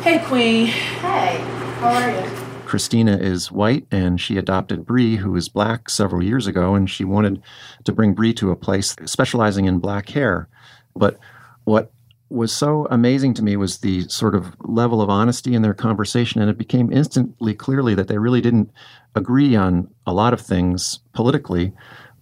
Hey, 0.00 0.24
Queen. 0.24 0.64
Hey, 0.68 1.44
how 1.80 1.92
are 1.92 2.10
you? 2.10 2.30
Christina 2.64 3.18
is 3.18 3.52
white 3.52 3.86
and 3.90 4.18
she 4.18 4.38
adopted 4.38 4.86
Bree, 4.86 5.16
who 5.16 5.36
is 5.36 5.50
black, 5.50 5.90
several 5.90 6.24
years 6.24 6.46
ago, 6.46 6.74
and 6.74 6.88
she 6.88 7.04
wanted 7.04 7.42
to 7.84 7.92
bring 7.92 8.14
Bree 8.14 8.32
to 8.32 8.50
a 8.50 8.56
place 8.56 8.96
specializing 9.04 9.66
in 9.66 9.78
black 9.78 10.08
hair. 10.08 10.48
But 10.96 11.18
what 11.64 11.92
was 12.32 12.52
so 12.52 12.86
amazing 12.90 13.34
to 13.34 13.42
me 13.42 13.56
was 13.56 13.78
the 13.78 14.08
sort 14.08 14.34
of 14.34 14.56
level 14.60 15.02
of 15.02 15.10
honesty 15.10 15.54
in 15.54 15.62
their 15.62 15.74
conversation, 15.74 16.40
and 16.40 16.50
it 16.50 16.58
became 16.58 16.92
instantly 16.92 17.54
clearly 17.54 17.94
that 17.94 18.08
they 18.08 18.18
really 18.18 18.40
didn't 18.40 18.70
agree 19.14 19.54
on 19.54 19.88
a 20.06 20.12
lot 20.12 20.32
of 20.32 20.40
things 20.40 21.00
politically, 21.12 21.72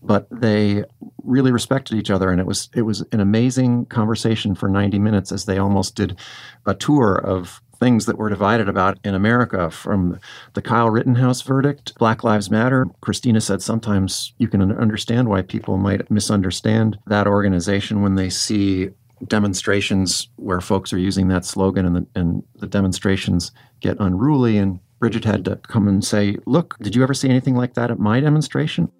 but 0.02 0.26
they 0.30 0.84
really 1.22 1.52
respected 1.52 1.96
each 1.96 2.10
other, 2.10 2.30
and 2.30 2.40
it 2.40 2.46
was 2.46 2.68
it 2.74 2.82
was 2.82 3.04
an 3.12 3.20
amazing 3.20 3.86
conversation 3.86 4.54
for 4.54 4.68
90 4.68 4.98
minutes 4.98 5.30
as 5.30 5.44
they 5.44 5.58
almost 5.58 5.94
did 5.94 6.18
a 6.66 6.74
tour 6.74 7.14
of 7.16 7.62
things 7.78 8.04
that 8.06 8.18
we're 8.18 8.28
divided 8.28 8.68
about 8.68 8.98
in 9.04 9.14
America 9.14 9.70
from 9.70 10.20
the 10.52 10.60
Kyle 10.60 10.90
Rittenhouse 10.90 11.40
verdict, 11.40 11.94
Black 11.98 12.22
Lives 12.22 12.50
Matter. 12.50 12.86
Christina 13.00 13.40
said 13.40 13.62
sometimes 13.62 14.34
you 14.36 14.48
can 14.48 14.60
understand 14.72 15.28
why 15.28 15.40
people 15.40 15.78
might 15.78 16.10
misunderstand 16.10 16.98
that 17.06 17.26
organization 17.26 18.02
when 18.02 18.16
they 18.16 18.28
see 18.28 18.90
demonstrations 19.26 20.28
where 20.36 20.60
folks 20.60 20.92
are 20.92 20.98
using 20.98 21.28
that 21.28 21.44
slogan 21.44 21.86
and 21.86 21.96
the, 21.96 22.06
and 22.14 22.42
the 22.56 22.66
demonstrations 22.66 23.52
get 23.80 23.96
unruly. 24.00 24.58
And 24.58 24.80
Bridget 24.98 25.24
had 25.24 25.44
to 25.46 25.56
come 25.56 25.88
and 25.88 26.04
say, 26.04 26.36
Look, 26.46 26.76
did 26.80 26.94
you 26.94 27.02
ever 27.02 27.14
see 27.14 27.28
anything 27.28 27.54
like 27.54 27.74
that 27.74 27.90
at 27.90 27.98
my 27.98 28.20
demonstration? 28.20 28.90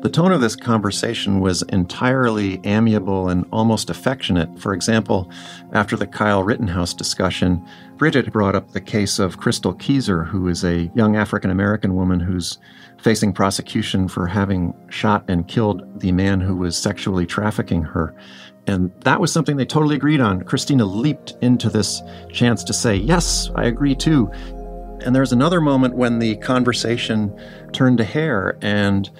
The 0.00 0.08
tone 0.08 0.30
of 0.30 0.40
this 0.40 0.54
conversation 0.54 1.40
was 1.40 1.62
entirely 1.62 2.60
amiable 2.62 3.28
and 3.28 3.44
almost 3.50 3.90
affectionate. 3.90 4.60
For 4.60 4.72
example, 4.72 5.28
after 5.72 5.96
the 5.96 6.06
Kyle 6.06 6.44
Rittenhouse 6.44 6.94
discussion, 6.94 7.66
Bridget 7.98 8.32
brought 8.32 8.54
up 8.54 8.70
the 8.70 8.80
case 8.80 9.18
of 9.18 9.40
Chrystul 9.40 9.76
Kizer, 9.76 10.24
who 10.24 10.46
is 10.46 10.64
a 10.64 10.88
young 10.94 11.16
African 11.16 11.50
American 11.50 11.96
woman 11.96 12.20
who's 12.20 12.56
facing 12.98 13.32
prosecution 13.32 14.06
for 14.06 14.28
having 14.28 14.72
shot 14.88 15.24
and 15.28 15.48
killed 15.48 16.00
the 16.00 16.12
man 16.12 16.40
who 16.40 16.54
was 16.54 16.78
sexually 16.78 17.26
trafficking 17.26 17.82
her. 17.82 18.14
And 18.68 18.92
that 19.00 19.20
was 19.20 19.32
something 19.32 19.56
they 19.56 19.66
totally 19.66 19.96
agreed 19.96 20.20
on. 20.20 20.42
Christina 20.42 20.84
leaped 20.84 21.34
into 21.42 21.68
this 21.68 22.00
chance 22.32 22.62
to 22.64 22.72
say, 22.72 22.94
Yes, 22.94 23.50
I 23.56 23.64
agree 23.64 23.96
too. 23.96 24.30
And 25.00 25.14
there's 25.14 25.32
another 25.32 25.60
moment 25.60 25.96
when 25.96 26.20
the 26.20 26.36
conversation 26.36 27.36
turned 27.72 27.98
to 27.98 28.04
hair 28.04 28.58
and 28.62 29.10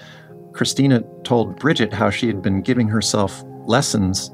Christina 0.53 1.03
told 1.25 1.59
Bridget 1.59 1.93
how 1.93 2.11
she 2.11 2.29
had 2.29 2.43
been 2.43 2.63
giving 2.63 2.87
herself 2.87 3.43
lessons 3.67 4.31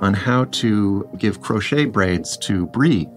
on 0.00 0.14
how 0.14 0.44
to 0.44 1.08
give 1.18 1.40
crochet 1.40 1.86
braids 1.86 2.36
to 2.36 2.66
Bree. 2.66 3.08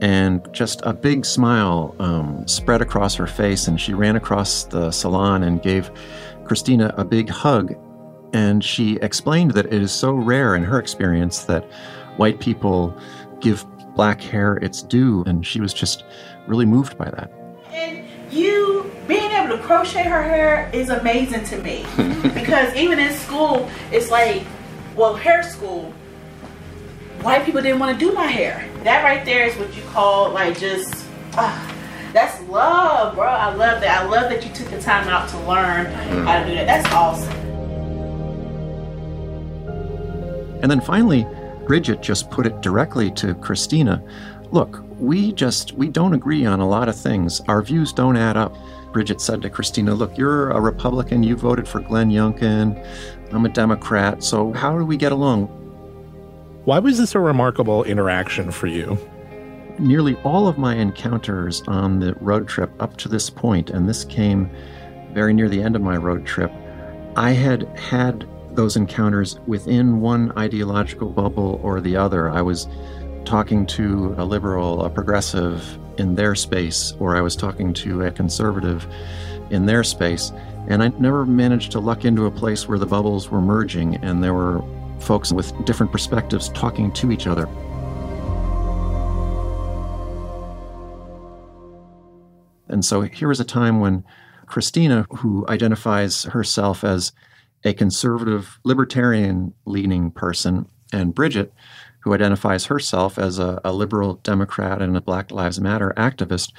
And 0.00 0.46
just 0.52 0.82
a 0.82 0.92
big 0.92 1.24
smile 1.24 1.94
um, 1.98 2.46
spread 2.46 2.82
across 2.82 3.14
her 3.14 3.26
face, 3.26 3.66
and 3.66 3.80
she 3.80 3.94
ran 3.94 4.16
across 4.16 4.64
the 4.64 4.90
salon 4.90 5.42
and 5.42 5.62
gave 5.62 5.90
Christina 6.44 6.94
a 6.98 7.04
big 7.04 7.28
hug. 7.30 7.74
And 8.32 8.62
she 8.62 8.96
explained 8.96 9.52
that 9.52 9.66
it 9.66 9.82
is 9.82 9.92
so 9.92 10.12
rare 10.12 10.54
in 10.54 10.64
her 10.64 10.78
experience 10.78 11.44
that 11.44 11.64
white 12.18 12.40
people 12.40 12.94
give 13.40 13.64
black 13.94 14.20
hair 14.20 14.56
its 14.56 14.82
due, 14.82 15.24
and 15.26 15.46
she 15.46 15.60
was 15.60 15.72
just 15.72 16.04
really 16.46 16.66
moved 16.66 16.98
by 16.98 17.10
that. 17.10 17.32
And 17.72 18.04
you 18.30 18.90
being 19.08 19.30
able 19.32 19.56
to 19.56 19.62
crochet 19.62 20.04
her 20.04 20.22
hair 20.22 20.70
is 20.72 20.90
amazing 20.90 21.44
to 21.44 21.58
me 21.62 21.86
because 22.34 22.74
even 22.74 22.98
in 22.98 23.12
school 23.12 23.68
it's 23.92 24.10
like 24.10 24.44
well 24.96 25.14
hair 25.14 25.42
school 25.42 25.92
white 27.26 27.44
people 27.44 27.60
didn't 27.60 27.80
want 27.80 27.98
to 27.98 28.06
do 28.06 28.12
my 28.12 28.26
hair. 28.26 28.64
That 28.84 29.02
right 29.02 29.24
there 29.24 29.46
is 29.46 29.56
what 29.56 29.76
you 29.76 29.82
call 29.90 30.30
like 30.30 30.56
just 30.56 31.04
uh, 31.34 31.72
that's 32.12 32.40
love 32.42 33.16
bro. 33.16 33.26
I 33.26 33.52
love 33.52 33.80
that. 33.80 34.02
I 34.02 34.06
love 34.06 34.30
that 34.30 34.46
you 34.46 34.54
took 34.54 34.68
the 34.68 34.80
time 34.80 35.08
out 35.08 35.28
to 35.30 35.38
learn 35.40 35.86
how 36.24 36.38
to 36.38 36.46
do 36.46 36.54
that. 36.54 36.66
That's 36.66 36.94
awesome. 36.94 37.32
And 40.62 40.70
then 40.70 40.80
finally 40.80 41.26
bridget 41.66 42.00
just 42.00 42.30
put 42.30 42.46
it 42.46 42.60
directly 42.60 43.10
to 43.10 43.34
christina. 43.34 44.00
Look 44.52 44.84
we 45.00 45.32
just 45.32 45.72
we 45.72 45.88
don't 45.88 46.14
agree 46.14 46.46
on 46.46 46.60
a 46.60 46.68
lot 46.68 46.88
of 46.88 46.96
things. 46.96 47.40
Our 47.48 47.60
views 47.60 47.92
don't 47.92 48.16
add 48.16 48.36
up. 48.36 48.54
Bridget 48.92 49.20
said 49.20 49.42
to 49.42 49.50
Christina, 49.50 49.94
Look, 49.94 50.16
you're 50.16 50.50
a 50.50 50.60
Republican, 50.60 51.22
you 51.22 51.36
voted 51.36 51.68
for 51.68 51.80
Glenn 51.80 52.08
Youngkin, 52.08 52.82
I'm 53.30 53.44
a 53.44 53.48
Democrat, 53.50 54.22
so 54.22 54.52
how 54.52 54.78
do 54.78 54.86
we 54.86 54.96
get 54.96 55.12
along? 55.12 55.65
Why 56.66 56.80
was 56.80 56.98
this 56.98 57.14
a 57.14 57.20
remarkable 57.20 57.84
interaction 57.84 58.50
for 58.50 58.66
you? 58.66 58.98
Nearly 59.78 60.16
all 60.24 60.48
of 60.48 60.58
my 60.58 60.74
encounters 60.74 61.62
on 61.68 62.00
the 62.00 62.14
road 62.14 62.48
trip 62.48 62.72
up 62.80 62.96
to 62.96 63.08
this 63.08 63.30
point, 63.30 63.70
and 63.70 63.88
this 63.88 64.04
came 64.04 64.50
very 65.12 65.32
near 65.32 65.48
the 65.48 65.62
end 65.62 65.76
of 65.76 65.82
my 65.82 65.96
road 65.96 66.26
trip, 66.26 66.50
I 67.14 67.30
had 67.30 67.68
had 67.78 68.28
those 68.56 68.74
encounters 68.74 69.38
within 69.46 70.00
one 70.00 70.32
ideological 70.36 71.10
bubble 71.10 71.60
or 71.62 71.80
the 71.80 71.94
other. 71.94 72.30
I 72.30 72.42
was 72.42 72.66
talking 73.24 73.64
to 73.66 74.16
a 74.18 74.24
liberal, 74.24 74.84
a 74.84 74.90
progressive 74.90 75.78
in 75.98 76.16
their 76.16 76.34
space, 76.34 76.94
or 76.98 77.16
I 77.16 77.20
was 77.20 77.36
talking 77.36 77.74
to 77.74 78.02
a 78.02 78.10
conservative 78.10 78.88
in 79.50 79.66
their 79.66 79.84
space. 79.84 80.32
And 80.66 80.82
I 80.82 80.88
never 80.98 81.24
managed 81.24 81.70
to 81.72 81.78
luck 81.78 82.04
into 82.04 82.26
a 82.26 82.30
place 82.32 82.66
where 82.66 82.80
the 82.80 82.86
bubbles 82.86 83.30
were 83.30 83.40
merging 83.40 83.98
and 83.98 84.20
there 84.20 84.34
were 84.34 84.64
folks 85.00 85.32
with 85.32 85.52
different 85.64 85.92
perspectives 85.92 86.48
talking 86.50 86.92
to 86.92 87.12
each 87.12 87.26
other. 87.26 87.48
And 92.68 92.84
so 92.84 93.02
here 93.02 93.28
was 93.28 93.40
a 93.40 93.44
time 93.44 93.80
when 93.80 94.04
Christina, 94.46 95.06
who 95.16 95.46
identifies 95.48 96.24
herself 96.24 96.84
as 96.84 97.12
a 97.64 97.72
conservative, 97.72 98.58
libertarian 98.64 99.54
leaning 99.64 100.10
person, 100.10 100.66
and 100.92 101.14
Bridget, 101.14 101.52
who 102.00 102.14
identifies 102.14 102.66
herself 102.66 103.18
as 103.18 103.38
a, 103.38 103.60
a 103.64 103.72
liberal 103.72 104.14
Democrat 104.22 104.80
and 104.80 104.96
a 104.96 105.00
Black 105.00 105.30
Lives 105.30 105.60
Matter 105.60 105.92
activist, 105.96 106.52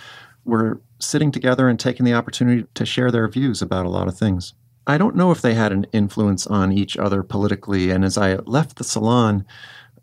were 0.44 0.82
sitting 1.00 1.32
together 1.32 1.70
and 1.70 1.80
taking 1.80 2.06
the 2.06 2.14
opportunity 2.14 2.66
to 2.74 2.86
share 2.86 3.12
their 3.12 3.28
views 3.28 3.62
about 3.62 3.86
a 3.86 3.90
lot 3.90 4.08
of 4.08 4.18
things. 4.18 4.54
I 4.88 4.98
don't 4.98 5.18
know 5.18 5.32
if 5.32 5.42
they 5.42 5.54
had 5.54 5.74
an 5.74 5.86
influence 5.92 6.48
on 6.48 6.72
each 6.72 6.96
other 6.96 7.22
politically. 7.22 7.92
And 7.92 8.06
as 8.06 8.18
I 8.18 8.36
left 8.36 8.78
the 8.78 8.86
salon, 8.86 9.46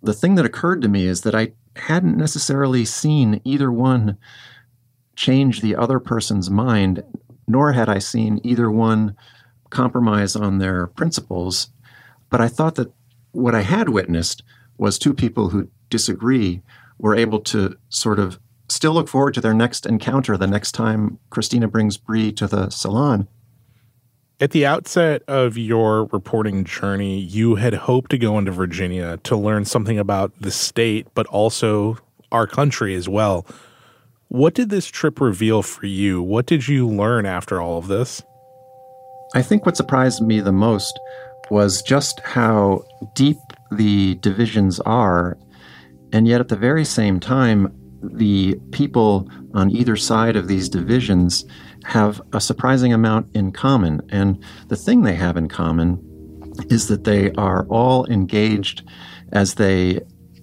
the 0.02 0.12
thing 0.12 0.34
that 0.34 0.44
occurred 0.44 0.82
to 0.82 0.88
me 0.88 1.06
is 1.06 1.22
that 1.22 1.34
I 1.34 1.52
hadn't 1.76 2.18
necessarily 2.18 2.84
seen 2.84 3.40
either 3.44 3.72
one 3.72 4.18
change 5.16 5.60
the 5.60 5.74
other 5.74 5.98
person's 5.98 6.50
mind, 6.50 7.02
nor 7.48 7.72
had 7.72 7.88
I 7.88 7.98
seen 7.98 8.40
either 8.44 8.70
one 8.70 9.16
compromise 9.70 10.36
on 10.36 10.58
their 10.58 10.86
principles. 10.88 11.70
But 12.28 12.42
I 12.42 12.48
thought 12.48 12.74
that 12.74 12.92
what 13.32 13.54
I 13.54 13.62
had 13.62 13.88
witnessed 13.88 14.42
was 14.76 14.98
two 14.98 15.14
people 15.14 15.48
who 15.48 15.68
disagree 15.88 16.62
were 16.98 17.16
able 17.16 17.40
to 17.40 17.76
sort 17.88 18.18
of 18.18 18.38
still 18.68 18.92
look 18.92 19.08
forward 19.08 19.34
to 19.34 19.40
their 19.40 19.54
next 19.54 19.86
encounter 19.86 20.36
the 20.36 20.46
next 20.46 20.72
time 20.72 21.18
Christina 21.30 21.68
brings 21.68 21.96
Bree 21.96 22.32
to 22.32 22.46
the 22.46 22.68
salon. 22.68 23.28
At 24.40 24.50
the 24.50 24.66
outset 24.66 25.22
of 25.28 25.56
your 25.56 26.06
reporting 26.06 26.64
journey, 26.64 27.20
you 27.20 27.54
had 27.54 27.72
hoped 27.72 28.10
to 28.10 28.18
go 28.18 28.36
into 28.36 28.50
Virginia 28.50 29.16
to 29.18 29.36
learn 29.36 29.64
something 29.64 29.96
about 29.96 30.32
the 30.40 30.50
state, 30.50 31.06
but 31.14 31.26
also 31.26 31.98
our 32.32 32.48
country 32.48 32.96
as 32.96 33.08
well. 33.08 33.46
What 34.28 34.54
did 34.54 34.70
this 34.70 34.86
trip 34.86 35.20
reveal 35.20 35.62
for 35.62 35.86
you? 35.86 36.20
What 36.20 36.46
did 36.46 36.66
you 36.66 36.88
learn 36.88 37.26
after 37.26 37.60
all 37.60 37.78
of 37.78 37.86
this? 37.86 38.22
I 39.36 39.42
think 39.42 39.64
what 39.64 39.76
surprised 39.76 40.20
me 40.20 40.40
the 40.40 40.52
most 40.52 40.98
was 41.48 41.80
just 41.80 42.18
how 42.20 42.84
deep 43.14 43.38
the 43.70 44.16
divisions 44.16 44.80
are, 44.80 45.38
and 46.12 46.26
yet 46.26 46.40
at 46.40 46.48
the 46.48 46.56
very 46.56 46.84
same 46.84 47.20
time, 47.20 47.72
the 48.02 48.56
people 48.72 49.30
on 49.54 49.70
either 49.70 49.94
side 49.94 50.34
of 50.34 50.48
these 50.48 50.68
divisions 50.68 51.44
have 51.84 52.20
a 52.32 52.40
surprising 52.40 52.92
amount 52.92 53.34
in 53.34 53.52
common. 53.52 54.00
And 54.10 54.42
the 54.68 54.76
thing 54.76 55.02
they 55.02 55.14
have 55.14 55.36
in 55.36 55.48
common 55.48 56.00
is 56.70 56.88
that 56.88 57.04
they 57.04 57.32
are 57.32 57.66
all 57.66 58.06
engaged 58.06 58.82
as 59.32 59.54
they 59.54 60.00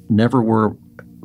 never 0.09 0.41
were 0.41 0.69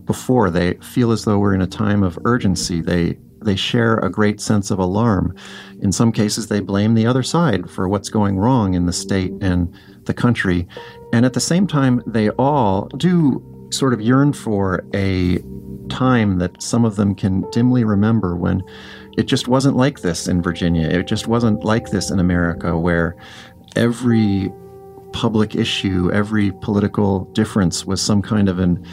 before. 0.04 0.50
They 0.50 0.74
feel 0.74 1.12
as 1.12 1.24
though 1.24 1.38
we're 1.38 1.54
in 1.54 1.62
a 1.62 1.66
time 1.66 2.02
of 2.02 2.18
urgency. 2.24 2.80
They 2.80 3.18
they 3.42 3.56
share 3.56 3.98
a 3.98 4.10
great 4.10 4.40
sense 4.40 4.70
of 4.70 4.78
alarm. 4.78 5.34
In 5.80 5.92
some 5.92 6.10
cases, 6.10 6.48
they 6.48 6.60
blame 6.60 6.94
the 6.94 7.06
other 7.06 7.22
side 7.22 7.70
for 7.70 7.88
what's 7.88 8.08
going 8.08 8.38
wrong 8.38 8.74
in 8.74 8.86
the 8.86 8.92
state 8.92 9.32
and 9.40 9.72
the 10.04 10.14
country. 10.14 10.66
And 11.12 11.24
at 11.24 11.34
the 11.34 11.40
same 11.40 11.66
time, 11.66 12.02
they 12.06 12.30
all 12.30 12.86
do 12.96 13.68
sort 13.70 13.92
of 13.92 14.00
yearn 14.00 14.32
for 14.32 14.84
a 14.94 15.38
time 15.88 16.38
that 16.38 16.60
some 16.60 16.84
of 16.84 16.96
them 16.96 17.14
can 17.14 17.48
dimly 17.50 17.84
remember 17.84 18.36
when 18.36 18.62
it 19.16 19.24
just 19.24 19.48
wasn't 19.48 19.76
like 19.76 20.00
this 20.00 20.28
in 20.28 20.42
Virginia. 20.42 20.88
It 20.88 21.06
just 21.06 21.26
wasn't 21.26 21.64
like 21.64 21.90
this 21.90 22.10
in 22.10 22.18
America, 22.18 22.78
where 22.78 23.16
every 23.74 24.52
public 25.12 25.54
issue, 25.54 26.10
every 26.12 26.52
political 26.52 27.24
difference 27.32 27.86
was 27.86 28.02
some 28.02 28.20
kind 28.20 28.48
of 28.48 28.58
an 28.58 28.84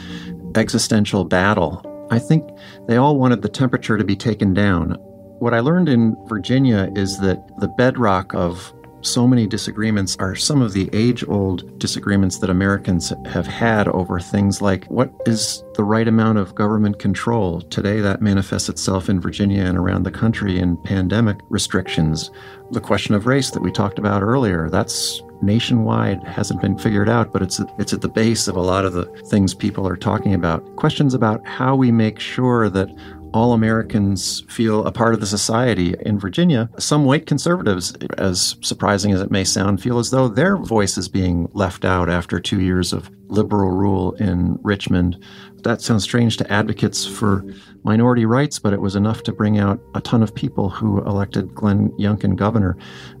existential 0.56 1.24
battle. 1.24 1.82
I 2.10 2.18
think 2.18 2.48
they 2.86 2.96
all 2.96 3.18
wanted 3.18 3.42
the 3.42 3.48
temperature 3.48 3.98
to 3.98 4.04
be 4.04 4.16
taken 4.16 4.54
down. 4.54 4.92
What 5.40 5.52
I 5.52 5.60
learned 5.60 5.88
in 5.88 6.16
Virginia 6.26 6.90
is 6.94 7.18
that 7.18 7.42
the 7.58 7.68
bedrock 7.68 8.34
of 8.34 8.72
so 9.04 9.26
many 9.26 9.46
disagreements 9.46 10.16
are 10.18 10.34
some 10.34 10.62
of 10.62 10.72
the 10.72 10.88
age 10.92 11.26
old 11.28 11.78
disagreements 11.78 12.38
that 12.38 12.48
Americans 12.48 13.12
have 13.26 13.46
had 13.46 13.86
over 13.88 14.18
things 14.18 14.62
like 14.62 14.86
what 14.86 15.12
is 15.26 15.62
the 15.74 15.84
right 15.84 16.08
amount 16.08 16.38
of 16.38 16.54
government 16.54 16.98
control. 16.98 17.60
Today, 17.60 18.00
that 18.00 18.22
manifests 18.22 18.68
itself 18.68 19.08
in 19.08 19.20
Virginia 19.20 19.62
and 19.62 19.76
around 19.76 20.04
the 20.04 20.10
country 20.10 20.58
in 20.58 20.78
pandemic 20.78 21.36
restrictions. 21.50 22.30
The 22.70 22.80
question 22.80 23.14
of 23.14 23.26
race 23.26 23.50
that 23.50 23.62
we 23.62 23.70
talked 23.70 23.98
about 23.98 24.22
earlier, 24.22 24.70
that's 24.70 25.22
nationwide 25.42 26.22
hasn't 26.24 26.62
been 26.62 26.78
figured 26.78 27.08
out, 27.08 27.30
but 27.30 27.42
it's 27.42 27.60
it's 27.78 27.92
at 27.92 28.00
the 28.00 28.08
base 28.08 28.48
of 28.48 28.56
a 28.56 28.60
lot 28.60 28.86
of 28.86 28.94
the 28.94 29.04
things 29.26 29.52
people 29.52 29.86
are 29.86 29.96
talking 29.96 30.32
about. 30.32 30.76
Questions 30.76 31.12
about 31.12 31.46
how 31.46 31.76
we 31.76 31.92
make 31.92 32.18
sure 32.18 32.70
that 32.70 32.88
all 33.34 33.52
Americans 33.52 34.44
feel 34.48 34.86
a 34.86 34.92
part 34.92 35.12
of 35.12 35.18
the 35.18 35.26
society. 35.26 35.96
In 36.00 36.20
Virginia, 36.20 36.70
some 36.78 37.04
white 37.04 37.26
conservatives, 37.26 37.92
as 38.16 38.56
surprising 38.62 39.10
as 39.10 39.20
it 39.20 39.32
may 39.32 39.42
sound, 39.42 39.82
feel 39.82 39.98
as 39.98 40.10
though 40.10 40.28
their 40.28 40.56
voice 40.56 40.96
is 40.96 41.08
being 41.08 41.48
left 41.52 41.84
out 41.84 42.08
after 42.08 42.38
two 42.38 42.60
years 42.60 42.92
of 42.92 43.10
liberal 43.26 43.70
rule 43.70 44.12
in 44.14 44.56
Richmond. 44.62 45.20
That 45.64 45.80
sounds 45.80 46.04
strange 46.04 46.36
to 46.36 46.52
advocates 46.52 47.04
for 47.04 47.44
minority 47.82 48.24
rights, 48.24 48.60
but 48.60 48.72
it 48.72 48.80
was 48.80 48.94
enough 48.94 49.24
to 49.24 49.32
bring 49.32 49.58
out 49.58 49.80
a 49.96 50.00
ton 50.00 50.22
of 50.22 50.32
people 50.32 50.70
who 50.70 51.02
elected 51.04 51.54
Glenn 51.56 51.90
Youngkin 51.98 52.36
governor. 52.36 52.76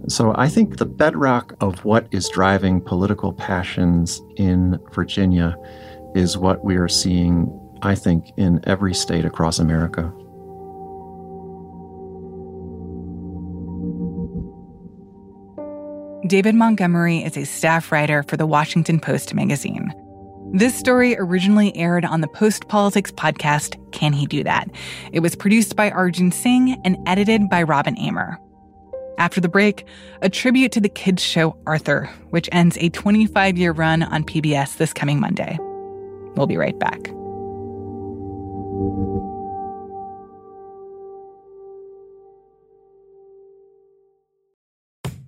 So 0.08 0.32
I 0.36 0.48
think 0.48 0.76
the 0.76 0.86
bedrock 0.86 1.54
of 1.60 1.84
what 1.84 2.06
is 2.12 2.28
driving 2.28 2.80
political 2.80 3.32
passions 3.32 4.22
in 4.36 4.78
Virginia 4.92 5.56
is 6.14 6.38
what 6.38 6.64
we 6.64 6.76
are 6.76 6.88
seeing 6.88 7.60
I 7.84 7.94
think, 7.94 8.32
in 8.36 8.60
every 8.64 8.94
state 8.94 9.24
across 9.24 9.58
America. 9.58 10.12
David 16.26 16.54
Montgomery 16.54 17.18
is 17.18 17.36
a 17.36 17.44
staff 17.44 17.92
writer 17.92 18.22
for 18.22 18.38
the 18.38 18.46
Washington 18.46 18.98
Post 18.98 19.34
magazine. 19.34 19.92
This 20.54 20.74
story 20.74 21.16
originally 21.18 21.76
aired 21.76 22.06
on 22.06 22.22
the 22.22 22.28
Post 22.28 22.68
Politics 22.68 23.10
podcast, 23.10 23.76
Can 23.92 24.12
He 24.14 24.24
Do 24.26 24.42
That? 24.42 24.70
It 25.12 25.20
was 25.20 25.36
produced 25.36 25.76
by 25.76 25.90
Arjun 25.90 26.32
Singh 26.32 26.80
and 26.84 26.96
edited 27.06 27.50
by 27.50 27.62
Robin 27.62 27.98
Amer. 27.98 28.38
After 29.18 29.40
the 29.40 29.48
break, 29.48 29.86
a 30.22 30.30
tribute 30.30 30.72
to 30.72 30.80
the 30.80 30.88
kids' 30.88 31.22
show 31.22 31.56
Arthur, 31.66 32.08
which 32.30 32.48
ends 32.52 32.78
a 32.80 32.88
25 32.88 33.58
year 33.58 33.72
run 33.72 34.02
on 34.02 34.24
PBS 34.24 34.78
this 34.78 34.92
coming 34.92 35.20
Monday. 35.20 35.58
We'll 36.36 36.46
be 36.46 36.56
right 36.56 36.78
back. 36.78 37.10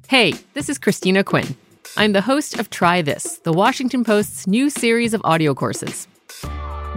Hey, 0.09 0.34
this 0.54 0.68
is 0.68 0.78
Christina 0.78 1.24
Quinn. 1.24 1.57
I'm 1.96 2.12
the 2.12 2.20
host 2.20 2.59
of 2.61 2.70
Try 2.70 3.02
This, 3.02 3.38
the 3.38 3.52
Washington 3.52 4.04
Post's 4.04 4.46
new 4.46 4.70
series 4.70 5.14
of 5.14 5.20
audio 5.24 5.52
courses. 5.52 6.07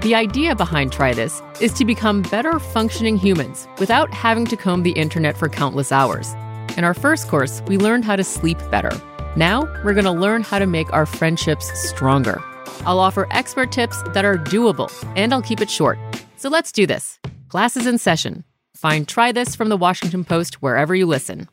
The 0.01 0.15
idea 0.15 0.55
behind 0.55 0.93
Try 0.93 1.13
This 1.13 1.41
is 1.59 1.73
to 1.73 1.85
become 1.85 2.21
better 2.21 2.59
functioning 2.59 3.17
humans 3.17 3.67
without 3.79 4.13
having 4.13 4.45
to 4.45 4.55
comb 4.55 4.83
the 4.83 4.91
internet 4.91 5.35
for 5.35 5.49
countless 5.49 5.91
hours. 5.91 6.33
In 6.77 6.83
our 6.83 6.93
first 6.93 7.27
course, 7.27 7.61
we 7.67 7.77
learned 7.77 8.05
how 8.05 8.15
to 8.15 8.23
sleep 8.23 8.57
better. 8.71 8.91
Now, 9.35 9.63
we're 9.83 9.93
going 9.93 10.05
to 10.05 10.11
learn 10.11 10.43
how 10.43 10.59
to 10.59 10.67
make 10.67 10.93
our 10.93 11.05
friendships 11.05 11.67
stronger. 11.89 12.41
I'll 12.85 12.99
offer 12.99 13.27
expert 13.31 13.71
tips 13.71 14.01
that 14.13 14.25
are 14.25 14.37
doable, 14.37 14.91
and 15.15 15.33
I'll 15.33 15.41
keep 15.41 15.61
it 15.61 15.69
short. 15.69 15.97
So 16.37 16.49
let's 16.49 16.71
do 16.71 16.85
this. 16.85 17.19
Class 17.49 17.75
is 17.75 17.85
in 17.85 17.97
session. 17.97 18.43
Find 18.75 19.07
Try 19.07 19.31
This 19.31 19.55
from 19.55 19.69
the 19.69 19.77
Washington 19.77 20.23
Post 20.23 20.61
wherever 20.61 20.95
you 20.95 21.05
listen. 21.05 21.49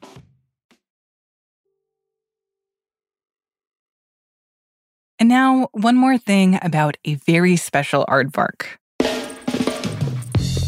And 5.19 5.29
now, 5.31 5.69
one 5.73 5.97
more 5.97 6.19
thing 6.19 6.59
about 6.61 6.99
a 7.05 7.15
very 7.15 7.57
special 7.57 8.05
aardvark. 8.07 8.67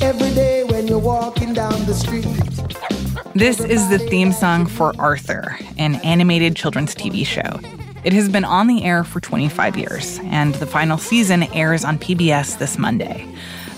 Every 0.01 0.35
day 0.35 0.65
when 0.65 0.89
you're 0.89 0.99
walking 0.99 1.53
down 1.53 1.85
the 1.85 1.93
street. 1.93 2.25
This 3.35 3.61
is 3.61 3.89
the 3.91 3.99
theme 3.99 4.33
song 4.33 4.67
for 4.67 4.95
Arthur, 4.99 5.57
an 5.77 5.97
animated 5.97 6.57
children's 6.57 6.95
TV 6.95 7.27
show. 7.27 7.61
It 8.09 8.15
has 8.15 8.31
been 8.31 8.47
on 8.47 8.69
the 8.69 8.85
air 8.85 9.05
for 9.05 9.21
25 9.21 9.77
years, 9.77 10.19
and 10.23 10.55
the 10.55 10.67
final 10.67 10.97
season 10.97 11.43
airs 11.53 11.85
on 11.85 11.99
PBS 11.99 12.57
this 12.57 12.79
Monday. 12.79 13.29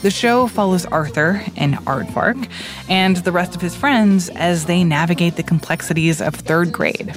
The 0.03 0.11
show 0.12 0.47
follows 0.47 0.87
Arthur, 0.87 1.43
an 1.57 1.72
aardvark, 1.78 2.49
and 2.89 3.16
the 3.16 3.33
rest 3.33 3.57
of 3.57 3.61
his 3.61 3.74
friends 3.74 4.28
as 4.28 4.66
they 4.66 4.85
navigate 4.85 5.35
the 5.35 5.43
complexities 5.43 6.20
of 6.20 6.37
third 6.37 6.70
grade. 6.70 7.12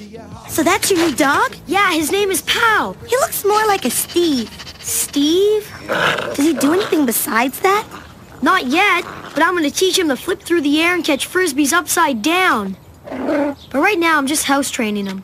So 0.50 0.64
that's 0.64 0.90
your 0.90 1.08
new 1.08 1.16
dog? 1.16 1.56
Yeah, 1.68 1.94
his 1.94 2.12
name 2.12 2.32
is 2.32 2.42
Pal. 2.42 2.94
He 3.08 3.16
looks 3.18 3.46
more 3.46 3.64
like 3.68 3.86
a 3.86 3.92
Steve. 3.92 4.50
Steve? 4.80 5.72
Does 5.88 6.38
he 6.38 6.56
do 6.56 6.74
anything 6.74 7.06
besides 7.06 7.60
that? 7.60 7.88
Not 8.42 8.66
yet, 8.66 9.04
but 9.36 9.44
I'm 9.44 9.56
going 9.56 9.70
to 9.70 9.78
teach 9.78 10.00
him 10.00 10.08
to 10.08 10.16
flip 10.16 10.42
through 10.42 10.62
the 10.62 10.82
air 10.82 10.96
and 10.96 11.06
catch 11.06 11.30
frisbees 11.30 11.74
upside 11.74 12.24
down. 12.24 12.76
But 13.08 13.76
right 13.76 14.00
now, 14.00 14.18
I'm 14.18 14.26
just 14.26 14.46
house 14.46 14.72
training 14.72 15.06
him. 15.06 15.24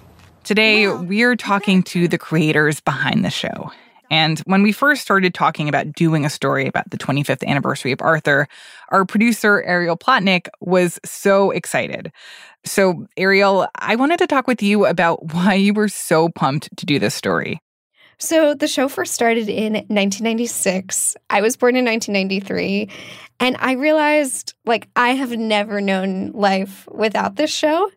Today, 0.50 0.88
we're 0.88 1.36
talking 1.36 1.84
to 1.84 2.08
the 2.08 2.18
creators 2.18 2.80
behind 2.80 3.24
the 3.24 3.30
show. 3.30 3.72
And 4.10 4.40
when 4.48 4.64
we 4.64 4.72
first 4.72 5.04
started 5.04 5.36
talking 5.36 5.70
about 5.70 5.94
doing 5.94 6.26
a 6.26 6.30
story 6.32 6.66
about 6.66 6.90
the 6.90 6.98
25th 6.98 7.46
anniversary 7.46 7.92
of 7.92 8.02
Arthur, 8.02 8.48
our 8.90 9.06
producer, 9.06 9.62
Ariel 9.62 9.96
Plotkin, 9.96 10.48
was 10.60 11.00
so 11.06 11.52
excited. 11.52 12.12
So, 12.66 13.06
Ariel, 13.16 13.68
I 13.76 13.96
wanted 13.96 14.18
to 14.18 14.26
talk 14.26 14.48
with 14.48 14.64
you 14.64 14.88
about 14.88 15.36
why 15.36 15.54
you 15.54 15.72
were 15.72 15.88
so 15.88 16.30
pumped 16.30 16.76
to 16.78 16.86
do 16.88 16.98
this 16.98 17.14
story. 17.14 17.62
So, 18.18 18.56
the 18.56 18.68
show 18.68 18.90
first 18.90 19.14
started 19.14 19.50
in 19.50 19.74
1996. 19.74 21.16
I 21.30 21.42
was 21.42 21.58
born 21.58 21.76
in 21.76 21.86
1993. 21.86 22.90
And 23.40 23.56
I 23.60 23.74
realized, 23.74 24.56
like, 24.66 24.90
I 24.96 25.10
have 25.10 25.30
never 25.30 25.80
known 25.80 26.32
life 26.32 26.88
without 26.92 27.36
this 27.36 27.52
show. 27.52 27.92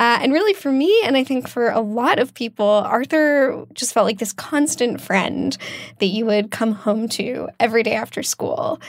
Uh, 0.00 0.18
and 0.22 0.32
really, 0.32 0.54
for 0.54 0.70
me, 0.70 1.00
and 1.04 1.16
I 1.16 1.24
think 1.24 1.48
for 1.48 1.70
a 1.70 1.80
lot 1.80 2.20
of 2.20 2.32
people, 2.32 2.66
Arthur 2.66 3.66
just 3.74 3.92
felt 3.92 4.06
like 4.06 4.18
this 4.18 4.32
constant 4.32 5.00
friend 5.00 5.56
that 5.98 6.06
you 6.06 6.24
would 6.24 6.52
come 6.52 6.72
home 6.72 7.08
to 7.10 7.48
every 7.58 7.82
day 7.82 7.94
after 7.94 8.22
school. 8.22 8.80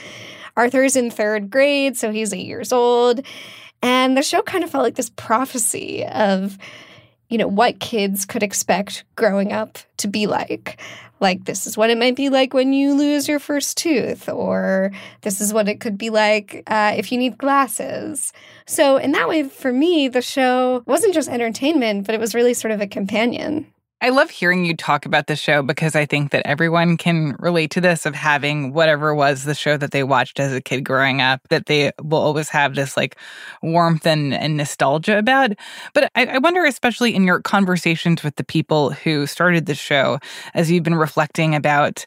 Arthur's 0.56 0.94
in 0.94 1.10
third 1.10 1.50
grade, 1.50 1.96
so 1.96 2.12
he's 2.12 2.32
eight 2.32 2.46
years 2.46 2.72
old. 2.72 3.22
And 3.82 4.16
the 4.16 4.22
show 4.22 4.42
kind 4.42 4.62
of 4.62 4.70
felt 4.70 4.84
like 4.84 4.94
this 4.94 5.10
prophecy 5.10 6.04
of, 6.06 6.58
you 7.30 7.38
know, 7.38 7.48
what 7.48 7.80
kids 7.80 8.26
could 8.26 8.42
expect 8.42 9.04
growing 9.16 9.52
up 9.52 9.78
to 9.96 10.08
be 10.08 10.26
like. 10.26 10.78
Like, 11.20 11.44
this 11.44 11.66
is 11.66 11.76
what 11.76 11.90
it 11.90 11.98
might 11.98 12.16
be 12.16 12.28
like 12.28 12.54
when 12.54 12.72
you 12.72 12.94
lose 12.94 13.28
your 13.28 13.38
first 13.38 13.76
tooth, 13.76 14.28
or 14.28 14.90
this 15.20 15.40
is 15.40 15.52
what 15.52 15.68
it 15.68 15.78
could 15.78 15.96
be 15.96 16.10
like 16.10 16.62
uh, 16.66 16.94
if 16.96 17.12
you 17.12 17.18
need 17.18 17.38
glasses. 17.38 18.32
So, 18.66 18.96
in 18.96 19.12
that 19.12 19.28
way, 19.28 19.44
for 19.44 19.72
me, 19.72 20.08
the 20.08 20.22
show 20.22 20.82
wasn't 20.86 21.14
just 21.14 21.28
entertainment, 21.28 22.06
but 22.06 22.14
it 22.14 22.20
was 22.20 22.34
really 22.34 22.54
sort 22.54 22.72
of 22.72 22.80
a 22.80 22.86
companion. 22.86 23.66
I 24.02 24.08
love 24.08 24.30
hearing 24.30 24.64
you 24.64 24.74
talk 24.74 25.04
about 25.04 25.26
the 25.26 25.36
show 25.36 25.62
because 25.62 25.94
I 25.94 26.06
think 26.06 26.30
that 26.30 26.46
everyone 26.46 26.96
can 26.96 27.36
relate 27.38 27.70
to 27.72 27.82
this 27.82 28.06
of 28.06 28.14
having 28.14 28.72
whatever 28.72 29.14
was 29.14 29.44
the 29.44 29.54
show 29.54 29.76
that 29.76 29.90
they 29.90 30.04
watched 30.04 30.40
as 30.40 30.54
a 30.54 30.60
kid 30.62 30.84
growing 30.84 31.20
up, 31.20 31.46
that 31.50 31.66
they 31.66 31.92
will 32.02 32.18
always 32.18 32.48
have 32.48 32.74
this 32.74 32.96
like 32.96 33.16
warmth 33.62 34.06
and, 34.06 34.32
and 34.32 34.56
nostalgia 34.56 35.18
about. 35.18 35.50
But 35.92 36.10
I, 36.14 36.24
I 36.24 36.38
wonder, 36.38 36.64
especially 36.64 37.14
in 37.14 37.24
your 37.24 37.42
conversations 37.42 38.22
with 38.22 38.36
the 38.36 38.44
people 38.44 38.90
who 38.90 39.26
started 39.26 39.66
the 39.66 39.74
show, 39.74 40.18
as 40.54 40.70
you've 40.70 40.84
been 40.84 40.94
reflecting 40.94 41.54
about 41.54 42.06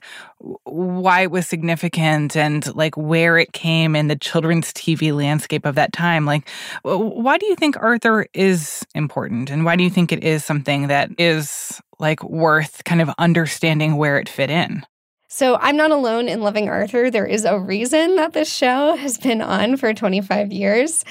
why 0.64 1.22
it 1.22 1.32
was 1.32 1.48
significant 1.48 2.36
and 2.36 2.74
like 2.76 2.96
where 2.98 3.38
it 3.38 3.54
came 3.54 3.96
in 3.96 4.08
the 4.08 4.16
children's 4.16 4.74
TV 4.74 5.16
landscape 5.16 5.66
of 5.66 5.76
that 5.76 5.94
time. 5.94 6.26
Like, 6.26 6.50
why 6.84 7.38
do 7.38 7.46
you 7.46 7.56
think 7.56 7.78
Arthur 7.80 8.28
is 8.34 8.86
important? 8.94 9.50
And 9.50 9.64
why 9.64 9.76
do 9.76 9.84
you 9.84 9.90
think 9.90 10.12
it 10.12 10.24
is 10.24 10.44
something 10.44 10.88
that 10.88 11.10
is 11.18 11.82
like 12.00 12.24
worth 12.24 12.84
kind 12.84 13.02
of 13.02 13.10
understanding 13.18 13.96
where 13.96 14.20
it 14.20 14.28
fit 14.28 14.50
in? 14.50 14.84
So 15.30 15.56
I'm 15.56 15.78
not 15.78 15.92
alone 15.92 16.28
in 16.28 16.42
loving 16.42 16.70
Arthur. 16.70 17.10
There 17.10 17.26
is 17.26 17.46
a 17.46 17.58
reason 17.58 18.18
that 18.18 18.34
this 18.34 18.54
show 18.54 18.96
has 18.96 19.18
been 19.18 19.42
on 19.42 19.78
for 19.78 19.94
25 19.94 20.52
years. 20.52 21.06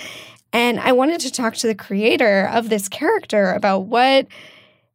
And 0.53 0.79
I 0.79 0.93
wanted 0.93 1.21
to 1.23 1.33
talk 1.33 1.55
to 1.55 1.67
the 1.67 1.75
creator 1.75 2.49
of 2.53 2.69
this 2.69 2.89
character 2.89 3.53
about 3.53 3.87
what 3.87 4.27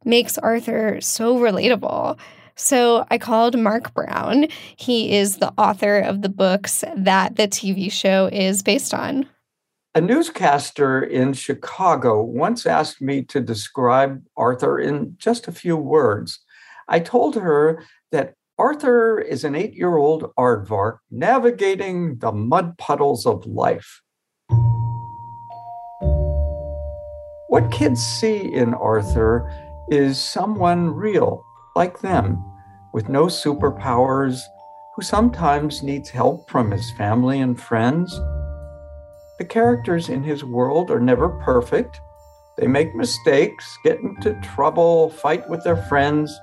makes 0.04 0.38
Arthur 0.38 1.00
so 1.00 1.36
relatable. 1.36 2.16
So 2.58 3.06
I 3.08 3.18
called 3.18 3.56
Marc 3.56 3.94
Brown. 3.94 4.48
He 4.76 5.16
is 5.16 5.36
the 5.36 5.52
author 5.56 6.00
of 6.00 6.22
the 6.22 6.28
books 6.28 6.84
that 6.96 7.36
the 7.36 7.46
TV 7.46 7.90
show 7.90 8.28
is 8.32 8.62
based 8.64 8.92
on. 8.92 9.28
A 9.94 10.00
newscaster 10.00 11.00
in 11.00 11.32
Chicago 11.32 12.20
once 12.20 12.66
asked 12.66 13.00
me 13.00 13.22
to 13.24 13.40
describe 13.40 14.22
Arthur 14.36 14.78
in 14.78 15.14
just 15.18 15.48
a 15.48 15.52
few 15.52 15.76
words. 15.76 16.40
I 16.88 16.98
told 16.98 17.36
her 17.36 17.84
that 18.10 18.34
Arthur 18.58 19.20
is 19.20 19.44
an 19.44 19.54
eight 19.54 19.74
year 19.74 19.96
old 19.96 20.32
aardvark 20.36 20.98
navigating 21.12 22.18
the 22.18 22.32
mud 22.32 22.76
puddles 22.76 23.24
of 23.24 23.46
life. 23.46 24.02
What 27.48 27.70
kids 27.70 28.02
see 28.02 28.52
in 28.52 28.74
Arthur 28.74 29.48
is 29.90 30.20
someone 30.20 30.90
real, 30.90 31.44
like 31.78 32.00
them, 32.00 32.44
with 32.92 33.08
no 33.08 33.26
superpowers, 33.26 34.40
who 34.96 35.02
sometimes 35.02 35.80
needs 35.80 36.10
help 36.10 36.50
from 36.50 36.72
his 36.72 36.90
family 36.98 37.40
and 37.40 37.60
friends. 37.60 38.10
The 39.38 39.44
characters 39.44 40.08
in 40.08 40.24
his 40.24 40.42
world 40.42 40.90
are 40.90 40.98
never 40.98 41.28
perfect. 41.28 42.00
They 42.56 42.66
make 42.66 42.96
mistakes, 42.96 43.78
get 43.84 44.00
into 44.00 44.34
trouble, 44.40 45.10
fight 45.10 45.48
with 45.48 45.62
their 45.62 45.76
friends. 45.76 46.36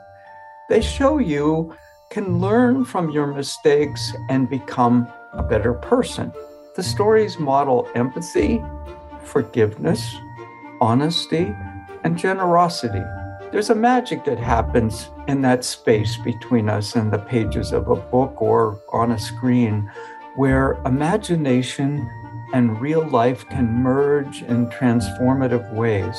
They 0.70 0.80
show 0.80 1.18
you 1.18 1.76
can 2.10 2.40
learn 2.40 2.86
from 2.86 3.10
your 3.10 3.28
mistakes 3.28 4.14
and 4.30 4.50
become 4.50 5.06
a 5.34 5.44
better 5.44 5.74
person. 5.74 6.32
The 6.78 6.84
stories 6.84 7.38
model 7.38 7.90
empathy, 7.94 8.64
forgiveness, 9.26 10.16
honesty, 10.80 11.54
and 12.06 12.18
generosity. 12.18 13.04
There's 13.52 13.70
a 13.70 13.76
magic 13.76 14.26
that 14.26 14.40
happens 14.40 15.10
in 15.28 15.42
that 15.44 15.64
space 15.64 16.18
between 16.18 16.68
us 16.68 16.96
and 16.96 17.12
the 17.12 17.20
pages 17.20 17.72
of 17.72 17.88
a 17.88 17.96
book 17.96 18.42
or 18.42 18.82
on 18.92 19.12
a 19.12 19.20
screen 19.20 19.90
where 20.36 20.74
imagination 20.86 22.10
and 22.54 22.82
real 22.82 23.08
life 23.08 23.48
can 23.50 23.72
merge 23.72 24.42
in 24.44 24.68
transformative 24.68 25.74
ways. 25.74 26.16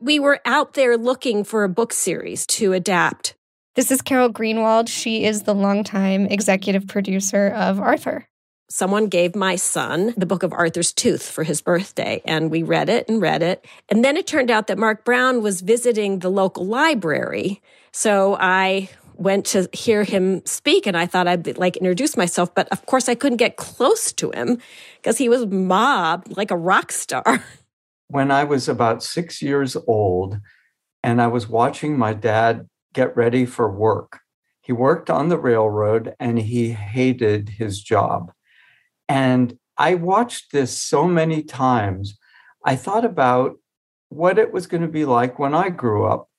We 0.00 0.18
were 0.18 0.40
out 0.44 0.74
there 0.74 0.98
looking 0.98 1.44
for 1.44 1.64
a 1.64 1.68
book 1.68 1.92
series 1.92 2.44
to 2.46 2.72
adapt. 2.72 3.34
This 3.74 3.90
is 3.90 4.02
Carol 4.02 4.30
Greenwald. 4.30 4.88
She 4.88 5.24
is 5.24 5.44
the 5.44 5.54
longtime 5.54 6.26
executive 6.26 6.86
producer 6.88 7.48
of 7.48 7.80
Arthur 7.80 8.26
someone 8.72 9.06
gave 9.06 9.36
my 9.36 9.54
son 9.54 10.14
the 10.16 10.24
book 10.24 10.42
of 10.42 10.52
Arthur's 10.52 10.92
Tooth 10.92 11.28
for 11.28 11.44
his 11.44 11.60
birthday, 11.60 12.22
and 12.24 12.50
we 12.50 12.62
read 12.62 12.88
it 12.88 13.06
and 13.08 13.20
read 13.20 13.42
it. 13.42 13.66
And 13.90 14.02
then 14.02 14.16
it 14.16 14.26
turned 14.26 14.50
out 14.50 14.66
that 14.66 14.78
Marc 14.78 15.04
Brown 15.04 15.42
was 15.42 15.60
visiting 15.60 16.20
the 16.20 16.30
local 16.30 16.64
library. 16.64 17.60
So 17.92 18.36
I 18.40 18.88
went 19.14 19.44
to 19.46 19.68
hear 19.74 20.04
him 20.04 20.44
speak 20.46 20.86
and 20.86 20.96
I 20.96 21.04
thought 21.04 21.28
I'd 21.28 21.58
like 21.58 21.76
introduce 21.76 22.16
myself, 22.16 22.54
but 22.54 22.66
of 22.70 22.86
course 22.86 23.10
I 23.10 23.14
couldn't 23.14 23.36
get 23.36 23.56
close 23.56 24.10
to 24.14 24.30
him 24.30 24.58
because 24.96 25.18
he 25.18 25.28
was 25.28 25.46
mobbed 25.46 26.36
like 26.36 26.50
a 26.50 26.56
rock 26.56 26.92
star. 26.92 27.44
When 28.08 28.30
I 28.30 28.44
was 28.44 28.68
about 28.68 29.02
six 29.02 29.40
years 29.40 29.74
old 29.86 30.38
and 31.02 31.22
I 31.22 31.28
was 31.28 31.48
watching 31.48 31.96
my 31.96 32.12
dad 32.12 32.68
get 32.92 33.16
ready 33.16 33.46
for 33.46 33.70
work, 33.70 34.20
he 34.60 34.70
worked 34.70 35.08
on 35.08 35.30
the 35.30 35.38
railroad 35.38 36.14
and 36.20 36.38
he 36.38 36.72
hated 36.72 37.48
his 37.56 37.80
job. 37.80 38.30
And 39.12 39.58
I 39.76 39.94
watched 39.94 40.52
this 40.52 40.74
so 40.74 41.06
many 41.06 41.42
times. 41.42 42.18
I 42.64 42.76
thought 42.76 43.04
about 43.04 43.58
what 44.08 44.38
it 44.38 44.54
was 44.54 44.66
going 44.66 44.80
to 44.80 44.88
be 44.88 45.04
like 45.04 45.38
when 45.38 45.54
I 45.54 45.68
grew 45.68 46.06
up. 46.06 46.30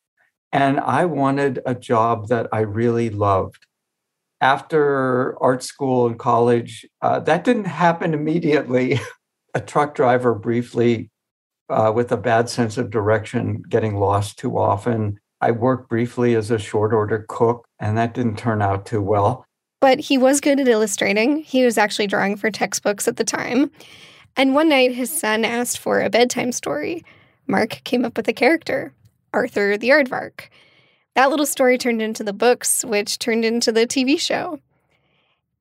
And 0.51 0.79
I 0.79 1.05
wanted 1.05 1.59
a 1.67 1.75
job 1.75 2.29
that 2.29 2.47
I 2.51 2.61
really 2.61 3.11
loved. 3.11 3.67
After 4.41 5.37
art 5.39 5.61
school 5.61 6.07
and 6.07 6.17
college, 6.17 6.83
uh, 6.99 7.19
that 7.19 7.43
didn't 7.43 7.65
happen 7.65 8.15
immediately. 8.15 8.99
a 9.53 9.61
truck 9.61 9.93
driver 9.93 10.33
briefly 10.33 11.11
uh, 11.69 11.91
with 11.93 12.11
a 12.11 12.17
bad 12.17 12.49
sense 12.49 12.79
of 12.79 12.89
direction, 12.89 13.61
getting 13.69 13.97
lost 13.97 14.39
too 14.39 14.57
often. 14.57 15.19
I 15.41 15.51
worked 15.51 15.89
briefly 15.89 16.33
as 16.33 16.49
a 16.49 16.57
short 16.57 16.91
order 16.91 17.23
cook, 17.29 17.67
and 17.79 17.95
that 17.99 18.15
didn't 18.15 18.39
turn 18.39 18.63
out 18.63 18.87
too 18.87 19.01
well. 19.03 19.45
But 19.83 19.99
he 19.99 20.17
was 20.17 20.39
good 20.39 20.61
at 20.61 20.69
illustrating. 20.69 21.39
He 21.39 21.65
was 21.65 21.77
actually 21.77 22.07
drawing 22.07 22.37
for 22.37 22.49
textbooks 22.49 23.05
at 23.05 23.17
the 23.17 23.25
time. 23.25 23.69
And 24.37 24.55
one 24.55 24.69
night, 24.69 24.93
his 24.93 25.11
son 25.11 25.43
asked 25.43 25.77
for 25.77 25.99
a 25.99 26.09
bedtime 26.09 26.53
story. 26.53 27.03
Marc 27.47 27.81
came 27.83 28.05
up 28.05 28.15
with 28.15 28.29
a 28.29 28.33
character, 28.33 28.93
Arthur 29.33 29.77
the 29.77 29.89
Aardvark. 29.89 30.47
That 31.15 31.29
little 31.29 31.45
story 31.45 31.77
turned 31.77 32.01
into 32.01 32.23
the 32.23 32.31
books, 32.31 32.85
which 32.85 33.19
turned 33.19 33.43
into 33.43 33.73
the 33.73 33.85
TV 33.85 34.17
show. 34.17 34.61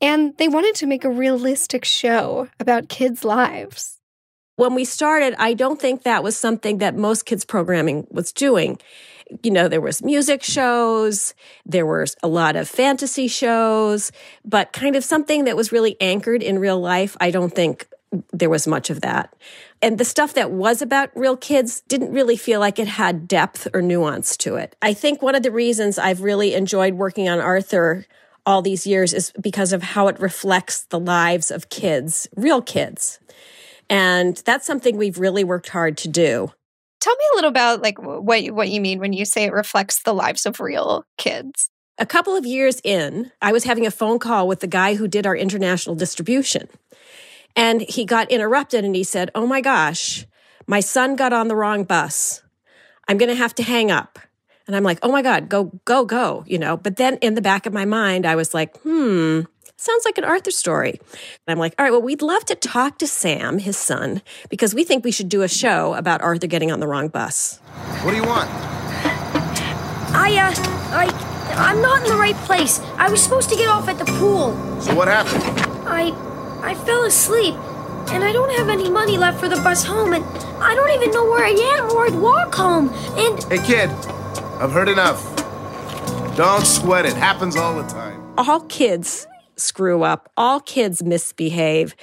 And 0.00 0.36
they 0.38 0.46
wanted 0.46 0.76
to 0.76 0.86
make 0.86 1.04
a 1.04 1.10
realistic 1.10 1.84
show 1.84 2.48
about 2.60 2.88
kids' 2.88 3.24
lives. 3.24 3.98
When 4.54 4.76
we 4.76 4.84
started, 4.84 5.34
I 5.36 5.54
don't 5.54 5.80
think 5.80 6.04
that 6.04 6.22
was 6.22 6.36
something 6.36 6.78
that 6.78 6.94
most 6.94 7.26
kids' 7.26 7.44
programming 7.44 8.06
was 8.08 8.32
doing 8.32 8.78
you 9.42 9.50
know, 9.50 9.68
there 9.68 9.80
was 9.80 10.02
music 10.02 10.42
shows, 10.42 11.34
there 11.64 11.86
were 11.86 12.06
a 12.22 12.28
lot 12.28 12.56
of 12.56 12.68
fantasy 12.68 13.28
shows, 13.28 14.12
but 14.44 14.72
kind 14.72 14.96
of 14.96 15.04
something 15.04 15.44
that 15.44 15.56
was 15.56 15.72
really 15.72 15.96
anchored 16.00 16.42
in 16.42 16.58
real 16.58 16.80
life. 16.80 17.16
I 17.20 17.30
don't 17.30 17.54
think 17.54 17.86
there 18.32 18.50
was 18.50 18.66
much 18.66 18.90
of 18.90 19.00
that. 19.00 19.34
And 19.80 19.98
the 19.98 20.04
stuff 20.04 20.34
that 20.34 20.50
was 20.50 20.82
about 20.82 21.10
real 21.16 21.36
kids 21.36 21.80
didn't 21.82 22.12
really 22.12 22.36
feel 22.36 22.60
like 22.60 22.78
it 22.78 22.88
had 22.88 23.26
depth 23.26 23.68
or 23.72 23.82
nuance 23.82 24.36
to 24.38 24.56
it. 24.56 24.76
I 24.82 24.92
think 24.94 25.22
one 25.22 25.34
of 25.34 25.42
the 25.42 25.50
reasons 25.50 25.98
I've 25.98 26.20
really 26.20 26.54
enjoyed 26.54 26.94
working 26.94 27.28
on 27.28 27.40
Arthur 27.40 28.04
all 28.44 28.60
these 28.60 28.86
years 28.86 29.14
is 29.14 29.32
because 29.40 29.72
of 29.72 29.82
how 29.82 30.08
it 30.08 30.20
reflects 30.20 30.82
the 30.82 31.00
lives 31.00 31.50
of 31.50 31.68
kids, 31.68 32.28
real 32.36 32.60
kids. 32.60 33.18
And 33.88 34.36
that's 34.44 34.66
something 34.66 34.96
we've 34.96 35.18
really 35.18 35.44
worked 35.44 35.68
hard 35.68 35.96
to 35.98 36.08
do. 36.08 36.52
Tell 37.02 37.16
me 37.16 37.24
a 37.32 37.34
little 37.34 37.50
about 37.50 37.82
like 37.82 38.00
what 38.00 38.48
what 38.52 38.68
you 38.68 38.80
mean 38.80 39.00
when 39.00 39.12
you 39.12 39.24
say 39.24 39.42
it 39.42 39.52
reflects 39.52 39.98
the 40.04 40.14
lives 40.14 40.46
of 40.46 40.60
real 40.60 41.04
kids. 41.18 41.68
A 41.98 42.06
couple 42.06 42.36
of 42.36 42.46
years 42.46 42.80
in, 42.84 43.32
I 43.42 43.50
was 43.50 43.64
having 43.64 43.84
a 43.84 43.90
phone 43.90 44.20
call 44.20 44.46
with 44.46 44.60
the 44.60 44.68
guy 44.68 44.94
who 44.94 45.08
did 45.08 45.26
our 45.26 45.34
international 45.34 45.96
distribution. 45.96 46.68
And 47.56 47.80
he 47.80 48.04
got 48.04 48.30
interrupted 48.30 48.84
and 48.84 48.94
he 48.94 49.02
said, 49.02 49.32
"Oh 49.34 49.48
my 49.48 49.60
gosh, 49.60 50.26
my 50.68 50.78
son 50.78 51.16
got 51.16 51.32
on 51.32 51.48
the 51.48 51.56
wrong 51.56 51.82
bus. 51.82 52.40
I'm 53.08 53.18
going 53.18 53.30
to 53.30 53.34
have 53.34 53.54
to 53.56 53.64
hang 53.64 53.90
up." 53.90 54.20
And 54.68 54.76
I'm 54.76 54.84
like, 54.84 55.00
"Oh 55.02 55.10
my 55.10 55.22
god, 55.22 55.48
go 55.48 55.72
go 55.84 56.04
go," 56.04 56.44
you 56.46 56.56
know. 56.56 56.76
But 56.76 56.98
then 56.98 57.16
in 57.16 57.34
the 57.34 57.42
back 57.42 57.66
of 57.66 57.72
my 57.72 57.84
mind, 57.84 58.24
I 58.24 58.36
was 58.36 58.54
like, 58.54 58.76
"Hmm, 58.82 59.40
sounds 59.82 60.04
like 60.04 60.18
an 60.18 60.24
Arthur 60.24 60.50
story. 60.50 61.00
And 61.46 61.48
I'm 61.48 61.58
like, 61.58 61.74
all 61.78 61.84
right, 61.84 61.90
well, 61.90 62.02
we'd 62.02 62.22
love 62.22 62.44
to 62.46 62.54
talk 62.54 62.98
to 62.98 63.06
Sam, 63.06 63.58
his 63.58 63.76
son, 63.76 64.22
because 64.48 64.74
we 64.74 64.84
think 64.84 65.04
we 65.04 65.12
should 65.12 65.28
do 65.28 65.42
a 65.42 65.48
show 65.48 65.94
about 65.94 66.22
Arthur 66.22 66.46
getting 66.46 66.70
on 66.70 66.80
the 66.80 66.86
wrong 66.86 67.08
bus. 67.08 67.58
What 68.02 68.12
do 68.12 68.16
you 68.16 68.24
want? 68.24 68.48
I, 70.14 70.36
uh, 70.36 70.52
I, 70.94 71.54
I'm 71.56 71.82
not 71.82 72.02
in 72.02 72.08
the 72.08 72.16
right 72.18 72.36
place. 72.46 72.80
I 72.96 73.10
was 73.10 73.22
supposed 73.22 73.50
to 73.50 73.56
get 73.56 73.68
off 73.68 73.88
at 73.88 73.98
the 73.98 74.04
pool. 74.04 74.52
So 74.80 74.94
what 74.94 75.08
happened? 75.08 75.42
I 75.86 76.12
I 76.62 76.74
fell 76.74 77.04
asleep 77.04 77.54
and 78.12 78.22
I 78.22 78.32
don't 78.32 78.52
have 78.52 78.68
any 78.68 78.88
money 78.88 79.18
left 79.18 79.40
for 79.40 79.48
the 79.48 79.56
bus 79.56 79.84
home 79.84 80.12
and 80.12 80.24
I 80.62 80.74
don't 80.74 80.90
even 80.90 81.10
know 81.10 81.24
where 81.24 81.44
I 81.44 81.50
am 81.50 81.90
or 81.90 82.06
I'd 82.06 82.14
walk 82.14 82.54
home. 82.54 82.88
And 83.18 83.42
Hey 83.44 83.58
kid, 83.66 83.90
I've 84.60 84.70
heard 84.72 84.88
enough. 84.88 85.20
Don't 86.36 86.64
sweat 86.64 87.04
it. 87.04 87.14
Happens 87.14 87.56
all 87.56 87.74
the 87.74 87.88
time. 87.88 88.22
All 88.38 88.60
kids 88.60 89.26
screw 89.56 90.02
up. 90.02 90.30
All 90.36 90.60
kids 90.60 91.02
misbehave. 91.02 91.94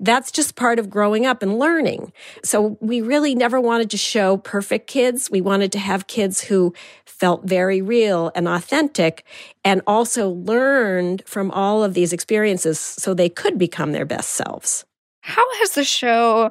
That's 0.00 0.32
just 0.32 0.56
part 0.56 0.78
of 0.78 0.90
growing 0.90 1.24
up 1.24 1.42
and 1.42 1.58
learning. 1.58 2.12
So 2.42 2.76
we 2.80 3.00
really 3.00 3.34
never 3.34 3.60
wanted 3.60 3.90
to 3.90 3.96
show 3.96 4.38
perfect 4.38 4.86
kids. 4.86 5.30
We 5.30 5.40
wanted 5.40 5.72
to 5.72 5.78
have 5.78 6.06
kids 6.06 6.42
who 6.42 6.74
felt 7.04 7.44
very 7.44 7.80
real 7.80 8.32
and 8.34 8.48
authentic 8.48 9.24
and 9.64 9.82
also 9.86 10.30
learned 10.30 11.22
from 11.26 11.50
all 11.52 11.84
of 11.84 11.94
these 11.94 12.12
experiences 12.12 12.78
so 12.78 13.14
they 13.14 13.28
could 13.28 13.56
become 13.56 13.92
their 13.92 14.04
best 14.04 14.30
selves. 14.30 14.84
How 15.20 15.44
has 15.60 15.70
the 15.70 15.84
show 15.84 16.50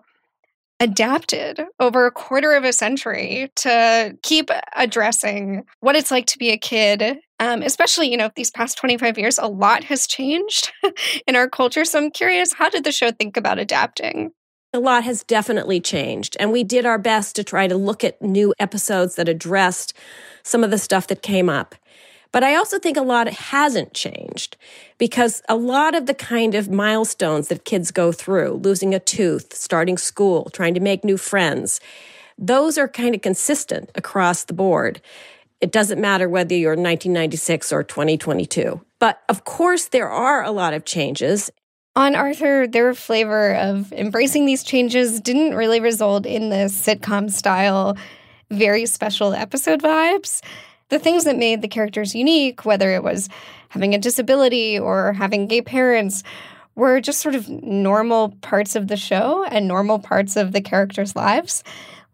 adapted 0.80 1.62
over 1.80 2.06
a 2.06 2.12
quarter 2.12 2.54
of 2.54 2.64
a 2.64 2.74
century 2.74 3.52
to 3.56 4.18
keep 4.24 4.50
addressing 4.76 5.64
what 5.82 5.96
it's 5.96 6.12
like 6.12 6.26
to 6.28 6.38
be 6.38 6.50
a 6.50 6.58
kid 6.58 7.20
um, 7.44 7.62
especially 7.62 8.10
you 8.10 8.18
know 8.18 8.32
these 8.36 8.52
past 8.52 8.78
25 8.78 9.18
years 9.18 9.38
a 9.38 9.48
lot 9.48 9.84
has 9.86 10.08
changed 10.08 10.72
in 11.28 11.36
our 11.36 11.50
culture 11.50 11.86
so 11.86 12.00
i'm 12.00 12.12
curious 12.12 12.54
how 12.54 12.70
did 12.70 12.84
the 12.84 12.92
show 12.92 13.12
think 13.12 13.36
about 13.38 13.60
adapting 13.60 14.32
a 14.74 14.80
lot 14.80 15.04
has 15.04 15.24
definitely 15.24 15.80
changed 15.80 16.38
and 16.40 16.52
we 16.52 16.64
did 16.64 16.86
our 16.86 16.98
best 16.98 17.36
to 17.36 17.44
try 17.44 17.68
to 17.68 17.76
look 17.76 18.04
at 18.04 18.22
new 18.22 18.54
episodes 18.60 19.16
that 19.16 19.30
addressed 19.30 19.94
some 20.42 20.64
of 20.64 20.72
the 20.72 20.78
stuff 20.78 21.08
that 21.08 21.22
came 21.22 21.50
up 21.50 21.76
but 22.32 22.44
I 22.44 22.56
also 22.56 22.80
think 22.80 22.98
a 22.98 23.02
lot 23.02 23.28
hasn't 23.30 23.94
changed 23.94 24.58
because 24.98 25.44
a 25.48 25.56
lot 25.56 25.94
of 25.94 26.08
the 26.08 26.16
kind 26.16 26.56
of 26.56 26.68
milestones 26.68 27.48
that 27.50 27.64
kids 27.64 27.92
go 27.92 28.12
through, 28.12 28.54
losing 28.64 28.96
a 28.96 29.00
tooth, 29.00 29.54
starting 29.54 30.00
school, 30.00 30.50
trying 30.50 30.74
to 30.74 30.80
make 30.80 31.04
new 31.04 31.18
friends, 31.18 31.80
those 32.40 32.80
are 32.80 32.88
kind 32.88 33.14
of 33.14 33.22
consistent 33.22 33.92
across 33.94 34.46
the 34.46 34.54
board. 34.54 35.00
It 35.64 35.72
doesn't 35.72 36.00
matter 36.00 36.28
whether 36.28 36.54
you're 36.54 36.72
1996 36.72 37.72
or 37.72 37.84
2022. 37.84 38.82
But 39.00 39.22
of 39.30 39.46
course, 39.46 39.88
there 39.88 40.10
are 40.10 40.44
a 40.44 40.52
lot 40.52 40.74
of 40.74 40.86
changes. 40.86 41.50
On 41.96 42.16
Arthur, 42.16 42.68
their 42.68 42.94
flavor 42.94 43.56
of 43.56 43.92
embracing 43.94 44.46
these 44.46 44.64
changes 44.64 45.22
didn't 45.22 45.56
really 45.56 45.80
result 45.80 46.26
in 46.26 46.50
the 46.50 46.66
sitcom 46.68 47.32
style, 47.32 47.98
very 48.52 48.86
special 48.86 49.34
episode 49.34 49.82
vibes 49.82 50.42
the 50.94 51.00
things 51.00 51.24
that 51.24 51.38
made 51.38 51.62
the 51.62 51.68
characters 51.68 52.14
unique, 52.14 52.66
whether 52.66 52.94
it 52.94 53.04
was 53.04 53.28
having 53.70 53.96
a 53.96 53.98
disability 53.98 54.78
or 54.78 55.14
having 55.14 55.48
gay 55.48 55.62
parents, 55.62 56.24
were 56.76 57.02
just 57.02 57.20
sort 57.20 57.34
of 57.34 57.50
normal 57.50 58.30
parts 58.42 58.76
of 58.76 58.88
the 58.88 58.98
show 58.98 59.44
and 59.46 59.68
normal 59.68 59.98
parts 59.98 60.36
of 60.36 60.52
the 60.52 60.62
characters' 60.62 61.16
lives. 61.16 61.64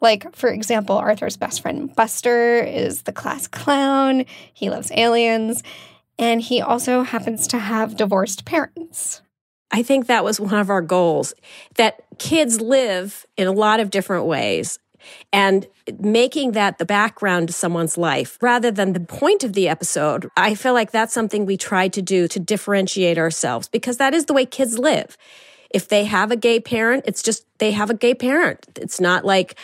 Like, 0.02 0.36
for 0.36 0.50
example, 0.50 0.98
Arthur's 0.98 1.38
best 1.38 1.62
friend 1.62 1.94
Buster 1.94 2.60
is 2.60 3.04
the 3.04 3.12
class 3.12 3.48
clown, 3.48 4.26
he 4.54 4.70
loves 4.70 4.92
aliens, 4.96 5.64
and 6.18 6.42
he 6.42 6.62
also 6.62 7.04
happens 7.04 7.48
to 7.48 7.60
have 7.60 7.98
divorced 7.98 8.46
parents. 8.46 9.22
I 9.72 9.84
think 9.84 10.08
that 10.08 10.24
was 10.24 10.40
one 10.40 10.56
of 10.56 10.70
our 10.70 10.82
goals 10.82 11.34
that 11.76 12.04
kids 12.18 12.60
live 12.60 13.26
in 13.38 13.48
a 13.48 13.52
lot 13.52 13.80
of 13.80 13.90
different 13.90 14.26
ways 14.26 14.80
and 15.32 15.68
making 16.00 16.52
that 16.54 16.78
the 16.78 16.86
background 16.86 17.48
to 17.48 17.54
someone's 17.54 17.98
life 17.98 18.38
rather 18.42 18.72
than 18.72 18.94
the 18.94 19.00
point 19.00 19.44
of 19.44 19.54
the 19.54 19.70
episode. 19.70 20.30
I 20.36 20.56
feel 20.56 20.74
like 20.74 20.92
that's 20.92 21.14
something 21.14 21.46
we 21.46 21.58
tried 21.58 21.94
to 21.94 22.02
do 22.02 22.28
to 22.28 22.40
differentiate 22.40 23.18
ourselves 23.18 23.68
because 23.68 23.98
that 23.98 24.14
is 24.14 24.26
the 24.26 24.34
way 24.34 24.46
kids 24.46 24.78
live. 24.78 25.18
If 25.70 25.88
they 25.88 26.06
have 26.06 26.32
a 26.32 26.36
gay 26.36 26.60
parent, 26.60 27.06
it's 27.08 27.22
just 27.22 27.46
they 27.60 27.72
have 27.72 27.90
a 27.90 27.94
gay 27.94 28.16
parent. 28.16 28.66
It's 28.76 29.00
not 29.00 29.24
like 29.24 29.56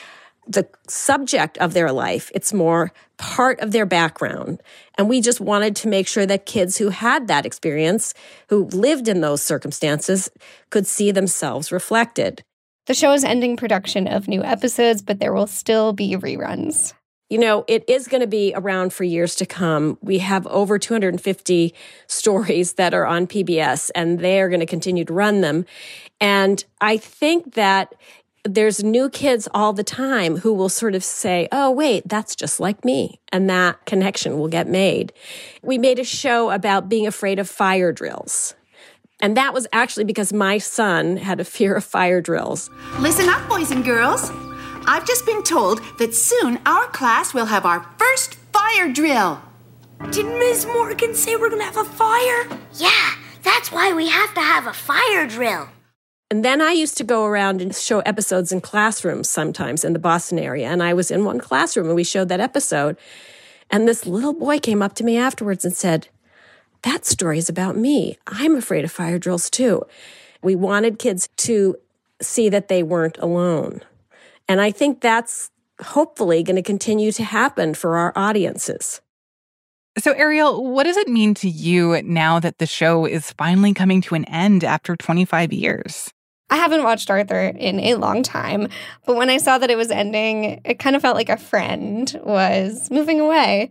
the 0.47 0.67
subject 0.87 1.57
of 1.57 1.73
their 1.73 1.91
life. 1.91 2.31
It's 2.35 2.53
more 2.53 2.91
part 3.17 3.59
of 3.59 3.71
their 3.71 3.85
background. 3.85 4.61
And 4.97 5.09
we 5.09 5.21
just 5.21 5.39
wanted 5.39 5.75
to 5.77 5.87
make 5.87 6.07
sure 6.07 6.25
that 6.25 6.45
kids 6.45 6.77
who 6.77 6.89
had 6.89 7.27
that 7.27 7.45
experience, 7.45 8.13
who 8.49 8.65
lived 8.65 9.07
in 9.07 9.21
those 9.21 9.41
circumstances, 9.41 10.29
could 10.69 10.85
see 10.85 11.11
themselves 11.11 11.71
reflected. 11.71 12.43
The 12.87 12.93
show 12.93 13.13
is 13.13 13.23
ending 13.23 13.57
production 13.57 14.07
of 14.07 14.27
new 14.27 14.43
episodes, 14.43 15.01
but 15.01 15.19
there 15.19 15.33
will 15.33 15.47
still 15.47 15.93
be 15.93 16.15
reruns. 16.15 16.93
You 17.29 17.39
know, 17.39 17.65
it 17.67 17.83
is 17.87 18.07
going 18.07 18.21
to 18.21 18.27
be 18.27 18.53
around 18.55 18.93
for 18.93 19.03
years 19.03 19.33
to 19.37 19.47
come. 19.47 19.97
We 20.01 20.19
have 20.19 20.45
over 20.45 20.77
250 20.77 21.73
stories 22.07 22.73
that 22.73 22.93
are 22.93 23.05
on 23.05 23.25
PBS, 23.25 23.89
and 23.95 24.19
they 24.19 24.39
are 24.39 24.49
going 24.49 24.59
to 24.59 24.67
continue 24.67 25.05
to 25.05 25.13
run 25.13 25.41
them. 25.41 25.65
And 26.21 26.63
I 26.79 26.97
think 26.97 27.55
that 27.55 27.95
there's 28.45 28.83
new 28.83 29.09
kids 29.09 29.47
all 29.53 29.73
the 29.73 29.83
time 29.83 30.37
who 30.37 30.53
will 30.53 30.69
sort 30.69 30.93
of 30.95 31.03
say, 31.03 31.47
Oh, 31.51 31.71
wait, 31.71 32.07
that's 32.07 32.35
just 32.35 32.59
like 32.59 32.85
me. 32.85 33.19
And 33.33 33.49
that 33.49 33.85
connection 33.85 34.37
will 34.37 34.47
get 34.47 34.67
made. 34.67 35.11
We 35.63 35.77
made 35.77 35.99
a 35.99 36.03
show 36.03 36.51
about 36.51 36.87
being 36.87 37.07
afraid 37.07 37.39
of 37.39 37.49
fire 37.49 37.91
drills. 37.91 38.55
And 39.19 39.35
that 39.35 39.53
was 39.53 39.65
actually 39.73 40.03
because 40.03 40.31
my 40.31 40.59
son 40.59 41.17
had 41.17 41.39
a 41.39 41.45
fear 41.45 41.75
of 41.75 41.83
fire 41.83 42.21
drills. 42.21 42.69
Listen 42.99 43.27
up, 43.29 43.47
boys 43.49 43.71
and 43.71 43.83
girls. 43.83 44.29
I've 44.87 45.07
just 45.07 45.25
been 45.25 45.41
told 45.41 45.81
that 45.97 46.13
soon 46.13 46.59
our 46.65 46.85
class 46.87 47.33
will 47.33 47.45
have 47.47 47.65
our 47.65 47.85
first 47.97 48.35
fire 48.53 48.91
drill. 48.91 49.41
Did 50.11 50.25
Ms. 50.27 50.67
Morgan 50.67 51.15
say 51.15 51.35
we're 51.35 51.49
gonna 51.49 51.63
have 51.63 51.77
a 51.77 51.85
fire? 51.85 52.47
Yeah, 52.75 53.15
that's 53.41 53.71
why 53.71 53.93
we 53.93 54.07
have 54.09 54.33
to 54.35 54.41
have 54.41 54.67
a 54.67 54.73
fire 54.73 55.25
drill. 55.25 55.69
And 56.31 56.43
then 56.43 56.59
I 56.61 56.71
used 56.71 56.97
to 56.97 57.03
go 57.03 57.25
around 57.25 57.61
and 57.61 57.75
show 57.75 57.99
episodes 57.99 58.51
in 58.51 58.61
classrooms 58.61 59.29
sometimes 59.29 59.83
in 59.85 59.93
the 59.93 59.99
Boston 59.99 60.39
area. 60.39 60.67
And 60.67 60.81
I 60.81 60.93
was 60.93 61.11
in 61.11 61.23
one 61.23 61.39
classroom 61.39 61.87
and 61.87 61.95
we 61.95 62.03
showed 62.03 62.29
that 62.29 62.39
episode. 62.39 62.97
And 63.69 63.87
this 63.87 64.05
little 64.05 64.33
boy 64.33 64.59
came 64.59 64.81
up 64.81 64.93
to 64.95 65.03
me 65.03 65.17
afterwards 65.17 65.65
and 65.65 65.75
said, 65.75 66.07
that 66.81 67.05
story 67.05 67.37
is 67.37 67.49
about 67.49 67.77
me. 67.77 68.17
I'm 68.27 68.55
afraid 68.55 68.85
of 68.85 68.91
fire 68.91 69.17
drills 69.17 69.49
too. 69.49 69.83
We 70.41 70.55
wanted 70.55 70.99
kids 70.99 71.29
to 71.37 71.77
see 72.21 72.49
that 72.49 72.67
they 72.67 72.83
weren't 72.83 73.17
alone. 73.17 73.81
And 74.47 74.61
I 74.61 74.71
think 74.71 75.01
that's 75.01 75.49
hopefully 75.81 76.43
going 76.43 76.55
to 76.55 76.61
continue 76.61 77.11
to 77.13 77.23
happen 77.23 77.73
for 77.73 77.97
our 77.97 78.13
audiences. 78.15 79.01
So, 79.97 80.11
Ariel, 80.11 80.71
what 80.71 80.83
does 80.83 80.97
it 80.97 81.07
mean 81.07 81.33
to 81.35 81.49
you 81.49 82.01
now 82.03 82.39
that 82.41 82.57
the 82.57 82.65
show 82.65 83.05
is 83.05 83.31
finally 83.31 83.73
coming 83.73 84.01
to 84.01 84.15
an 84.15 84.25
end 84.25 84.65
after 84.65 84.95
25 84.97 85.53
years? 85.53 86.11
I 86.49 86.57
haven't 86.57 86.83
watched 86.83 87.09
Arthur 87.09 87.53
in 87.57 87.79
a 87.79 87.95
long 87.95 88.21
time, 88.21 88.67
but 89.05 89.15
when 89.15 89.29
I 89.29 89.37
saw 89.37 89.57
that 89.57 89.71
it 89.71 89.77
was 89.77 89.89
ending, 89.89 90.61
it 90.65 90.79
kind 90.79 90.95
of 90.95 91.01
felt 91.01 91.15
like 91.15 91.29
a 91.29 91.37
friend 91.37 92.19
was 92.23 92.91
moving 92.91 93.21
away. 93.21 93.69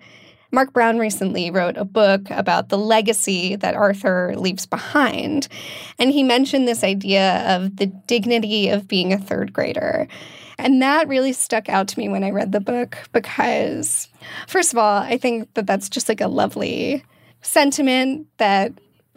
Marc 0.50 0.72
Brown 0.72 0.98
recently 0.98 1.50
wrote 1.50 1.76
a 1.76 1.84
book 1.84 2.30
about 2.30 2.70
the 2.70 2.78
legacy 2.78 3.56
that 3.56 3.74
Arthur 3.74 4.34
leaves 4.36 4.66
behind. 4.66 5.48
And 5.98 6.10
he 6.10 6.22
mentioned 6.22 6.66
this 6.66 6.84
idea 6.84 7.44
of 7.54 7.76
the 7.76 7.86
dignity 7.86 8.68
of 8.70 8.88
being 8.88 9.12
a 9.12 9.18
third 9.18 9.52
grader. 9.52 10.08
And 10.58 10.80
that 10.82 11.08
really 11.08 11.32
stuck 11.32 11.68
out 11.68 11.88
to 11.88 11.98
me 11.98 12.08
when 12.08 12.24
I 12.24 12.30
read 12.30 12.52
the 12.52 12.60
book 12.60 12.98
because, 13.12 14.08
first 14.46 14.72
of 14.72 14.78
all, 14.78 15.02
I 15.02 15.16
think 15.16 15.52
that 15.54 15.66
that's 15.66 15.88
just 15.88 16.08
like 16.08 16.20
a 16.20 16.28
lovely 16.28 17.04
sentiment 17.42 18.26
that 18.38 18.72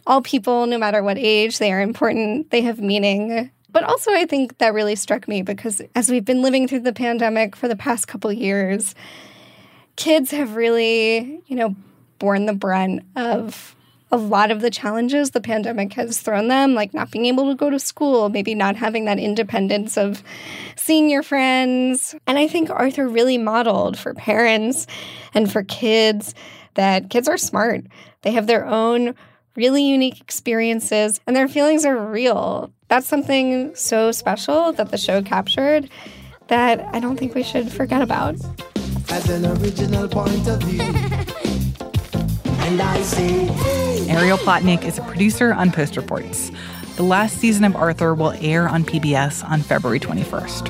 all 0.06 0.22
people, 0.22 0.66
no 0.66 0.78
matter 0.78 1.04
what 1.04 1.18
age, 1.18 1.60
they 1.60 1.72
are 1.72 1.82
important, 1.82 2.50
they 2.50 2.62
have 2.62 2.80
meaning. 2.80 3.52
But 3.70 3.84
also, 3.84 4.12
I 4.12 4.26
think 4.26 4.58
that 4.58 4.74
really 4.74 4.96
struck 4.96 5.28
me 5.28 5.42
because 5.42 5.82
as 5.94 6.10
we've 6.10 6.26
been 6.26 6.42
living 6.42 6.68
through 6.68 6.80
the 6.80 6.94
pandemic 6.94 7.56
for 7.56 7.68
the 7.68 7.76
past 7.76 8.08
couple 8.08 8.32
years, 8.32 8.96
kids 9.98 10.32
have 10.32 10.56
really, 10.56 11.42
you 11.48 11.56
know, 11.56 11.76
borne 12.20 12.46
the 12.46 12.54
brunt 12.54 13.04
of 13.16 13.76
a 14.12 14.18
lot 14.18 14.52
of 14.52 14.62
the 14.62 14.70
challenges 14.70 15.32
the 15.32 15.42
pandemic 15.42 15.94
has 15.94 16.20
thrown 16.20 16.48
them, 16.48 16.74
like 16.74 16.94
not 16.94 17.12
being 17.12 17.26
able 17.26 17.50
to 17.50 17.56
go 17.56 17.70
to 17.70 17.80
school, 17.80 18.30
maybe 18.30 18.56
not 18.56 18.76
having 18.76 19.06
that 19.06 19.20
independence 19.20 19.98
of 19.98 20.24
seeing 20.76 21.10
your 21.10 21.24
friends. 21.24 22.16
And 22.26 22.38
I 22.38 22.48
think 22.48 22.70
Arthur 22.70 23.08
really 23.08 23.38
modeled 23.38 23.98
for 23.98 24.14
parents 24.14 24.88
and 25.34 25.52
for 25.52 25.64
kids 25.64 26.34
that 26.76 27.10
kids 27.10 27.28
are 27.28 27.38
smart. 27.38 27.84
They 28.22 28.32
have 28.32 28.48
their 28.48 28.66
own 28.66 29.14
really 29.56 29.84
unique 29.84 30.22
experiences 30.22 31.20
and 31.28 31.36
their 31.36 31.48
feelings 31.48 31.84
are 31.84 31.98
real. 31.98 32.72
That's 32.88 33.08
something 33.08 33.76
so 33.76 34.12
special 34.12 34.72
that 34.74 34.92
the 34.92 34.98
show 34.98 35.22
captured 35.22 35.90
that 36.48 36.80
I 36.94 37.00
don't 37.02 37.18
think 37.18 37.36
we 37.36 37.44
should 37.44 37.72
forget 37.72 38.02
about 38.02 38.36
as 39.10 39.30
an 39.30 39.46
original 39.46 40.08
point 40.08 40.48
of 40.48 40.62
view. 40.64 41.44
and 42.68 42.82
I 42.82 43.02
say, 43.02 43.48
Ariel 44.10 44.38
Plotkin 44.38 44.84
is 44.84 44.98
a 44.98 45.02
producer 45.04 45.54
on 45.54 45.72
Post 45.72 45.96
Reports. 45.96 46.52
The 46.98 47.04
last 47.04 47.38
season 47.38 47.64
of 47.64 47.78
Arthur 47.78 48.14
will 48.14 48.32
air 48.42 48.68
on 48.68 48.84
PBS 48.84 49.48
on 49.50 49.62
February 49.62 50.02
21st. 50.02 50.68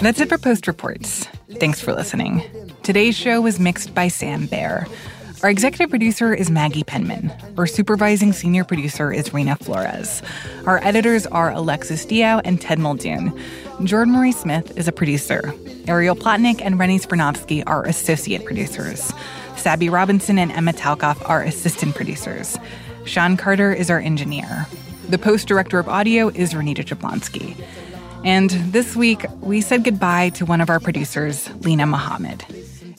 That's 0.00 0.20
it 0.20 0.28
for 0.28 0.38
Post 0.38 0.68
Reports. 0.68 1.24
Thanks 1.58 1.80
for 1.80 1.92
listening. 1.92 2.44
Today's 2.84 3.16
show 3.16 3.40
was 3.40 3.58
mixed 3.58 3.92
by 3.92 4.06
Sam 4.06 4.46
Bair. 4.46 4.86
Our 5.42 5.48
executive 5.48 5.88
producer 5.88 6.34
is 6.34 6.50
Maggie 6.50 6.84
Penman. 6.84 7.32
Our 7.56 7.66
supervising 7.66 8.34
senior 8.34 8.62
producer 8.62 9.10
is 9.10 9.30
Reena 9.30 9.58
Flores. 9.58 10.20
Our 10.66 10.84
editors 10.84 11.26
are 11.26 11.50
Alexis 11.50 12.04
Diao 12.04 12.42
and 12.44 12.60
Ted 12.60 12.78
Muldoon. 12.78 13.32
Jordan 13.84 14.12
Marie 14.12 14.32
Smith 14.32 14.76
is 14.76 14.86
a 14.86 14.92
producer. 14.92 15.54
Ariel 15.88 16.14
Plotkin 16.14 16.60
and 16.62 16.78
Rennie 16.78 16.98
Svirnovskiy 16.98 17.62
are 17.66 17.86
associate 17.86 18.44
producers. 18.44 19.14
Sabby 19.56 19.88
Robinson 19.88 20.38
and 20.38 20.52
Emma 20.52 20.74
Talkoff 20.74 21.26
are 21.26 21.42
assistant 21.42 21.94
producers. 21.94 22.58
Sean 23.06 23.38
Carter 23.38 23.72
is 23.72 23.88
our 23.88 23.98
engineer. 23.98 24.66
The 25.08 25.16
post 25.16 25.48
director 25.48 25.78
of 25.78 25.88
audio 25.88 26.28
is 26.28 26.52
Renita 26.52 26.84
Jablonski. 26.84 27.56
And 28.26 28.50
this 28.50 28.94
week, 28.94 29.24
we 29.40 29.62
said 29.62 29.84
goodbye 29.84 30.28
to 30.30 30.44
one 30.44 30.60
of 30.60 30.68
our 30.68 30.80
producers, 30.80 31.48
Linah 31.60 31.88
Mohammad. 31.88 32.44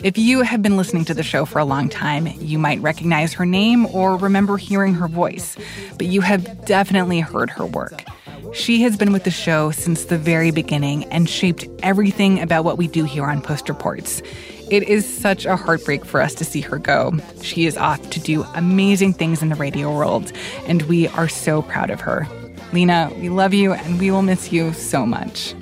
If 0.04 0.18
you 0.18 0.42
have 0.42 0.64
been 0.64 0.78
listening 0.78 1.06
to 1.06 1.14
the 1.14 1.22
show 1.22 1.46
for 1.46 1.60
a 1.60 1.66
long 1.66 1.88
time, 1.88 2.26
you 2.40 2.58
might 2.58 2.82
recognize 2.82 3.34
her 3.34 3.46
name 3.46 3.86
or 3.86 4.18
remember 4.18 4.58
hearing 4.58 4.96
her 4.96 5.08
voice, 5.08 5.56
but 5.98 6.08
you 6.08 6.22
have 6.22 6.66
definitely 6.66 7.20
heard 7.20 7.52
her 7.52 7.68
work. 7.68 8.04
She 8.52 8.82
has 8.82 8.98
been 8.98 9.14
with 9.14 9.26
the 9.26 9.32
show 9.32 9.70
since 9.70 10.06
the 10.06 10.18
very 10.18 10.50
beginning 10.50 11.04
and 11.06 11.30
shaped 11.30 11.68
everything 11.84 12.42
about 12.42 12.66
what 12.66 12.80
we 12.80 12.88
do 12.88 13.04
here 13.04 13.26
on 13.26 13.44
Post 13.44 13.70
Reports. 13.70 14.24
It 14.72 14.84
is 14.84 15.06
such 15.06 15.46
a 15.46 15.56
heartbreak 15.56 16.04
for 16.04 16.20
us 16.20 16.34
to 16.36 16.46
see 16.46 16.62
her 16.62 16.80
go. 16.80 17.14
She 17.44 17.68
is 17.68 17.78
off 17.78 18.10
to 18.10 18.20
do 18.20 18.42
amazing 18.56 19.14
things 19.14 19.44
in 19.44 19.50
the 19.50 19.56
radio 19.56 19.96
world, 19.96 20.32
and 20.66 20.82
we 20.84 21.10
are 21.10 21.30
so 21.30 21.62
proud 21.62 21.92
of 21.92 22.02
her. 22.02 22.28
Linah, 22.72 23.16
we 23.22 23.30
love 23.30 23.54
you 23.54 23.74
and 23.74 24.00
we 24.00 24.10
will 24.10 24.24
miss 24.24 24.52
you 24.52 24.74
so 24.74 25.06
much. 25.06 25.54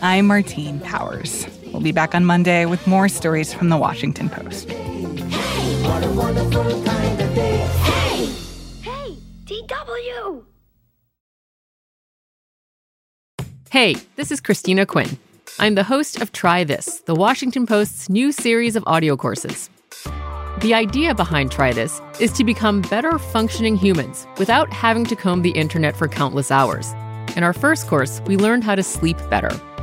I'm 0.00 0.26
Martine 0.26 0.80
Powers. 0.80 1.46
We'll 1.72 1.80
be 1.80 1.92
back 1.92 2.14
on 2.14 2.26
Monday 2.26 2.66
with 2.66 2.86
more 2.86 3.08
stories 3.08 3.54
from 3.54 3.70
the 3.70 3.78
Washington 3.78 4.28
Post. 4.28 4.70
Hey! 4.70 5.06
Hey! 8.82 9.16
DW! 9.46 10.44
Hey, 13.70 13.96
this 14.16 14.30
is 14.30 14.42
Christina 14.42 14.84
Quinn. 14.84 15.18
I'm 15.58 15.74
the 15.74 15.82
host 15.82 16.20
of 16.20 16.32
Try 16.32 16.62
This, 16.62 17.00
the 17.00 17.14
Washington 17.14 17.66
Post's 17.66 18.10
new 18.10 18.32
series 18.32 18.76
of 18.76 18.84
audio 18.86 19.16
courses. 19.16 19.70
The 20.60 20.74
idea 20.74 21.14
behind 21.14 21.50
Try 21.50 21.72
This 21.72 22.02
is 22.20 22.32
to 22.32 22.44
become 22.44 22.82
better 22.82 23.18
functioning 23.18 23.76
humans 23.76 24.26
without 24.36 24.70
having 24.70 25.06
to 25.06 25.16
comb 25.16 25.40
the 25.40 25.52
internet 25.52 25.96
for 25.96 26.06
countless 26.06 26.50
hours. 26.50 26.92
In 27.34 27.42
our 27.42 27.54
first 27.54 27.86
course, 27.86 28.20
we 28.26 28.36
learned 28.36 28.62
how 28.62 28.74
to 28.74 28.82
sleep 28.82 29.16
better. 29.30 29.58